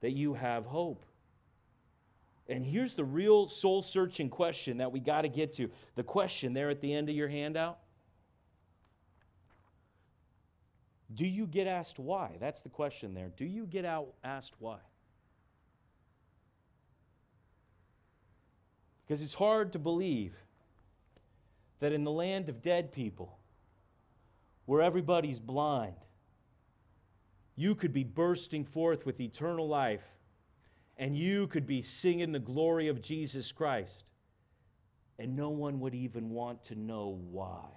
that 0.01 0.11
you 0.11 0.33
have 0.33 0.65
hope. 0.65 1.05
And 2.47 2.63
here's 2.63 2.95
the 2.95 3.05
real 3.05 3.47
soul 3.47 3.81
searching 3.81 4.29
question 4.29 4.77
that 4.77 4.91
we 4.91 4.99
got 4.99 5.21
to 5.21 5.29
get 5.29 5.53
to. 5.53 5.69
The 5.95 6.03
question 6.03 6.53
there 6.53 6.69
at 6.69 6.81
the 6.81 6.93
end 6.93 7.09
of 7.09 7.15
your 7.15 7.29
handout 7.29 7.79
Do 11.13 11.25
you 11.25 11.45
get 11.45 11.67
asked 11.67 11.99
why? 11.99 12.37
That's 12.39 12.61
the 12.61 12.69
question 12.69 13.13
there. 13.13 13.31
Do 13.35 13.45
you 13.45 13.65
get 13.65 13.85
out 13.85 14.13
asked 14.23 14.55
why? 14.59 14.79
Because 19.05 19.21
it's 19.21 19.35
hard 19.35 19.73
to 19.73 19.79
believe 19.79 20.33
that 21.79 21.91
in 21.91 22.03
the 22.03 22.11
land 22.11 22.49
of 22.49 22.61
dead 22.61 22.91
people, 22.91 23.37
where 24.65 24.81
everybody's 24.81 25.39
blind, 25.39 25.95
you 27.55 27.75
could 27.75 27.93
be 27.93 28.03
bursting 28.03 28.63
forth 28.63 29.05
with 29.05 29.19
eternal 29.19 29.67
life 29.67 30.03
and 30.97 31.15
you 31.15 31.47
could 31.47 31.67
be 31.67 31.81
singing 31.81 32.31
the 32.31 32.39
glory 32.39 32.87
of 32.87 33.01
Jesus 33.01 33.51
Christ, 33.51 34.05
and 35.19 35.35
no 35.35 35.49
one 35.49 35.79
would 35.81 35.93
even 35.93 36.29
want 36.29 36.63
to 36.65 36.75
know 36.75 37.19
why. 37.31 37.67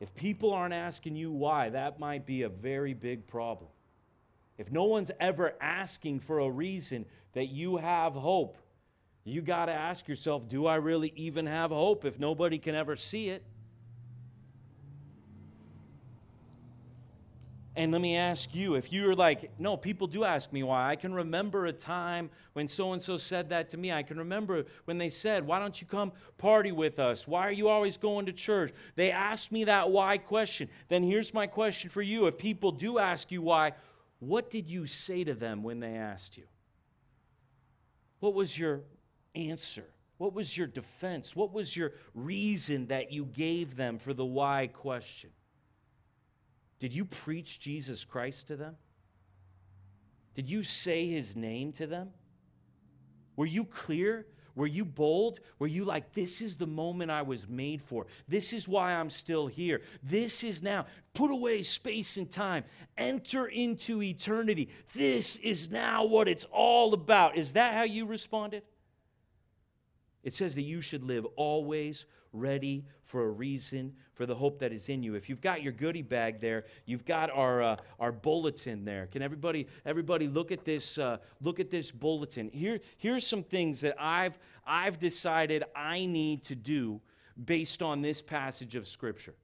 If 0.00 0.14
people 0.14 0.54
aren't 0.54 0.72
asking 0.74 1.14
you 1.14 1.30
why, 1.30 1.68
that 1.68 2.00
might 2.00 2.24
be 2.24 2.42
a 2.42 2.48
very 2.48 2.94
big 2.94 3.26
problem. 3.26 3.68
If 4.56 4.72
no 4.72 4.84
one's 4.84 5.10
ever 5.20 5.54
asking 5.60 6.20
for 6.20 6.40
a 6.40 6.50
reason 6.50 7.04
that 7.34 7.46
you 7.46 7.76
have 7.76 8.14
hope, 8.14 8.56
you 9.24 9.42
got 9.42 9.66
to 9.66 9.72
ask 9.72 10.08
yourself 10.08 10.48
do 10.48 10.66
I 10.66 10.76
really 10.76 11.12
even 11.16 11.46
have 11.46 11.70
hope 11.70 12.04
if 12.04 12.18
nobody 12.18 12.58
can 12.58 12.74
ever 12.74 12.96
see 12.96 13.28
it? 13.28 13.44
And 17.76 17.92
let 17.92 18.00
me 18.00 18.16
ask 18.16 18.52
you 18.52 18.74
if 18.74 18.92
you're 18.92 19.14
like, 19.14 19.52
no, 19.58 19.76
people 19.76 20.08
do 20.08 20.24
ask 20.24 20.52
me 20.52 20.64
why. 20.64 20.90
I 20.90 20.96
can 20.96 21.14
remember 21.14 21.66
a 21.66 21.72
time 21.72 22.30
when 22.52 22.66
so 22.66 22.92
and 22.92 23.00
so 23.00 23.16
said 23.16 23.50
that 23.50 23.68
to 23.70 23.76
me. 23.76 23.92
I 23.92 24.02
can 24.02 24.18
remember 24.18 24.64
when 24.86 24.98
they 24.98 25.08
said, 25.08 25.46
why 25.46 25.60
don't 25.60 25.80
you 25.80 25.86
come 25.86 26.10
party 26.36 26.72
with 26.72 26.98
us? 26.98 27.28
Why 27.28 27.46
are 27.46 27.52
you 27.52 27.68
always 27.68 27.96
going 27.96 28.26
to 28.26 28.32
church? 28.32 28.72
They 28.96 29.12
asked 29.12 29.52
me 29.52 29.64
that 29.64 29.90
why 29.90 30.18
question. 30.18 30.68
Then 30.88 31.04
here's 31.04 31.32
my 31.32 31.46
question 31.46 31.90
for 31.90 32.02
you. 32.02 32.26
If 32.26 32.38
people 32.38 32.72
do 32.72 32.98
ask 32.98 33.30
you 33.30 33.40
why, 33.40 33.72
what 34.18 34.50
did 34.50 34.66
you 34.66 34.86
say 34.86 35.22
to 35.22 35.34
them 35.34 35.62
when 35.62 35.78
they 35.78 35.94
asked 35.94 36.36
you? 36.36 36.44
What 38.18 38.34
was 38.34 38.58
your 38.58 38.82
answer? 39.36 39.86
What 40.18 40.34
was 40.34 40.56
your 40.58 40.66
defense? 40.66 41.36
What 41.36 41.52
was 41.52 41.76
your 41.76 41.92
reason 42.14 42.88
that 42.88 43.12
you 43.12 43.24
gave 43.24 43.76
them 43.76 43.98
for 43.98 44.12
the 44.12 44.26
why 44.26 44.66
question? 44.66 45.30
Did 46.80 46.92
you 46.92 47.04
preach 47.04 47.60
Jesus 47.60 48.04
Christ 48.04 48.48
to 48.48 48.56
them? 48.56 48.76
Did 50.34 50.48
you 50.48 50.62
say 50.62 51.06
his 51.06 51.36
name 51.36 51.72
to 51.72 51.86
them? 51.86 52.10
Were 53.36 53.46
you 53.46 53.64
clear? 53.64 54.26
Were 54.54 54.66
you 54.66 54.84
bold? 54.84 55.40
Were 55.58 55.66
you 55.66 55.84
like, 55.84 56.12
this 56.12 56.40
is 56.40 56.56
the 56.56 56.66
moment 56.66 57.10
I 57.10 57.22
was 57.22 57.48
made 57.48 57.82
for? 57.82 58.06
This 58.26 58.52
is 58.52 58.66
why 58.66 58.92
I'm 58.94 59.10
still 59.10 59.46
here. 59.46 59.82
This 60.02 60.42
is 60.42 60.62
now. 60.62 60.86
Put 61.14 61.30
away 61.30 61.62
space 61.62 62.16
and 62.16 62.30
time. 62.30 62.64
Enter 62.96 63.46
into 63.46 64.02
eternity. 64.02 64.70
This 64.94 65.36
is 65.36 65.70
now 65.70 66.04
what 66.04 66.28
it's 66.28 66.46
all 66.50 66.94
about. 66.94 67.36
Is 67.36 67.52
that 67.52 67.74
how 67.74 67.84
you 67.84 68.06
responded? 68.06 68.62
It 70.22 70.34
says 70.34 70.54
that 70.54 70.62
you 70.62 70.80
should 70.80 71.04
live 71.04 71.26
always 71.36 72.06
ready 72.32 72.84
for 73.04 73.24
a 73.24 73.30
reason 73.30 73.94
for 74.14 74.26
the 74.26 74.34
hope 74.34 74.58
that 74.60 74.72
is 74.72 74.88
in 74.88 75.02
you. 75.02 75.14
If 75.14 75.28
you've 75.28 75.40
got 75.40 75.62
your 75.62 75.72
goodie 75.72 76.02
bag 76.02 76.40
there, 76.40 76.64
you've 76.84 77.04
got 77.04 77.30
our 77.30 77.62
uh, 77.62 77.76
our 77.98 78.12
bulletin 78.12 78.84
there. 78.84 79.06
Can 79.06 79.22
everybody 79.22 79.66
everybody 79.84 80.28
look 80.28 80.52
at 80.52 80.64
this 80.64 80.98
uh, 80.98 81.18
look 81.40 81.60
at 81.60 81.70
this 81.70 81.90
bulletin? 81.90 82.50
Here 82.52 82.80
here's 82.98 83.26
some 83.26 83.42
things 83.42 83.80
that 83.80 83.96
I've 83.98 84.38
I've 84.66 84.98
decided 84.98 85.64
I 85.74 86.06
need 86.06 86.44
to 86.44 86.54
do 86.54 87.00
based 87.42 87.82
on 87.82 88.02
this 88.02 88.22
passage 88.22 88.74
of 88.74 88.86
scripture. 88.86 89.34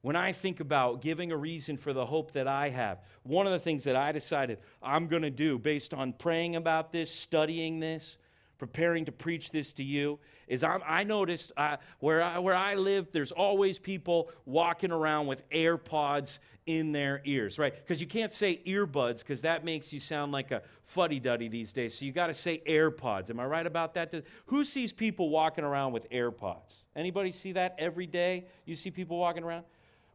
When 0.00 0.16
I 0.16 0.32
think 0.32 0.58
about 0.58 1.00
giving 1.00 1.30
a 1.30 1.36
reason 1.36 1.76
for 1.76 1.92
the 1.92 2.04
hope 2.04 2.32
that 2.32 2.48
I 2.48 2.70
have, 2.70 3.02
one 3.22 3.46
of 3.46 3.52
the 3.52 3.60
things 3.60 3.84
that 3.84 3.94
I 3.94 4.10
decided 4.10 4.58
I'm 4.82 5.06
going 5.06 5.22
to 5.22 5.30
do 5.30 5.58
based 5.60 5.94
on 5.94 6.12
praying 6.12 6.56
about 6.56 6.90
this, 6.90 7.08
studying 7.08 7.78
this, 7.78 8.18
preparing 8.62 9.04
to 9.04 9.10
preach 9.10 9.50
this 9.50 9.72
to 9.72 9.82
you 9.82 10.20
is 10.46 10.62
I'm, 10.62 10.82
i 10.86 11.02
noticed 11.02 11.50
uh, 11.56 11.78
where, 11.98 12.22
I, 12.22 12.38
where 12.38 12.54
I 12.54 12.76
live, 12.76 13.08
there's 13.10 13.32
always 13.32 13.80
people 13.80 14.30
walking 14.46 14.92
around 14.92 15.26
with 15.26 15.42
AirPods 15.50 16.38
in 16.64 16.92
their 16.92 17.22
ears, 17.24 17.58
right? 17.58 17.74
Because 17.74 18.00
you 18.00 18.06
can't 18.06 18.32
say 18.32 18.60
earbuds 18.64 19.18
because 19.18 19.40
that 19.40 19.64
makes 19.64 19.92
you 19.92 19.98
sound 19.98 20.30
like 20.30 20.52
a 20.52 20.62
fuddy 20.84 21.18
duddy 21.18 21.48
these 21.48 21.72
days. 21.72 21.98
So 21.98 22.04
you 22.04 22.12
got 22.12 22.28
to 22.28 22.34
say 22.34 22.62
AirPods. 22.64 23.30
Am 23.30 23.40
I 23.40 23.46
right 23.46 23.66
about 23.66 23.94
that? 23.94 24.14
Who 24.46 24.64
sees 24.64 24.92
people 24.92 25.28
walking 25.28 25.64
around 25.64 25.90
with 25.90 26.08
AirPods? 26.10 26.84
Anybody 26.94 27.32
see 27.32 27.50
that 27.54 27.74
every 27.78 28.06
day? 28.06 28.46
You 28.64 28.76
see 28.76 28.92
people 28.92 29.18
walking 29.18 29.42
around? 29.42 29.64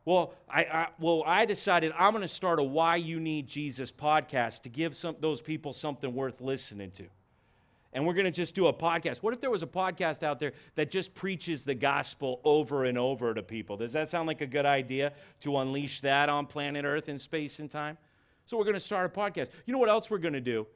Well, 0.05 0.33
I, 0.49 0.61
I, 0.61 0.87
well, 0.99 1.21
I 1.25 1.43
decided 1.43 1.91
I'm 1.99 2.13
going 2.13 2.21
to 2.21 2.29
start 2.29 2.59
a 2.59 2.63
Why 2.63 2.95
You 2.95 3.19
Need 3.19 3.47
Jesus 3.47 3.91
podcast 3.91 4.61
to 4.61 4.69
give 4.69 4.95
some, 4.95 5.17
those 5.19 5.41
people 5.41 5.73
something 5.73 6.15
worth 6.15 6.39
listening 6.39 6.91
to 6.91 7.07
and 7.97 8.05
we're 8.05 8.13
going 8.13 8.25
to 8.25 8.31
just 8.31 8.53
do 8.53 8.67
a 8.67 8.73
podcast. 8.73 9.23
What 9.23 9.33
if 9.33 9.41
there 9.41 9.49
was 9.49 9.63
a 9.63 9.67
podcast 9.67 10.21
out 10.21 10.39
there 10.39 10.53
that 10.75 10.91
just 10.91 11.15
preaches 11.15 11.63
the 11.63 11.73
gospel 11.73 12.39
over 12.43 12.85
and 12.85 12.95
over 12.95 13.33
to 13.33 13.41
people? 13.41 13.75
Does 13.75 13.91
that 13.93 14.07
sound 14.07 14.27
like 14.27 14.41
a 14.41 14.45
good 14.45 14.67
idea 14.67 15.13
to 15.39 15.57
unleash 15.57 16.01
that 16.01 16.29
on 16.29 16.45
planet 16.45 16.85
Earth 16.85 17.09
in 17.09 17.17
space 17.17 17.57
and 17.57 17.71
time? 17.71 17.97
So 18.45 18.55
we're 18.55 18.65
going 18.65 18.75
to 18.75 18.79
start 18.79 19.11
a 19.11 19.19
podcast. 19.19 19.49
You 19.65 19.73
know 19.73 19.79
what 19.79 19.89
else 19.89 20.11
we're 20.11 20.19
going 20.19 20.35
to 20.35 20.39
do? 20.39 20.67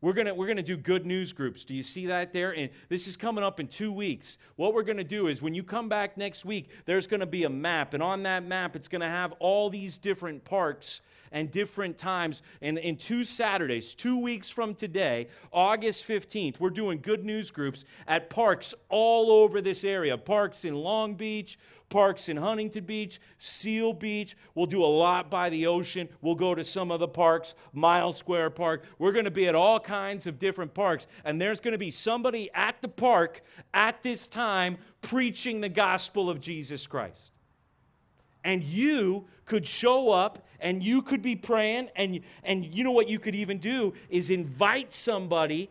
We're 0.00 0.14
going 0.14 0.26
to 0.26 0.32
we're 0.32 0.46
going 0.46 0.56
to 0.56 0.62
do 0.62 0.78
good 0.78 1.04
news 1.04 1.34
groups. 1.34 1.66
Do 1.66 1.74
you 1.74 1.82
see 1.82 2.06
that 2.06 2.32
there? 2.32 2.56
And 2.56 2.70
this 2.88 3.06
is 3.06 3.18
coming 3.18 3.44
up 3.44 3.60
in 3.60 3.68
2 3.68 3.92
weeks. 3.92 4.38
What 4.56 4.72
we're 4.72 4.82
going 4.82 4.96
to 4.96 5.04
do 5.04 5.26
is 5.26 5.42
when 5.42 5.52
you 5.52 5.62
come 5.62 5.90
back 5.90 6.16
next 6.16 6.46
week, 6.46 6.70
there's 6.86 7.06
going 7.06 7.20
to 7.20 7.26
be 7.26 7.44
a 7.44 7.50
map 7.50 7.92
and 7.92 8.02
on 8.02 8.22
that 8.22 8.46
map 8.46 8.74
it's 8.74 8.88
going 8.88 9.02
to 9.02 9.06
have 9.06 9.32
all 9.32 9.68
these 9.68 9.98
different 9.98 10.46
parks 10.46 11.02
and 11.32 11.50
different 11.50 11.96
times. 11.96 12.42
And 12.60 12.78
in 12.78 12.96
two 12.96 13.24
Saturdays, 13.24 13.94
two 13.94 14.18
weeks 14.18 14.50
from 14.50 14.74
today, 14.74 15.28
August 15.52 16.06
15th, 16.06 16.58
we're 16.58 16.70
doing 16.70 17.00
good 17.00 17.24
news 17.24 17.50
groups 17.50 17.84
at 18.06 18.30
parks 18.30 18.74
all 18.88 19.30
over 19.30 19.60
this 19.60 19.84
area. 19.84 20.16
Parks 20.16 20.64
in 20.64 20.74
Long 20.74 21.14
Beach, 21.14 21.58
parks 21.88 22.28
in 22.28 22.36
Huntington 22.36 22.84
Beach, 22.84 23.20
Seal 23.38 23.92
Beach. 23.92 24.36
We'll 24.54 24.66
do 24.66 24.82
a 24.82 24.86
lot 24.86 25.30
by 25.30 25.50
the 25.50 25.66
ocean. 25.66 26.08
We'll 26.22 26.34
go 26.34 26.54
to 26.54 26.64
some 26.64 26.90
of 26.90 27.00
the 27.00 27.08
parks, 27.08 27.54
Mile 27.72 28.12
Square 28.12 28.50
Park. 28.50 28.84
We're 28.98 29.12
going 29.12 29.24
to 29.26 29.30
be 29.30 29.48
at 29.48 29.54
all 29.54 29.78
kinds 29.78 30.26
of 30.26 30.38
different 30.38 30.72
parks. 30.72 31.06
And 31.24 31.40
there's 31.40 31.60
going 31.60 31.72
to 31.72 31.78
be 31.78 31.90
somebody 31.90 32.50
at 32.54 32.80
the 32.80 32.88
park 32.88 33.42
at 33.74 34.02
this 34.02 34.26
time 34.26 34.78
preaching 35.02 35.60
the 35.60 35.68
gospel 35.68 36.30
of 36.30 36.40
Jesus 36.40 36.86
Christ. 36.86 37.32
And 38.44 38.62
you 38.62 39.26
could 39.46 39.66
show 39.66 40.10
up 40.10 40.46
and 40.60 40.82
you 40.82 41.02
could 41.02 41.22
be 41.22 41.36
praying 41.36 41.88
and 41.96 42.20
and 42.44 42.64
you 42.64 42.84
know 42.84 42.90
what 42.90 43.08
you 43.08 43.18
could 43.18 43.34
even 43.34 43.58
do 43.58 43.94
is 44.08 44.30
invite 44.30 44.92
somebody 44.92 45.70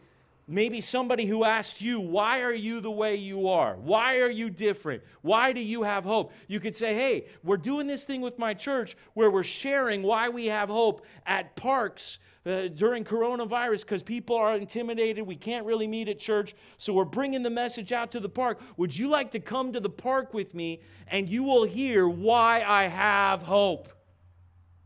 maybe 0.50 0.82
somebody 0.82 1.26
who 1.26 1.46
asked 1.46 1.80
you, 1.80 2.00
Why 2.02 2.42
are 2.42 2.54
you 2.54 2.82
the 2.82 2.92
way 2.92 3.16
you 3.16 3.48
are? 3.48 3.76
Why 3.76 4.18
are 4.18 4.30
you 4.30 4.50
different? 4.50 5.04
Why 5.22 5.54
do 5.54 5.62
you 5.62 5.84
have 5.84 6.04
hope? 6.04 6.34
You 6.48 6.60
could 6.60 6.76
say, 6.76 6.94
Hey, 6.96 7.28
we're 7.44 7.58
doing 7.58 7.88
this 7.88 8.04
thing 8.04 8.22
with 8.22 8.40
my 8.40 8.54
church 8.54 8.98
where 9.14 9.30
we're 9.30 9.44
sharing 9.44 10.02
why 10.02 10.28
we 10.28 10.48
have 10.48 10.70
hope 10.70 11.06
at 11.26 11.56
parks. 11.56 12.18
Uh, 12.50 12.68
during 12.68 13.04
coronavirus, 13.04 13.82
because 13.82 14.02
people 14.02 14.36
are 14.36 14.56
intimidated, 14.56 15.28
we 15.28 15.36
can't 15.36 15.68
really 15.68 15.86
meet 15.86 16.10
at 16.10 16.18
church, 16.18 16.56
so 16.80 16.92
we're 16.92 17.06
bringing 17.06 17.44
the 17.44 17.50
message 17.50 17.92
out 17.92 18.10
to 18.12 18.20
the 18.20 18.30
park. 18.30 18.60
Would 18.78 18.98
you 18.98 19.08
like 19.08 19.30
to 19.32 19.40
come 19.40 19.72
to 19.74 19.80
the 19.80 19.90
park 19.90 20.34
with 20.34 20.56
me 20.56 20.82
and 21.10 21.30
you 21.30 21.44
will 21.44 21.64
hear 21.64 22.10
why 22.10 22.64
I 22.66 22.86
have 22.86 23.44
hope? 23.44 23.90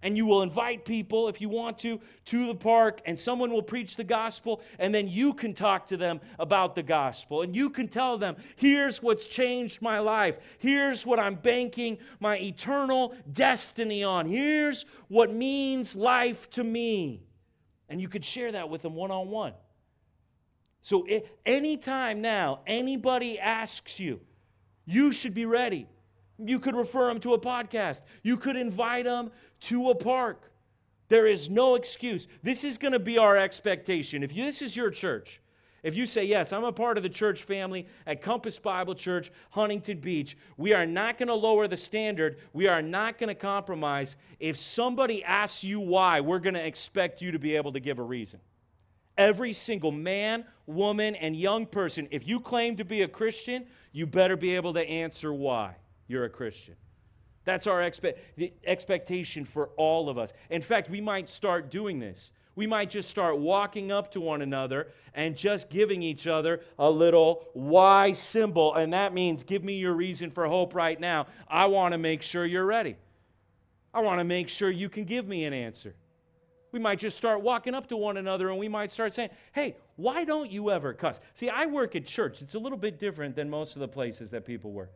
and 0.01 0.17
you 0.17 0.25
will 0.25 0.41
invite 0.41 0.83
people 0.83 1.29
if 1.29 1.39
you 1.39 1.47
want 1.47 1.79
to 1.79 1.97
to 2.25 2.47
the 2.47 2.55
park 2.55 3.01
and 3.05 3.17
someone 3.17 3.49
will 3.53 3.63
preach 3.63 3.95
the 3.95 4.03
gospel 4.03 4.61
and 4.77 4.93
then 4.93 5.07
you 5.07 5.33
can 5.33 5.53
talk 5.53 5.87
to 5.87 5.95
them 5.95 6.19
about 6.39 6.75
the 6.75 6.83
gospel. 6.83 7.41
And 7.43 7.55
you 7.55 7.69
can 7.69 7.87
tell 7.87 8.17
them 8.17 8.35
here's 8.57 9.01
what's 9.01 9.25
changed 9.25 9.81
my 9.81 9.99
life. 9.99 10.35
Here's 10.57 11.05
what 11.05 11.19
i'm 11.19 11.35
banking 11.35 11.99
my 12.19 12.37
eternal 12.37 13.15
destiny 13.31 14.03
on. 14.03 14.25
Here's 14.25 14.83
what 15.07 15.33
means 15.33 15.95
life 15.95 16.49
to 16.49 16.65
me 16.65 17.21
and 17.93 18.01
you 18.01 18.09
could 18.09 18.25
share 18.25 18.51
that 18.51 18.67
with 18.67 18.81
them 18.81 18.95
one-on-one 18.95 19.53
so 20.81 21.07
anytime 21.45 22.21
now 22.21 22.59
anybody 22.67 23.39
asks 23.39 24.01
you 24.01 24.19
you 24.85 25.13
should 25.13 25.33
be 25.33 25.45
ready 25.45 25.87
you 26.37 26.59
could 26.59 26.75
refer 26.75 27.07
them 27.07 27.19
to 27.21 27.33
a 27.33 27.39
podcast. 27.39 28.01
You 28.21 28.37
could 28.37 28.55
invite 28.55 29.05
them 29.05 29.31
to 29.61 29.89
a 29.89 29.95
park. 29.95 30.51
There 31.09 31.27
is 31.27 31.49
no 31.49 31.75
excuse. 31.75 32.27
This 32.41 32.63
is 32.63 32.77
going 32.77 32.93
to 32.93 32.99
be 32.99 33.17
our 33.17 33.37
expectation. 33.37 34.23
If 34.23 34.35
you, 34.35 34.45
this 34.45 34.61
is 34.61 34.75
your 34.75 34.89
church, 34.89 35.41
if 35.83 35.95
you 35.95 36.05
say, 36.05 36.23
Yes, 36.23 36.53
I'm 36.53 36.63
a 36.63 36.71
part 36.71 36.97
of 36.97 37.03
the 37.03 37.09
church 37.09 37.43
family 37.43 37.87
at 38.07 38.21
Compass 38.21 38.57
Bible 38.57 38.95
Church, 38.95 39.31
Huntington 39.51 39.99
Beach, 39.99 40.37
we 40.57 40.73
are 40.73 40.85
not 40.85 41.17
going 41.17 41.27
to 41.27 41.33
lower 41.33 41.67
the 41.67 41.77
standard. 41.77 42.37
We 42.53 42.67
are 42.67 42.81
not 42.81 43.19
going 43.19 43.27
to 43.27 43.35
compromise. 43.35 44.15
If 44.39 44.57
somebody 44.57 45.23
asks 45.23 45.63
you 45.63 45.81
why, 45.81 46.21
we're 46.21 46.39
going 46.39 46.55
to 46.55 46.65
expect 46.65 47.21
you 47.21 47.33
to 47.33 47.39
be 47.39 47.55
able 47.57 47.73
to 47.73 47.79
give 47.81 47.99
a 47.99 48.03
reason. 48.03 48.39
Every 49.17 49.53
single 49.53 49.91
man, 49.91 50.45
woman, 50.65 51.15
and 51.15 51.35
young 51.35 51.67
person, 51.67 52.07
if 52.09 52.27
you 52.27 52.39
claim 52.39 52.77
to 52.77 52.85
be 52.85 53.03
a 53.03 53.07
Christian, 53.07 53.65
you 53.91 54.07
better 54.07 54.35
be 54.35 54.55
able 54.55 54.73
to 54.73 54.81
answer 54.81 55.31
why 55.33 55.75
you're 56.07 56.25
a 56.25 56.29
Christian. 56.29 56.75
That's 57.45 57.67
our 57.67 57.81
expe- 57.81 58.15
expectation 58.65 59.43
for 59.43 59.69
all 59.75 60.09
of 60.09 60.17
us. 60.17 60.33
In 60.49 60.61
fact, 60.61 60.89
we 60.89 61.01
might 61.01 61.29
start 61.29 61.69
doing 61.69 61.99
this. 61.99 62.31
We 62.55 62.67
might 62.67 62.89
just 62.89 63.09
start 63.09 63.39
walking 63.39 63.91
up 63.91 64.11
to 64.11 64.21
one 64.21 64.41
another 64.41 64.89
and 65.13 65.35
just 65.35 65.69
giving 65.69 66.03
each 66.03 66.27
other 66.27 66.61
a 66.77 66.89
little 66.89 67.47
Y 67.53 68.11
symbol. 68.11 68.75
And 68.75 68.93
that 68.93 69.13
means, 69.13 69.43
give 69.43 69.63
me 69.63 69.73
your 69.73 69.93
reason 69.93 70.29
for 70.31 70.45
hope 70.45 70.75
right 70.75 70.99
now. 70.99 71.27
I 71.47 71.65
want 71.65 71.93
to 71.93 71.97
make 71.97 72.21
sure 72.21 72.45
you're 72.45 72.65
ready. 72.65 72.95
I 73.93 74.01
want 74.01 74.19
to 74.19 74.23
make 74.23 74.49
sure 74.49 74.69
you 74.69 74.89
can 74.89 75.03
give 75.03 75.27
me 75.27 75.45
an 75.45 75.53
answer. 75.53 75.95
We 76.71 76.79
might 76.79 76.97
just 76.97 77.17
start 77.17 77.41
walking 77.41 77.75
up 77.75 77.87
to 77.87 77.97
one 77.97 78.17
another 78.17 78.49
and 78.49 78.57
we 78.57 78.67
might 78.67 78.91
start 78.91 79.13
saying, 79.13 79.29
hey, 79.51 79.77
why 79.95 80.25
don't 80.25 80.49
you 80.51 80.71
ever 80.71 80.93
cuss? 80.93 81.21
See, 81.35 81.47
I 81.47 81.67
work 81.67 81.95
at 81.95 82.05
church. 82.05 82.41
It's 82.41 82.55
a 82.55 82.59
little 82.59 82.79
bit 82.79 82.97
different 82.97 83.35
than 83.35 83.47
most 83.49 83.75
of 83.75 83.79
the 83.79 83.87
places 83.87 84.31
that 84.31 84.43
people 84.43 84.71
work. 84.71 84.91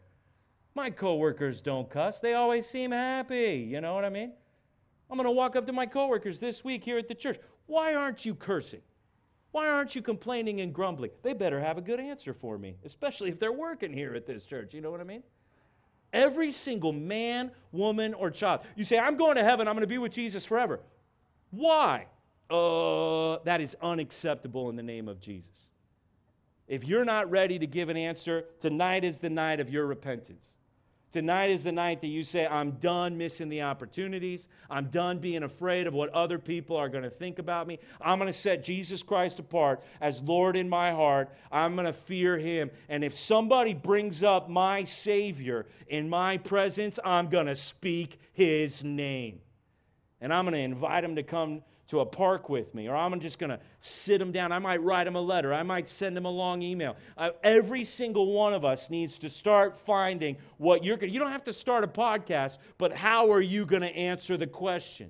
My 0.73 0.89
coworkers 0.89 1.61
don't 1.61 1.87
cuss. 1.87 2.19
They 2.19 2.33
always 2.33 2.65
seem 2.65 2.91
happy. 2.91 3.67
You 3.69 3.81
know 3.81 3.93
what 3.93 4.05
I 4.05 4.09
mean? 4.09 4.33
I'm 5.09 5.17
going 5.17 5.25
to 5.25 5.31
walk 5.31 5.55
up 5.55 5.65
to 5.67 5.73
my 5.73 5.85
coworkers 5.85 6.39
this 6.39 6.63
week 6.63 6.83
here 6.83 6.97
at 6.97 7.07
the 7.07 7.15
church. 7.15 7.39
Why 7.65 7.95
aren't 7.95 8.25
you 8.25 8.35
cursing? 8.35 8.81
Why 9.51 9.69
aren't 9.69 9.95
you 9.95 10.01
complaining 10.01 10.61
and 10.61 10.73
grumbling? 10.73 11.11
They 11.23 11.33
better 11.33 11.59
have 11.59 11.77
a 11.77 11.81
good 11.81 11.99
answer 11.99 12.33
for 12.33 12.57
me, 12.57 12.75
especially 12.83 13.29
if 13.29 13.39
they're 13.39 13.51
working 13.51 13.93
here 13.93 14.13
at 14.13 14.25
this 14.25 14.45
church. 14.45 14.73
You 14.73 14.81
know 14.81 14.91
what 14.91 14.99
I 14.99 15.05
mean? 15.05 15.23
Every 16.13 16.51
single 16.51 16.91
man, 16.91 17.51
woman, 17.71 18.13
or 18.13 18.29
child. 18.29 18.61
You 18.75 18.83
say, 18.83 18.99
I'm 18.99 19.17
going 19.17 19.35
to 19.35 19.43
heaven, 19.43 19.67
I'm 19.67 19.75
going 19.75 19.81
to 19.81 19.87
be 19.87 19.97
with 19.97 20.11
Jesus 20.11 20.45
forever. 20.45 20.79
Why? 21.51 22.07
Uh, 22.49 23.39
that 23.43 23.61
is 23.61 23.75
unacceptable 23.81 24.69
in 24.69 24.75
the 24.75 24.83
name 24.83 25.07
of 25.07 25.19
Jesus. 25.19 25.69
If 26.67 26.83
you're 26.83 27.05
not 27.05 27.29
ready 27.31 27.57
to 27.59 27.67
give 27.67 27.89
an 27.89 27.97
answer, 27.97 28.45
tonight 28.59 29.03
is 29.03 29.19
the 29.19 29.29
night 29.29 29.59
of 29.59 29.69
your 29.69 29.85
repentance. 29.85 30.49
Tonight 31.11 31.51
is 31.51 31.63
the 31.63 31.71
night 31.71 32.01
that 32.01 32.07
you 32.07 32.25
say, 32.25 32.45
I'm 32.45 32.71
done 32.71 33.17
missing 33.17 33.47
the 33.47 33.61
opportunities. 33.61 34.49
I'm 34.69 34.87
done 34.87 35.19
being 35.19 35.43
afraid 35.43 35.87
of 35.87 35.93
what 35.93 36.09
other 36.09 36.37
people 36.37 36.75
are 36.75 36.89
going 36.89 37.05
to 37.05 37.09
think 37.09 37.39
about 37.39 37.65
me. 37.65 37.79
I'm 38.01 38.19
going 38.19 38.31
to 38.31 38.37
set 38.37 38.61
Jesus 38.61 39.03
Christ 39.03 39.39
apart 39.39 39.81
as 40.01 40.21
Lord 40.21 40.57
in 40.57 40.67
my 40.67 40.91
heart. 40.91 41.29
I'm 41.49 41.75
going 41.75 41.85
to 41.85 41.93
fear 41.93 42.37
Him. 42.37 42.71
And 42.89 43.05
if 43.05 43.15
somebody 43.15 43.73
brings 43.73 44.21
up 44.21 44.49
my 44.49 44.83
Savior 44.83 45.65
in 45.87 46.09
my 46.09 46.37
presence, 46.37 46.99
I'm 47.05 47.29
going 47.29 47.47
to 47.47 47.55
speak 47.55 48.19
His 48.33 48.83
name. 48.83 49.39
And 50.19 50.33
I'm 50.33 50.43
going 50.43 50.55
to 50.55 50.59
invite 50.59 51.05
Him 51.05 51.15
to 51.15 51.23
come 51.23 51.61
to 51.87 52.01
a 52.01 52.05
park 52.05 52.49
with 52.49 52.75
me, 52.75 52.89
or 52.89 52.95
I'm 52.95 53.17
just 53.19 53.39
going 53.39 53.49
to 53.49 53.59
sit 53.79 54.19
them 54.19 54.31
down. 54.31 54.51
I 54.51 54.59
might 54.59 54.81
write 54.83 55.05
them 55.05 55.15
a 55.15 55.21
letter. 55.21 55.53
I 55.53 55.63
might 55.63 55.87
send 55.87 56.17
them 56.17 56.25
a 56.25 56.29
long 56.29 56.61
email. 56.61 56.97
Uh, 57.17 57.29
every 57.43 57.85
single 57.85 58.33
one 58.33 58.53
of 58.53 58.65
us 58.65 58.89
needs 58.89 59.17
to 59.19 59.29
start 59.29 59.77
finding 59.77 60.35
what 60.57 60.83
you're 60.83 60.97
going 60.97 61.09
to. 61.09 61.13
You 61.13 61.19
don't 61.19 61.31
have 61.31 61.45
to 61.45 61.53
start 61.53 61.83
a 61.83 61.87
podcast, 61.87 62.57
but 62.77 62.91
how 62.91 63.31
are 63.31 63.41
you 63.41 63.65
going 63.65 63.83
to 63.83 63.95
answer 63.95 64.35
the 64.35 64.47
question? 64.47 65.09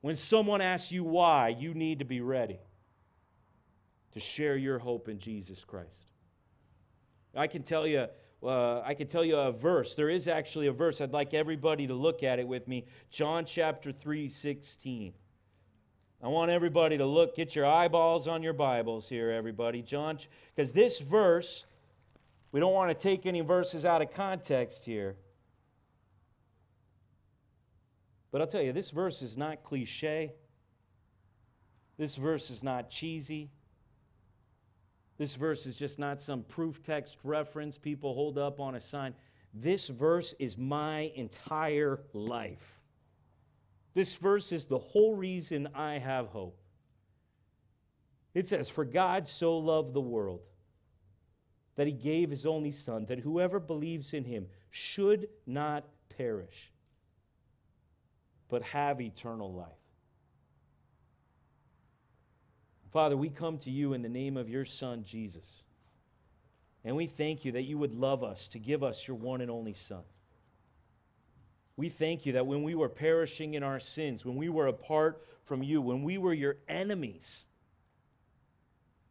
When 0.00 0.16
someone 0.16 0.60
asks 0.60 0.90
you 0.90 1.04
why, 1.04 1.48
you 1.48 1.74
need 1.74 1.98
to 1.98 2.04
be 2.04 2.20
ready 2.20 2.60
to 4.12 4.20
share 4.20 4.56
your 4.56 4.78
hope 4.78 5.08
in 5.08 5.18
Jesus 5.18 5.64
Christ. 5.64 6.06
I 7.34 7.46
can 7.46 7.62
tell 7.62 7.86
you. 7.86 8.06
Uh, 8.42 8.82
I 8.84 8.92
can 8.92 9.06
tell 9.06 9.24
you 9.24 9.38
a 9.38 9.50
verse. 9.52 9.94
There 9.94 10.10
is 10.10 10.28
actually 10.28 10.66
a 10.66 10.72
verse. 10.72 11.00
I'd 11.00 11.14
like 11.14 11.32
everybody 11.32 11.86
to 11.86 11.94
look 11.94 12.22
at 12.22 12.38
it 12.38 12.46
with 12.46 12.68
me. 12.68 12.84
John 13.08 13.46
chapter 13.46 13.90
3, 13.90 14.28
16. 14.28 15.14
I 16.24 16.28
want 16.28 16.50
everybody 16.50 16.96
to 16.96 17.04
look, 17.04 17.36
get 17.36 17.54
your 17.54 17.66
eyeballs 17.66 18.26
on 18.28 18.42
your 18.42 18.54
Bibles 18.54 19.10
here, 19.10 19.30
everybody. 19.30 19.82
John, 19.82 20.16
because 20.56 20.72
this 20.72 20.98
verse, 20.98 21.66
we 22.50 22.60
don't 22.60 22.72
want 22.72 22.90
to 22.90 22.94
take 22.94 23.26
any 23.26 23.42
verses 23.42 23.84
out 23.84 24.00
of 24.00 24.10
context 24.10 24.86
here. 24.86 25.16
But 28.32 28.40
I'll 28.40 28.46
tell 28.46 28.62
you, 28.62 28.72
this 28.72 28.88
verse 28.88 29.20
is 29.20 29.36
not 29.36 29.64
cliche. 29.64 30.32
This 31.98 32.16
verse 32.16 32.48
is 32.48 32.64
not 32.64 32.88
cheesy. 32.88 33.50
This 35.18 35.34
verse 35.34 35.66
is 35.66 35.76
just 35.76 35.98
not 35.98 36.22
some 36.22 36.42
proof 36.42 36.82
text 36.82 37.18
reference 37.22 37.76
people 37.76 38.14
hold 38.14 38.38
up 38.38 38.60
on 38.60 38.76
a 38.76 38.80
sign. 38.80 39.14
This 39.52 39.88
verse 39.88 40.34
is 40.38 40.56
my 40.56 41.12
entire 41.16 42.00
life. 42.14 42.80
This 43.94 44.16
verse 44.16 44.50
is 44.52 44.64
the 44.66 44.78
whole 44.78 45.14
reason 45.14 45.68
I 45.74 45.98
have 45.98 46.26
hope. 46.26 46.60
It 48.34 48.48
says, 48.48 48.68
For 48.68 48.84
God 48.84 49.26
so 49.26 49.56
loved 49.56 49.94
the 49.94 50.00
world 50.00 50.40
that 51.76 51.86
he 51.86 51.92
gave 51.92 52.30
his 52.30 52.44
only 52.44 52.72
Son, 52.72 53.06
that 53.06 53.20
whoever 53.20 53.60
believes 53.60 54.12
in 54.12 54.24
him 54.24 54.46
should 54.70 55.28
not 55.46 55.84
perish, 56.16 56.72
but 58.48 58.62
have 58.62 59.00
eternal 59.00 59.52
life. 59.52 59.68
Father, 62.92 63.16
we 63.16 63.28
come 63.28 63.58
to 63.58 63.70
you 63.70 63.92
in 63.92 64.02
the 64.02 64.08
name 64.08 64.36
of 64.36 64.48
your 64.48 64.64
Son, 64.64 65.02
Jesus. 65.04 65.64
And 66.84 66.94
we 66.94 67.06
thank 67.06 67.44
you 67.44 67.52
that 67.52 67.62
you 67.62 67.78
would 67.78 67.94
love 67.94 68.22
us 68.22 68.46
to 68.48 68.58
give 68.58 68.84
us 68.84 69.08
your 69.08 69.16
one 69.16 69.40
and 69.40 69.50
only 69.50 69.72
Son. 69.72 70.02
We 71.76 71.88
thank 71.88 72.24
you 72.24 72.34
that 72.34 72.46
when 72.46 72.62
we 72.62 72.74
were 72.74 72.88
perishing 72.88 73.54
in 73.54 73.62
our 73.62 73.80
sins, 73.80 74.24
when 74.24 74.36
we 74.36 74.48
were 74.48 74.68
apart 74.68 75.22
from 75.42 75.62
you, 75.62 75.80
when 75.80 76.02
we 76.02 76.18
were 76.18 76.32
your 76.32 76.56
enemies, 76.68 77.46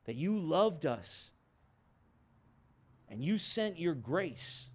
that 0.06 0.16
you 0.16 0.40
loved 0.40 0.86
us 0.86 1.32
and 3.10 3.24
you 3.24 3.38
sent 3.38 3.80
your 3.80 3.94
grace. 3.94 4.70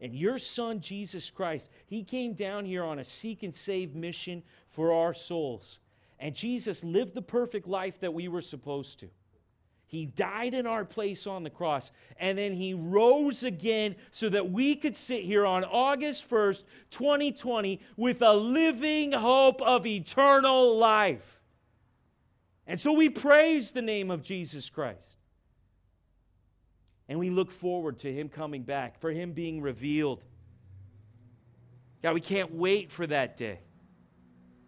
And 0.00 0.14
your 0.14 0.38
son, 0.38 0.80
Jesus 0.80 1.30
Christ, 1.30 1.70
he 1.86 2.04
came 2.04 2.34
down 2.34 2.66
here 2.66 2.84
on 2.84 2.98
a 2.98 3.04
seek 3.04 3.42
and 3.42 3.54
save 3.54 3.94
mission 3.94 4.42
for 4.68 4.92
our 4.92 5.14
souls. 5.14 5.78
And 6.18 6.34
Jesus 6.34 6.84
lived 6.84 7.14
the 7.14 7.22
perfect 7.22 7.66
life 7.66 8.00
that 8.00 8.12
we 8.12 8.28
were 8.28 8.42
supposed 8.42 9.00
to. 9.00 9.08
He 9.88 10.04
died 10.04 10.52
in 10.52 10.66
our 10.66 10.84
place 10.84 11.26
on 11.28 11.44
the 11.44 11.50
cross, 11.50 11.92
and 12.18 12.36
then 12.36 12.52
he 12.52 12.74
rose 12.74 13.44
again 13.44 13.94
so 14.10 14.28
that 14.28 14.50
we 14.50 14.74
could 14.74 14.96
sit 14.96 15.22
here 15.22 15.46
on 15.46 15.64
August 15.64 16.28
1st, 16.28 16.64
2020, 16.90 17.80
with 17.96 18.20
a 18.20 18.34
living 18.34 19.12
hope 19.12 19.62
of 19.62 19.86
eternal 19.86 20.76
life. 20.76 21.40
And 22.66 22.80
so 22.80 22.92
we 22.92 23.08
praise 23.08 23.70
the 23.70 23.82
name 23.82 24.10
of 24.10 24.22
Jesus 24.22 24.68
Christ. 24.68 25.16
And 27.08 27.20
we 27.20 27.30
look 27.30 27.52
forward 27.52 28.00
to 28.00 28.12
him 28.12 28.28
coming 28.28 28.64
back, 28.64 28.98
for 28.98 29.12
him 29.12 29.32
being 29.32 29.62
revealed. 29.62 30.24
God, 32.02 32.14
we 32.14 32.20
can't 32.20 32.52
wait 32.52 32.90
for 32.90 33.06
that 33.06 33.36
day. 33.36 33.60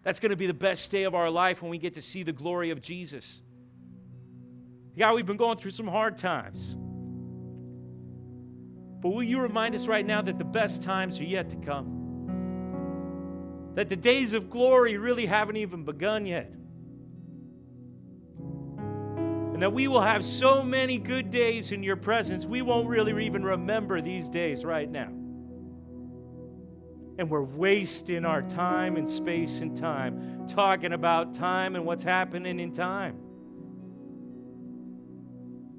That's 0.05 0.21
going 0.21 0.31
to 0.31 0.37
be 0.37 0.47
the 0.47 0.55
best 0.55 0.93
day 0.93 1.03
of 1.03 1.17
our 1.17 1.29
life 1.29 1.61
when 1.61 1.73
we 1.73 1.79
get 1.79 1.95
to 1.95 2.03
see 2.03 2.23
the 2.23 2.33
glory 2.33 2.71
of 2.71 2.81
Jesus. 2.81 3.43
God, 4.99 5.15
we've 5.15 5.25
been 5.25 5.37
going 5.37 5.59
through 5.59 5.71
some 5.71 5.87
hard 5.87 6.19
times. 6.19 6.77
But 9.01 9.11
will 9.11 9.23
you 9.23 9.41
remind 9.41 9.77
us 9.77 9.87
right 9.87 10.05
now 10.05 10.21
that 10.23 10.39
the 10.39 10.45
best 10.45 10.83
times 10.83 11.21
are 11.21 11.25
yet 11.25 11.51
to 11.51 11.57
come? 11.57 11.95
That 13.77 13.89
the 13.89 13.95
days 13.95 14.35
of 14.35 14.51
glory 14.51 14.97
really 14.99 15.27
haven't 15.27 15.57
even 15.57 15.85
begun 15.85 16.27
yet. 16.27 16.53
And 19.53 19.63
that 19.63 19.73
we 19.73 19.87
will 19.87 20.01
have 20.01 20.25
so 20.25 20.65
many 20.65 20.99
good 20.99 21.31
days 21.31 21.71
in 21.71 21.85
your 21.85 21.97
presence, 21.97 22.45
we 22.45 22.61
won't 22.63 22.89
really 22.89 23.25
even 23.25 23.45
remember 23.45 24.01
these 24.01 24.29
days 24.29 24.65
right 24.65 24.91
now. 24.91 25.13
And 27.19 27.31
we're 27.31 27.43
wasting 27.43 28.25
our 28.25 28.43
time 28.43 28.97
and 28.97 29.09
space 29.09 29.61
and 29.61 29.77
time 29.77 30.49
talking 30.49 30.93
about 30.93 31.35
time 31.35 31.77
and 31.77 31.85
what's 31.85 32.05
happening 32.05 32.59
in 32.59 32.73
time. 32.73 33.28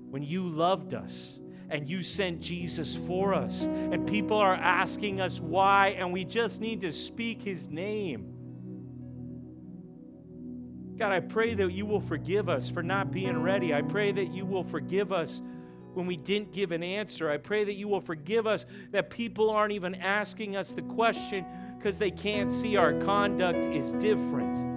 When 0.10 0.24
you 0.24 0.50
loved 0.50 0.94
us, 0.94 1.40
and 1.70 1.88
you 1.88 2.02
sent 2.02 2.42
Jesus 2.42 2.96
for 2.96 3.34
us. 3.34 3.64
And 3.64 4.08
people 4.08 4.38
are 4.38 4.56
asking 4.56 5.22
us 5.22 5.40
why, 5.40 5.90
and 5.90 6.12
we 6.12 6.26
just 6.26 6.62
need 6.62 6.82
to 6.82 6.92
speak 6.92 7.44
his 7.44 7.70
name. 7.70 8.34
God, 10.98 11.14
I 11.14 11.22
pray 11.22 11.54
that 11.54 11.72
you 11.72 11.86
will 11.86 12.02
forgive 12.02 12.50
us 12.50 12.70
for 12.70 12.84
not 12.84 13.12
being 13.12 13.42
ready. 13.42 13.74
I 13.74 13.82
pray 13.82 14.12
that 14.12 14.34
you 14.34 14.46
will 14.46 14.64
forgive 14.64 15.14
us 15.14 15.42
when 15.94 16.06
we 16.06 16.18
didn't 16.18 16.52
give 16.52 16.72
an 16.72 16.84
answer. 16.84 17.30
I 17.30 17.38
pray 17.38 17.64
that 17.64 17.76
you 17.76 17.88
will 17.88 18.02
forgive 18.02 18.46
us 18.46 18.66
that 18.92 19.10
people 19.10 19.50
aren't 19.50 19.72
even 19.72 19.96
asking 19.96 20.58
us 20.58 20.74
the 20.74 20.82
question 20.82 21.46
because 21.78 21.98
they 21.98 22.12
can't 22.12 22.52
see 22.52 22.76
our 22.76 22.94
conduct 22.94 23.66
is 23.68 23.94
different. 23.94 24.69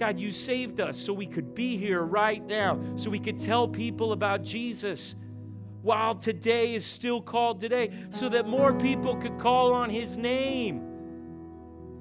God, 0.00 0.18
you 0.18 0.32
saved 0.32 0.80
us 0.80 0.98
so 0.98 1.12
we 1.12 1.26
could 1.26 1.54
be 1.54 1.76
here 1.76 2.00
right 2.00 2.44
now, 2.46 2.80
so 2.96 3.10
we 3.10 3.18
could 3.18 3.38
tell 3.38 3.68
people 3.68 4.12
about 4.12 4.42
Jesus 4.42 5.14
while 5.82 6.14
today 6.14 6.74
is 6.74 6.86
still 6.86 7.20
called 7.20 7.60
today, 7.60 7.90
so 8.08 8.30
that 8.30 8.48
more 8.48 8.72
people 8.72 9.14
could 9.16 9.38
call 9.38 9.74
on 9.74 9.90
his 9.90 10.16
name 10.16 10.78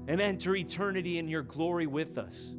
and 0.08 0.22
enter 0.22 0.56
eternity 0.56 1.18
in 1.18 1.28
your 1.28 1.44
glory 1.44 1.88
with 1.88 2.18
us. 2.18 2.56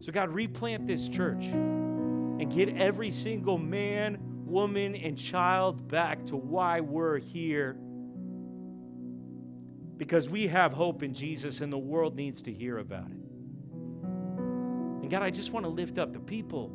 So, 0.00 0.12
God, 0.12 0.28
replant 0.28 0.86
this 0.86 1.08
church 1.08 1.44
and 1.44 2.52
get 2.52 2.76
every 2.76 3.10
single 3.10 3.56
man, 3.56 4.18
woman, 4.44 4.94
and 4.96 5.16
child 5.16 5.88
back 5.88 6.26
to 6.26 6.36
why 6.36 6.80
we're 6.80 7.18
here. 7.18 7.78
Because 9.96 10.28
we 10.28 10.46
have 10.48 10.74
hope 10.74 11.02
in 11.02 11.14
Jesus 11.14 11.62
and 11.62 11.72
the 11.72 11.78
world 11.78 12.16
needs 12.16 12.42
to 12.42 12.52
hear 12.52 12.76
about 12.76 13.10
it. 13.10 13.23
And 15.04 15.10
God, 15.10 15.22
I 15.22 15.28
just 15.28 15.52
want 15.52 15.66
to 15.66 15.70
lift 15.70 15.98
up 15.98 16.14
the 16.14 16.18
people 16.18 16.72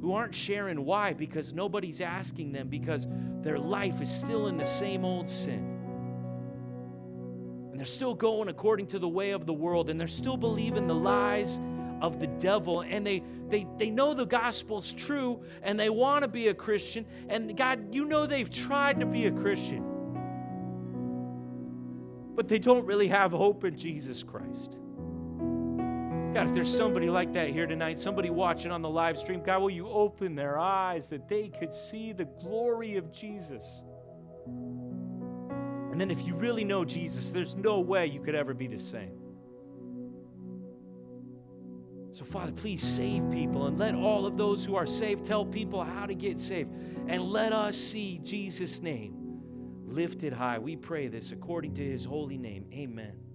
who 0.00 0.12
aren't 0.12 0.32
sharing 0.32 0.84
why 0.84 1.12
because 1.12 1.52
nobody's 1.52 2.00
asking 2.00 2.52
them 2.52 2.68
because 2.68 3.08
their 3.42 3.58
life 3.58 4.00
is 4.00 4.08
still 4.14 4.46
in 4.46 4.56
the 4.56 4.64
same 4.64 5.04
old 5.04 5.28
sin. 5.28 5.76
And 7.72 7.80
they're 7.80 7.84
still 7.84 8.14
going 8.14 8.48
according 8.48 8.86
to 8.86 9.00
the 9.00 9.08
way 9.08 9.32
of 9.32 9.44
the 9.44 9.52
world 9.52 9.90
and 9.90 9.98
they're 9.98 10.06
still 10.06 10.36
believing 10.36 10.86
the 10.86 10.94
lies 10.94 11.58
of 12.00 12.20
the 12.20 12.28
devil 12.28 12.82
and 12.82 13.04
they 13.04 13.24
they 13.48 13.66
they 13.76 13.90
know 13.90 14.14
the 14.14 14.26
gospel's 14.26 14.92
true 14.92 15.42
and 15.64 15.80
they 15.80 15.90
want 15.90 16.22
to 16.22 16.28
be 16.28 16.46
a 16.46 16.54
Christian 16.54 17.04
and 17.28 17.56
God 17.56 17.92
you 17.92 18.04
know 18.04 18.24
they've 18.26 18.48
tried 18.48 19.00
to 19.00 19.06
be 19.06 19.26
a 19.26 19.32
Christian 19.32 19.84
but 22.36 22.46
they 22.46 22.60
don't 22.60 22.86
really 22.86 23.08
have 23.08 23.32
hope 23.32 23.64
in 23.64 23.76
Jesus 23.76 24.22
Christ. 24.22 24.78
God, 26.36 26.48
if 26.48 26.52
there's 26.52 26.76
somebody 26.76 27.08
like 27.08 27.32
that 27.32 27.48
here 27.48 27.66
tonight, 27.66 27.98
somebody 27.98 28.28
watching 28.28 28.70
on 28.70 28.82
the 28.82 28.90
live 28.90 29.16
stream, 29.16 29.42
God, 29.42 29.62
will 29.62 29.70
you 29.70 29.88
open 29.88 30.34
their 30.34 30.58
eyes 30.58 31.08
that 31.08 31.30
they 31.30 31.48
could 31.48 31.72
see 31.72 32.12
the 32.12 32.26
glory 32.26 32.96
of 32.98 33.10
Jesus? 33.10 33.82
And 34.44 35.98
then, 35.98 36.10
if 36.10 36.26
you 36.26 36.34
really 36.34 36.62
know 36.62 36.84
Jesus, 36.84 37.30
there's 37.30 37.54
no 37.54 37.80
way 37.80 38.08
you 38.08 38.20
could 38.20 38.34
ever 38.34 38.52
be 38.52 38.66
the 38.66 38.76
same. 38.76 39.18
So, 42.12 42.26
Father, 42.26 42.52
please 42.52 42.82
save 42.82 43.30
people 43.30 43.64
and 43.66 43.78
let 43.78 43.94
all 43.94 44.26
of 44.26 44.36
those 44.36 44.62
who 44.62 44.76
are 44.76 44.84
saved 44.84 45.24
tell 45.24 45.46
people 45.46 45.82
how 45.82 46.04
to 46.04 46.14
get 46.14 46.38
saved. 46.38 46.68
And 47.06 47.22
let 47.22 47.54
us 47.54 47.78
see 47.78 48.20
Jesus' 48.22 48.82
name 48.82 49.14
lifted 49.86 50.34
high. 50.34 50.58
We 50.58 50.76
pray 50.76 51.08
this 51.08 51.32
according 51.32 51.76
to 51.76 51.82
his 51.82 52.04
holy 52.04 52.36
name. 52.36 52.66
Amen. 52.74 53.25